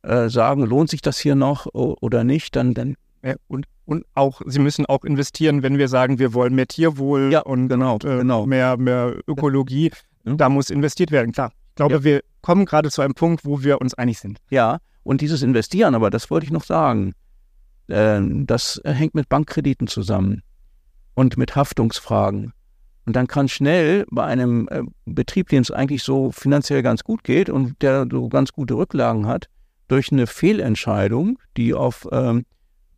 äh, 0.02 0.30
sagen, 0.30 0.64
lohnt 0.64 0.88
sich 0.88 1.02
das 1.02 1.18
hier 1.18 1.34
noch 1.34 1.66
oder 1.74 2.24
nicht, 2.24 2.56
dann, 2.56 2.72
dann 2.72 2.94
ja, 3.22 3.34
und, 3.46 3.66
und 3.84 4.06
auch, 4.14 4.40
Sie 4.46 4.58
müssen 4.58 4.86
auch 4.86 5.04
investieren, 5.04 5.62
wenn 5.62 5.76
wir 5.76 5.88
sagen, 5.88 6.18
wir 6.18 6.32
wollen 6.32 6.54
mehr 6.54 6.66
Tierwohl 6.66 7.30
ja, 7.30 7.40
und, 7.40 7.68
genau, 7.68 7.96
äh, 7.96 8.18
genau. 8.18 8.46
mehr, 8.46 8.78
mehr 8.78 9.14
Ökologie. 9.26 9.90
Ja. 10.24 10.34
Da 10.36 10.48
muss 10.48 10.70
investiert 10.70 11.10
werden, 11.10 11.32
klar. 11.32 11.52
Ich 11.70 11.74
glaube, 11.74 12.04
wir 12.04 12.22
kommen 12.44 12.66
gerade 12.66 12.90
zu 12.90 13.00
einem 13.00 13.14
Punkt, 13.14 13.46
wo 13.46 13.62
wir 13.62 13.80
uns 13.80 13.94
einig 13.94 14.18
sind. 14.18 14.38
Ja, 14.50 14.78
und 15.02 15.22
dieses 15.22 15.40
Investieren, 15.42 15.94
aber 15.94 16.10
das 16.10 16.30
wollte 16.30 16.44
ich 16.44 16.52
noch 16.52 16.64
sagen, 16.64 17.14
äh, 17.88 18.20
das 18.20 18.82
hängt 18.84 19.14
mit 19.14 19.30
Bankkrediten 19.30 19.86
zusammen 19.86 20.42
und 21.14 21.38
mit 21.38 21.56
Haftungsfragen. 21.56 22.52
Und 23.06 23.16
dann 23.16 23.28
kann 23.28 23.48
schnell 23.48 24.04
bei 24.10 24.24
einem 24.24 24.68
äh, 24.70 24.82
Betrieb, 25.06 25.48
dem 25.48 25.62
es 25.62 25.70
eigentlich 25.70 26.02
so 26.02 26.32
finanziell 26.32 26.82
ganz 26.82 27.02
gut 27.02 27.24
geht 27.24 27.48
und 27.48 27.80
der 27.80 28.06
so 28.10 28.28
ganz 28.28 28.52
gute 28.52 28.74
Rücklagen 28.74 29.26
hat, 29.26 29.48
durch 29.88 30.12
eine 30.12 30.26
Fehlentscheidung, 30.26 31.38
die 31.56 31.72
auf 31.72 32.06
ähm, 32.12 32.44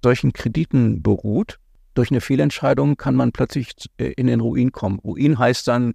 solchen 0.02 0.32
Krediten 0.32 1.04
beruht, 1.04 1.60
durch 1.94 2.10
eine 2.10 2.20
Fehlentscheidung 2.20 2.96
kann 2.96 3.14
man 3.14 3.30
plötzlich 3.30 3.70
äh, 3.98 4.12
in 4.16 4.26
den 4.26 4.40
Ruin 4.40 4.72
kommen. 4.72 4.98
Ruin 4.98 5.38
heißt 5.38 5.68
dann, 5.68 5.94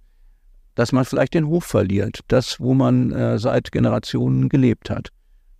dass 0.74 0.92
man 0.92 1.04
vielleicht 1.04 1.34
den 1.34 1.46
Hof 1.46 1.64
verliert, 1.64 2.20
das, 2.28 2.60
wo 2.60 2.74
man 2.74 3.12
äh, 3.12 3.38
seit 3.38 3.72
Generationen 3.72 4.48
gelebt 4.48 4.90
hat. 4.90 5.08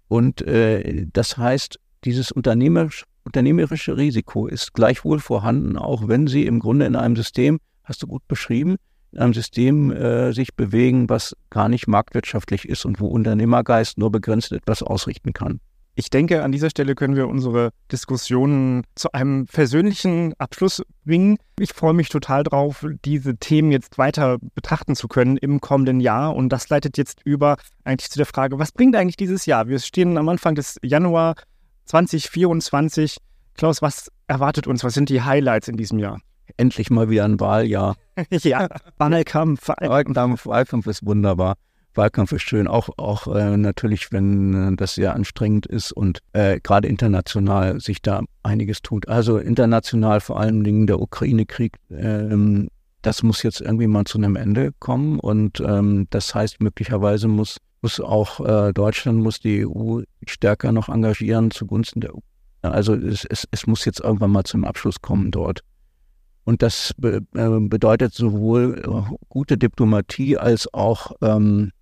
Und 0.09 0.43
äh, 0.43 1.07
das 1.13 1.37
heißt, 1.37 1.79
dieses 2.05 2.33
unternehmerisch, 2.33 3.05
unternehmerische 3.25 3.97
Risiko 3.97 4.47
ist 4.47 4.75
gleichwohl 4.75 5.21
vorhanden, 5.21 5.77
auch 5.77 6.09
wenn 6.09 6.27
sie 6.27 6.47
im 6.47 6.59
Grunde 6.59 6.87
in 6.87 6.97
einem 6.97 7.17
System, 7.17 7.61
hast 7.85 8.03
du 8.03 8.07
gut 8.07 8.27
beschrieben, 8.29 8.77
in 9.13 9.19
einem 9.19 9.35
System 9.35 9.93
äh, 9.93 10.33
sich 10.33 10.55
bewegen, 10.55 11.09
was 11.09 11.37
gar 11.51 11.69
nicht 11.69 11.87
marktwirtschaftlich 11.87 12.69
ist 12.69 12.85
und 12.85 13.01
wo 13.01 13.07
Unternehmergeist 13.09 13.99
nur 13.99 14.11
begrenzt 14.11 14.53
etwas 14.53 14.83
ausrichten 14.83 15.33
kann. 15.33 15.61
Ich 15.95 16.09
denke, 16.09 16.43
an 16.43 16.53
dieser 16.53 16.71
Stelle 16.71 16.95
können 16.95 17.17
wir 17.17 17.29
unsere 17.29 17.71
Diskussionen 17.91 18.85
zu 18.95 19.13
einem 19.13 19.45
persönlichen 19.47 20.33
Abschluss 20.39 20.83
bringen. 21.05 21.37
Ich 21.59 21.75
freue 21.75 21.93
mich 21.93 22.09
total 22.09 22.45
drauf, 22.45 22.87
diese 23.05 23.37
Themen 23.37 23.71
jetzt 23.71 23.99
weiter 23.99 24.39
betrachten 24.55 24.97
zu 24.97 25.07
können 25.07 25.37
im 25.37 25.61
kommenden 25.61 26.01
Jahr. 26.01 26.35
Und 26.35 26.49
das 26.49 26.71
leitet 26.71 26.97
jetzt 26.97 27.21
über 27.25 27.59
eigentlich 27.85 28.11
zu 28.11 28.19
der 28.19 28.27
Frage, 28.27 28.59
was 28.59 28.73
bringt 28.73 28.97
eigentlich 28.97 29.19
dieses 29.19 29.45
Jahr? 29.45 29.69
Wir 29.69 29.79
stehen 29.81 30.17
am 30.17 30.31
Anfang 30.31 30.55
des 30.55 30.79
Januar 30.83 31.35
2024. 31.85 33.19
Klaus, 33.55 33.83
was 33.83 34.11
erwartet 34.29 34.67
uns? 34.67 34.85
Was 34.85 34.95
sind 34.95 35.11
die 35.11 35.21
Highlights 35.21 35.69
in 35.69 35.77
diesem 35.77 35.99
Jahr? 35.99 36.21
Endlich 36.57 36.89
mal 36.89 37.11
wieder 37.11 37.27
ein 37.27 37.39
Wahljahr. 37.39 37.97
ja, 38.31 38.69
Wahlkampf. 38.97 39.69
Wahlkampf, 39.69 40.47
Wahlkampf 40.47 40.87
ist 40.87 41.05
wunderbar. 41.05 41.57
Wahlkampf 41.95 42.33
ist 42.33 42.43
schön, 42.43 42.67
auch, 42.67 42.89
auch 42.97 43.27
äh, 43.35 43.57
natürlich, 43.57 44.13
wenn 44.13 44.73
äh, 44.73 44.77
das 44.77 44.95
sehr 44.95 45.15
anstrengend 45.15 45.67
ist 45.67 45.93
und 45.93 46.21
äh, 46.33 46.61
gerade 46.61 46.89
international 46.89 47.81
sich 47.81 48.03
da 48.03 48.23
einiges 48.43 48.83
tut. 48.83 49.09
Also 49.09 49.39
international 49.39 50.21
vor 50.21 50.41
allen 50.41 50.65
Dingen 50.65 50.87
der 50.87 51.01
Ukraine-Krieg, 51.01 51.77
ähm, 51.91 52.69
das 53.03 53.23
muss 53.23 53.43
jetzt 53.43 53.61
irgendwie 53.61 53.87
mal 53.87 54.05
zu 54.05 54.19
einem 54.19 54.37
Ende 54.37 54.73
kommen 54.79 55.19
und 55.19 55.61
ähm, 55.61 56.07
das 56.11 56.35
heißt 56.35 56.61
möglicherweise 56.61 57.29
muss 57.29 57.59
muss 57.83 57.99
auch 58.01 58.41
äh, 58.41 58.73
Deutschland 58.73 59.19
muss 59.19 59.41
die 59.41 59.67
EU 59.67 60.03
stärker 60.27 60.71
noch 60.71 60.89
engagieren 60.89 61.51
zugunsten 61.51 62.01
der 62.01 62.15
EU. 62.15 62.21
Also 62.63 62.95
es, 62.95 63.25
es, 63.25 63.47
es 63.51 63.67
muss 63.67 63.85
jetzt 63.85 64.01
irgendwann 64.01 64.31
mal 64.31 64.45
zum 64.45 64.65
Abschluss 64.65 65.03
kommen 65.03 65.33
dort. 65.33 65.63
Und 66.45 66.63
das 66.63 66.95
be, 66.97 67.21
äh, 67.35 67.61
bedeutet 67.61 68.15
sowohl 68.15 68.83
äh, 68.85 69.15
gute 69.29 69.59
Diplomatie 69.59 70.39
als 70.39 70.73
auch 70.73 71.13
ähm, 71.23 71.73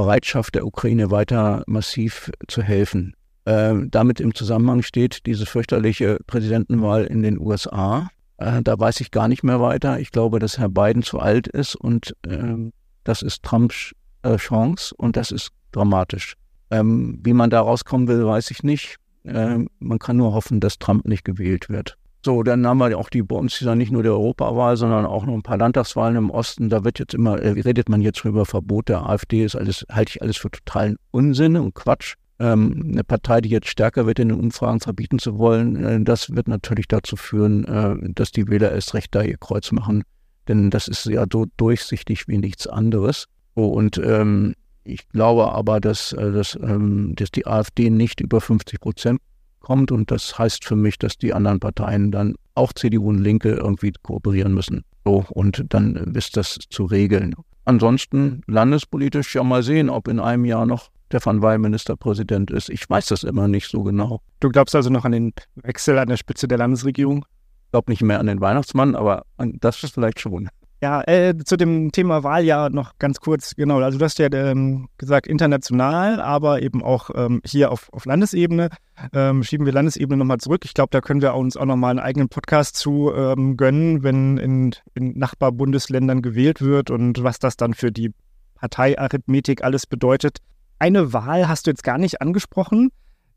Bereitschaft 0.00 0.54
der 0.54 0.66
Ukraine 0.66 1.10
weiter 1.10 1.62
massiv 1.66 2.30
zu 2.48 2.62
helfen. 2.62 3.14
Ähm, 3.44 3.90
damit 3.90 4.18
im 4.18 4.34
Zusammenhang 4.34 4.80
steht 4.80 5.26
diese 5.26 5.44
fürchterliche 5.44 6.18
Präsidentenwahl 6.26 7.04
in 7.04 7.22
den 7.22 7.38
USA. 7.38 8.08
Äh, 8.38 8.62
da 8.62 8.78
weiß 8.78 9.02
ich 9.02 9.10
gar 9.10 9.28
nicht 9.28 9.42
mehr 9.42 9.60
weiter. 9.60 10.00
Ich 10.00 10.10
glaube, 10.10 10.38
dass 10.38 10.56
Herr 10.56 10.70
Biden 10.70 11.02
zu 11.02 11.18
alt 11.18 11.48
ist 11.48 11.74
und 11.74 12.16
ähm, 12.26 12.72
das 13.04 13.20
ist 13.20 13.42
Trumps 13.42 13.92
äh, 14.22 14.36
Chance 14.36 14.94
und 14.96 15.16
das 15.18 15.32
ist 15.32 15.50
dramatisch. 15.70 16.34
Ähm, 16.70 17.20
wie 17.22 17.34
man 17.34 17.50
da 17.50 17.60
rauskommen 17.60 18.08
will, 18.08 18.24
weiß 18.24 18.50
ich 18.52 18.62
nicht. 18.62 18.96
Ähm, 19.26 19.68
man 19.80 19.98
kann 19.98 20.16
nur 20.16 20.32
hoffen, 20.32 20.60
dass 20.60 20.78
Trump 20.78 21.04
nicht 21.04 21.26
gewählt 21.26 21.68
wird. 21.68 21.98
So, 22.22 22.42
dann 22.42 22.66
haben 22.66 22.78
wir 22.78 22.98
auch 22.98 23.08
die, 23.08 23.22
bei 23.22 23.36
uns 23.36 23.60
ja 23.60 23.74
nicht 23.74 23.92
nur 23.92 24.02
die 24.02 24.10
Europawahl, 24.10 24.76
sondern 24.76 25.06
auch 25.06 25.24
noch 25.24 25.32
ein 25.32 25.42
paar 25.42 25.56
Landtagswahlen 25.56 26.16
im 26.16 26.30
Osten. 26.30 26.68
Da 26.68 26.84
wird 26.84 26.98
jetzt 26.98 27.14
immer, 27.14 27.40
äh, 27.40 27.50
redet 27.50 27.88
man 27.88 28.02
jetzt 28.02 28.24
über 28.24 28.44
Verbot 28.44 28.90
der 28.90 29.08
AfD, 29.08 29.44
ist 29.44 29.56
alles, 29.56 29.86
halte 29.90 30.10
ich 30.10 30.22
alles 30.22 30.36
für 30.36 30.50
totalen 30.50 30.96
Unsinn 31.10 31.56
und 31.56 31.74
Quatsch. 31.74 32.16
Ähm, 32.38 32.90
eine 32.92 33.04
Partei, 33.04 33.40
die 33.40 33.48
jetzt 33.48 33.68
stärker 33.68 34.06
wird, 34.06 34.18
in 34.18 34.28
den 34.28 34.38
Umfragen 34.38 34.80
verbieten 34.80 35.18
zu 35.18 35.38
wollen, 35.38 35.82
äh, 35.82 36.00
das 36.02 36.34
wird 36.34 36.46
natürlich 36.46 36.88
dazu 36.88 37.16
führen, 37.16 37.64
äh, 37.64 38.12
dass 38.12 38.32
die 38.32 38.48
Wähler 38.48 38.72
erst 38.72 38.92
recht 38.92 39.14
da 39.14 39.22
ihr 39.22 39.38
Kreuz 39.38 39.72
machen. 39.72 40.02
Denn 40.46 40.68
das 40.70 40.88
ist 40.88 41.06
ja 41.06 41.24
so 41.30 41.46
durchsichtig 41.56 42.28
wie 42.28 42.38
nichts 42.38 42.66
anderes. 42.66 43.26
Oh, 43.54 43.66
und 43.66 43.98
ähm, 43.98 44.54
ich 44.84 45.08
glaube 45.08 45.52
aber, 45.52 45.80
dass, 45.80 46.12
äh, 46.12 46.32
dass, 46.32 46.58
ähm, 46.62 47.14
dass 47.16 47.30
die 47.30 47.46
AfD 47.46 47.88
nicht 47.88 48.20
über 48.20 48.40
50 48.40 48.80
Prozent 48.80 49.20
kommt 49.60 49.92
und 49.92 50.10
das 50.10 50.38
heißt 50.38 50.64
für 50.64 50.76
mich, 50.76 50.98
dass 50.98 51.18
die 51.18 51.32
anderen 51.32 51.60
Parteien 51.60 52.10
dann 52.10 52.34
auch 52.54 52.72
CDU 52.72 53.08
und 53.08 53.18
Linke 53.18 53.52
irgendwie 53.52 53.92
kooperieren 54.02 54.54
müssen. 54.54 54.84
So, 55.04 55.24
und 55.30 55.64
dann 55.68 55.96
ist 56.14 56.36
das 56.36 56.58
zu 56.68 56.84
regeln. 56.84 57.34
Ansonsten 57.64 58.42
landespolitisch 58.46 59.34
ja 59.34 59.42
mal 59.42 59.62
sehen, 59.62 59.90
ob 59.90 60.08
in 60.08 60.20
einem 60.20 60.44
Jahr 60.44 60.66
noch 60.66 60.90
Stefan 61.06 61.42
Weil 61.42 61.58
Ministerpräsident 61.58 62.50
ist. 62.50 62.68
Ich 62.70 62.88
weiß 62.88 63.06
das 63.06 63.24
immer 63.24 63.48
nicht 63.48 63.68
so 63.68 63.82
genau. 63.82 64.20
Du 64.38 64.48
glaubst 64.48 64.74
also 64.76 64.90
noch 64.90 65.04
an 65.04 65.12
den 65.12 65.32
Wechsel 65.56 65.98
an 65.98 66.08
der 66.08 66.16
Spitze 66.16 66.46
der 66.46 66.58
Landesregierung? 66.58 67.24
Ich 67.64 67.72
glaube 67.72 67.90
nicht 67.90 68.02
mehr 68.02 68.20
an 68.20 68.26
den 68.26 68.40
Weihnachtsmann, 68.40 68.94
aber 68.94 69.24
an 69.36 69.56
das 69.60 69.82
ist 69.82 69.94
vielleicht 69.94 70.20
schon. 70.20 70.48
Ja, 70.82 71.02
äh, 71.06 71.36
zu 71.44 71.58
dem 71.58 71.92
Thema 71.92 72.22
Wahljahr 72.22 72.70
noch 72.70 72.98
ganz 72.98 73.20
kurz, 73.20 73.54
genau. 73.54 73.80
Also 73.80 73.98
du 73.98 74.04
hast 74.04 74.18
ja 74.18 74.32
ähm, 74.32 74.88
gesagt, 74.96 75.26
international, 75.26 76.22
aber 76.22 76.62
eben 76.62 76.82
auch 76.82 77.10
ähm, 77.14 77.42
hier 77.44 77.70
auf, 77.70 77.92
auf 77.92 78.06
Landesebene. 78.06 78.70
Ähm, 79.12 79.42
schieben 79.42 79.66
wir 79.66 79.74
Landesebene 79.74 80.16
nochmal 80.16 80.38
zurück. 80.38 80.64
Ich 80.64 80.72
glaube, 80.72 80.88
da 80.90 81.02
können 81.02 81.20
wir 81.20 81.34
uns 81.34 81.58
auch 81.58 81.66
nochmal 81.66 81.90
einen 81.90 81.98
eigenen 81.98 82.30
Podcast 82.30 82.76
zu 82.76 83.12
ähm, 83.14 83.58
gönnen, 83.58 84.02
wenn 84.02 84.38
in, 84.38 84.74
in 84.94 85.18
Nachbarbundesländern 85.18 86.22
gewählt 86.22 86.62
wird 86.62 86.90
und 86.90 87.22
was 87.22 87.38
das 87.38 87.58
dann 87.58 87.74
für 87.74 87.92
die 87.92 88.14
Parteiarithmetik 88.54 89.62
alles 89.62 89.86
bedeutet. 89.86 90.38
Eine 90.78 91.12
Wahl 91.12 91.46
hast 91.46 91.66
du 91.66 91.72
jetzt 91.72 91.84
gar 91.84 91.98
nicht 91.98 92.22
angesprochen, 92.22 92.90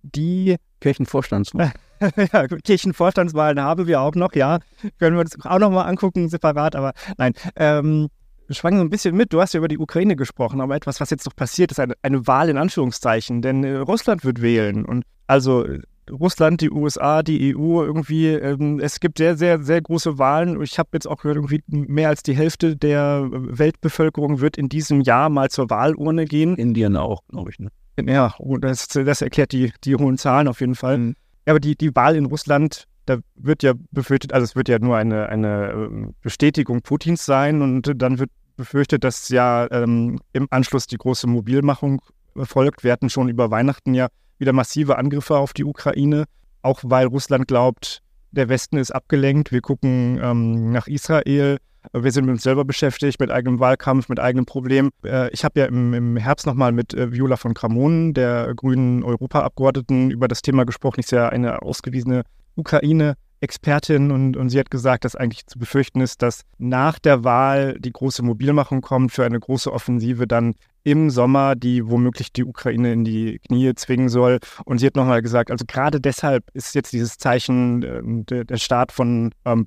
die 0.04 0.58
Kirchenvorstandswahlen. 0.82 1.74
ja, 2.34 2.48
Kirchenvorstandswahlen 2.48 3.60
haben 3.60 3.88
wir 3.88 4.02
auch 4.02 4.16
noch, 4.16 4.34
ja. 4.34 4.60
Können 5.00 5.16
wir 5.16 5.22
uns 5.22 5.38
auch 5.46 5.60
noch 5.60 5.72
mal 5.72 5.84
angucken, 5.84 6.30
separat, 6.30 6.76
aber 6.76 6.94
nein. 7.18 7.34
Ähm, 7.56 8.10
schwang 8.50 8.78
so 8.78 8.82
ein 8.82 8.90
bisschen 8.90 9.16
mit. 9.16 9.34
Du 9.34 9.42
hast 9.42 9.54
ja 9.54 9.60
über 9.60 9.68
die 9.68 9.78
Ukraine 9.78 10.16
gesprochen, 10.16 10.62
aber 10.62 10.76
etwas, 10.76 11.00
was 11.00 11.10
jetzt 11.10 11.26
noch 11.26 11.36
passiert, 11.36 11.72
ist 11.72 11.80
eine, 11.80 11.94
eine 12.02 12.28
Wahl 12.28 12.50
in 12.50 12.58
Anführungszeichen, 12.58 13.42
denn 13.42 13.64
äh, 13.64 13.78
Russland 13.78 14.24
wird 14.26 14.42
wählen. 14.42 14.86
Und 14.86 15.06
also 15.28 15.66
Russland, 16.12 16.62
die 16.62 16.70
USA, 16.70 17.24
die 17.24 17.56
EU, 17.56 17.82
irgendwie, 17.84 18.28
ähm, 18.28 18.80
es 18.80 19.00
gibt 19.00 19.18
sehr, 19.18 19.38
sehr, 19.38 19.64
sehr 19.64 19.82
große 19.82 20.18
Wahlen. 20.18 20.62
Ich 20.62 20.78
habe 20.78 20.90
jetzt 20.94 21.08
auch 21.08 21.18
gehört, 21.18 21.38
irgendwie 21.38 21.64
mehr 21.68 22.10
als 22.10 22.24
die 22.24 22.36
Hälfte 22.36 22.76
der 22.76 23.30
Weltbevölkerung 23.32 24.42
wird 24.42 24.58
in 24.58 24.70
diesem 24.70 25.02
Jahr 25.02 25.30
mal 25.30 25.50
zur 25.50 25.70
Wahlurne 25.70 26.26
gehen. 26.26 26.56
Indien 26.56 26.98
auch, 26.98 27.22
glaube 27.30 27.52
ich. 27.52 27.60
Ne? 27.60 27.70
Ja, 28.02 28.34
oh, 28.40 28.58
das, 28.58 28.88
das 28.88 29.22
erklärt 29.22 29.52
die, 29.52 29.72
die 29.84 29.96
hohen 29.96 30.18
Zahlen 30.18 30.48
auf 30.48 30.62
jeden 30.62 30.76
Fall. 30.76 30.98
Mhm. 30.98 31.16
Aber 31.46 31.60
die, 31.60 31.76
die 31.76 31.96
Wahl 31.96 32.16
in 32.16 32.26
Russland, 32.26 32.88
da 33.06 33.18
wird 33.36 33.64
ja 33.64 33.74
befürchtet, 33.92 34.34
also 34.34 34.46
es 34.46 34.56
wird 34.56 34.70
ja 34.70 34.80
nur 34.80 34.98
eine, 34.98 35.30
eine 35.30 35.72
ähm, 35.72 36.16
Bestätigung 36.22 36.82
Putins 36.82 37.26
sein 37.26 37.62
und 37.62 37.92
dann 37.96 38.20
wird 38.20 38.32
befürchtet, 38.56 39.04
dass 39.04 39.30
ja 39.30 39.68
ähm, 39.72 40.20
im 40.32 40.48
Anschluss 40.52 40.88
die 40.88 40.98
große 40.98 41.28
Mobilmachung 41.28 42.02
erfolgt. 42.36 42.84
Wir 42.84 42.92
hatten 42.92 43.10
schon 43.10 43.30
über 43.30 43.52
Weihnachten 43.52 43.94
ja 43.94 44.08
wieder 44.38 44.54
massive 44.54 44.98
Angriffe 44.98 45.38
auf 45.38 45.54
die 45.54 45.64
Ukraine, 45.64 46.26
auch 46.62 46.80
weil 46.84 47.08
Russland 47.08 47.48
glaubt, 47.48 48.02
der 48.32 48.50
Westen 48.50 48.78
ist 48.78 48.92
abgelenkt. 48.92 49.52
Wir 49.52 49.62
gucken 49.62 50.20
ähm, 50.22 50.72
nach 50.72 50.88
Israel. 50.88 51.58
Wir 51.92 52.12
sind 52.12 52.26
mit 52.26 52.34
uns 52.34 52.44
selber 52.44 52.66
beschäftigt, 52.66 53.20
mit 53.20 53.32
eigenem 53.32 53.60
Wahlkampf, 53.60 54.10
mit 54.10 54.20
eigenen 54.20 54.46
Problemen. 54.46 54.92
Äh, 55.04 55.30
ich 55.32 55.44
habe 55.44 55.60
ja 55.60 55.66
im, 55.66 56.18
Herbst 56.18 56.46
nochmal 56.46 56.72
mit 56.72 56.94
äh, 56.94 57.12
Viola 57.12 57.36
von 57.36 57.54
Kramon, 57.54 58.14
der 58.14 58.54
grünen 58.56 59.04
Europaabgeordneten, 59.04 60.12
über 60.12 60.28
das 60.28 60.42
Thema 60.42 60.64
gesprochen. 60.66 61.00
Ich 61.00 61.08
ist 61.08 61.12
ja 61.12 61.30
eine 61.30 61.62
ausgewiesene 61.62 62.24
Ukraine 62.56 63.16
Expertin 63.44 64.12
und, 64.12 64.38
und 64.38 64.50
sie 64.50 64.58
hat 64.58 64.72
gesagt, 64.72 65.04
dass 65.04 65.18
eigentlich 65.18 65.46
zu 65.48 65.60
befürchten 65.60 66.00
ist, 66.00 66.22
dass 66.22 66.44
nach 66.58 66.98
der 66.98 67.26
Wahl 67.26 67.78
die 67.78 67.92
große 67.92 68.24
Mobilmachung 68.24 68.80
kommt 68.80 69.12
für 69.12 69.26
eine 69.26 69.40
große 69.40 69.72
Offensive 69.72 70.28
dann 70.28 70.56
im 70.86 71.10
Sommer, 71.10 71.56
die 71.56 71.86
womöglich 71.88 72.32
die 72.32 72.46
Ukraine 72.46 72.94
in 72.94 73.04
die 73.04 73.40
Knie 73.40 73.74
zwingen 73.76 74.08
soll. 74.08 74.40
Und 74.64 74.78
sie 74.78 74.88
hat 74.88 74.96
nochmal 74.96 75.22
gesagt, 75.22 75.52
also 75.52 75.66
gerade 75.68 76.00
deshalb 76.00 76.46
ist 76.54 76.74
jetzt 76.74 76.94
dieses 76.94 77.18
Zeichen 77.18 77.84
äh, 78.30 78.46
der, 78.46 78.58
Start 78.58 78.94
von 78.94 79.32
ähm, 79.44 79.66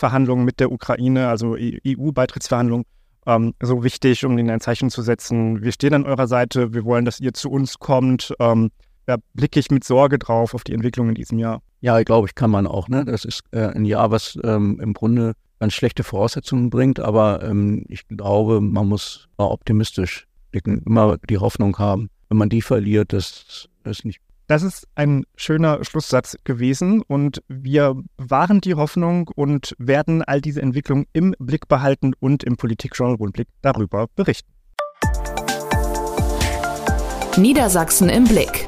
Beitrittsverhandlungen 0.00 0.44
mit 0.44 0.60
der 0.60 0.72
Ukraine, 0.72 1.28
also 1.28 1.56
EU-Beitrittsverhandlungen, 1.56 2.86
ähm, 3.26 3.54
so 3.62 3.84
wichtig, 3.84 4.24
um 4.24 4.36
ihnen 4.38 4.50
ein 4.50 4.60
Zeichen 4.60 4.90
zu 4.90 5.02
setzen. 5.02 5.62
Wir 5.62 5.72
stehen 5.72 5.94
an 5.94 6.06
eurer 6.06 6.26
Seite, 6.26 6.72
wir 6.72 6.84
wollen, 6.84 7.04
dass 7.04 7.20
ihr 7.20 7.34
zu 7.34 7.50
uns 7.50 7.78
kommt. 7.78 8.34
Ähm, 8.40 8.70
da 9.06 9.16
blicke 9.34 9.60
ich 9.60 9.70
mit 9.70 9.84
Sorge 9.84 10.18
drauf 10.18 10.54
auf 10.54 10.64
die 10.64 10.72
Entwicklung 10.72 11.08
in 11.10 11.14
diesem 11.14 11.38
Jahr. 11.38 11.62
Ja, 11.80 12.02
glaube 12.02 12.28
ich, 12.28 12.34
kann 12.34 12.50
man 12.50 12.66
auch. 12.66 12.88
Ne? 12.88 13.04
Das 13.04 13.24
ist 13.24 13.42
äh, 13.50 13.66
ein 13.66 13.84
Jahr, 13.84 14.10
was 14.10 14.38
ähm, 14.42 14.80
im 14.80 14.94
Grunde 14.94 15.34
ganz 15.58 15.74
schlechte 15.74 16.02
Voraussetzungen 16.02 16.70
bringt, 16.70 17.00
aber 17.00 17.42
ähm, 17.42 17.84
ich 17.88 18.08
glaube, 18.08 18.60
man 18.62 18.88
muss 18.88 19.28
optimistisch 19.36 20.26
blicken, 20.50 20.82
immer 20.86 21.18
die 21.28 21.38
Hoffnung 21.38 21.76
haben. 21.78 22.08
Wenn 22.28 22.38
man 22.38 22.48
die 22.48 22.62
verliert, 22.62 23.12
das 23.12 23.68
ist 23.84 24.04
nicht. 24.04 24.20
Das 24.50 24.62
ist 24.64 24.88
ein 24.96 25.24
schöner 25.36 25.84
Schlusssatz 25.84 26.36
gewesen 26.42 27.02
und 27.02 27.40
wir 27.46 27.94
wahren 28.16 28.60
die 28.60 28.74
Hoffnung 28.74 29.30
und 29.36 29.76
werden 29.78 30.22
all 30.22 30.40
diese 30.40 30.60
Entwicklungen 30.60 31.06
im 31.12 31.36
Blick 31.38 31.68
behalten 31.68 32.14
und 32.18 32.42
im 32.42 32.56
Politik-Genre-Rundblick 32.56 33.46
darüber 33.62 34.08
berichten. 34.16 34.50
Niedersachsen 37.36 38.08
im 38.08 38.24
Blick. 38.24 38.66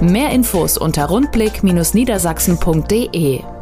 Mehr 0.00 0.30
Infos 0.30 0.78
unter 0.78 1.06
rundblick-niedersachsen.de 1.06 3.53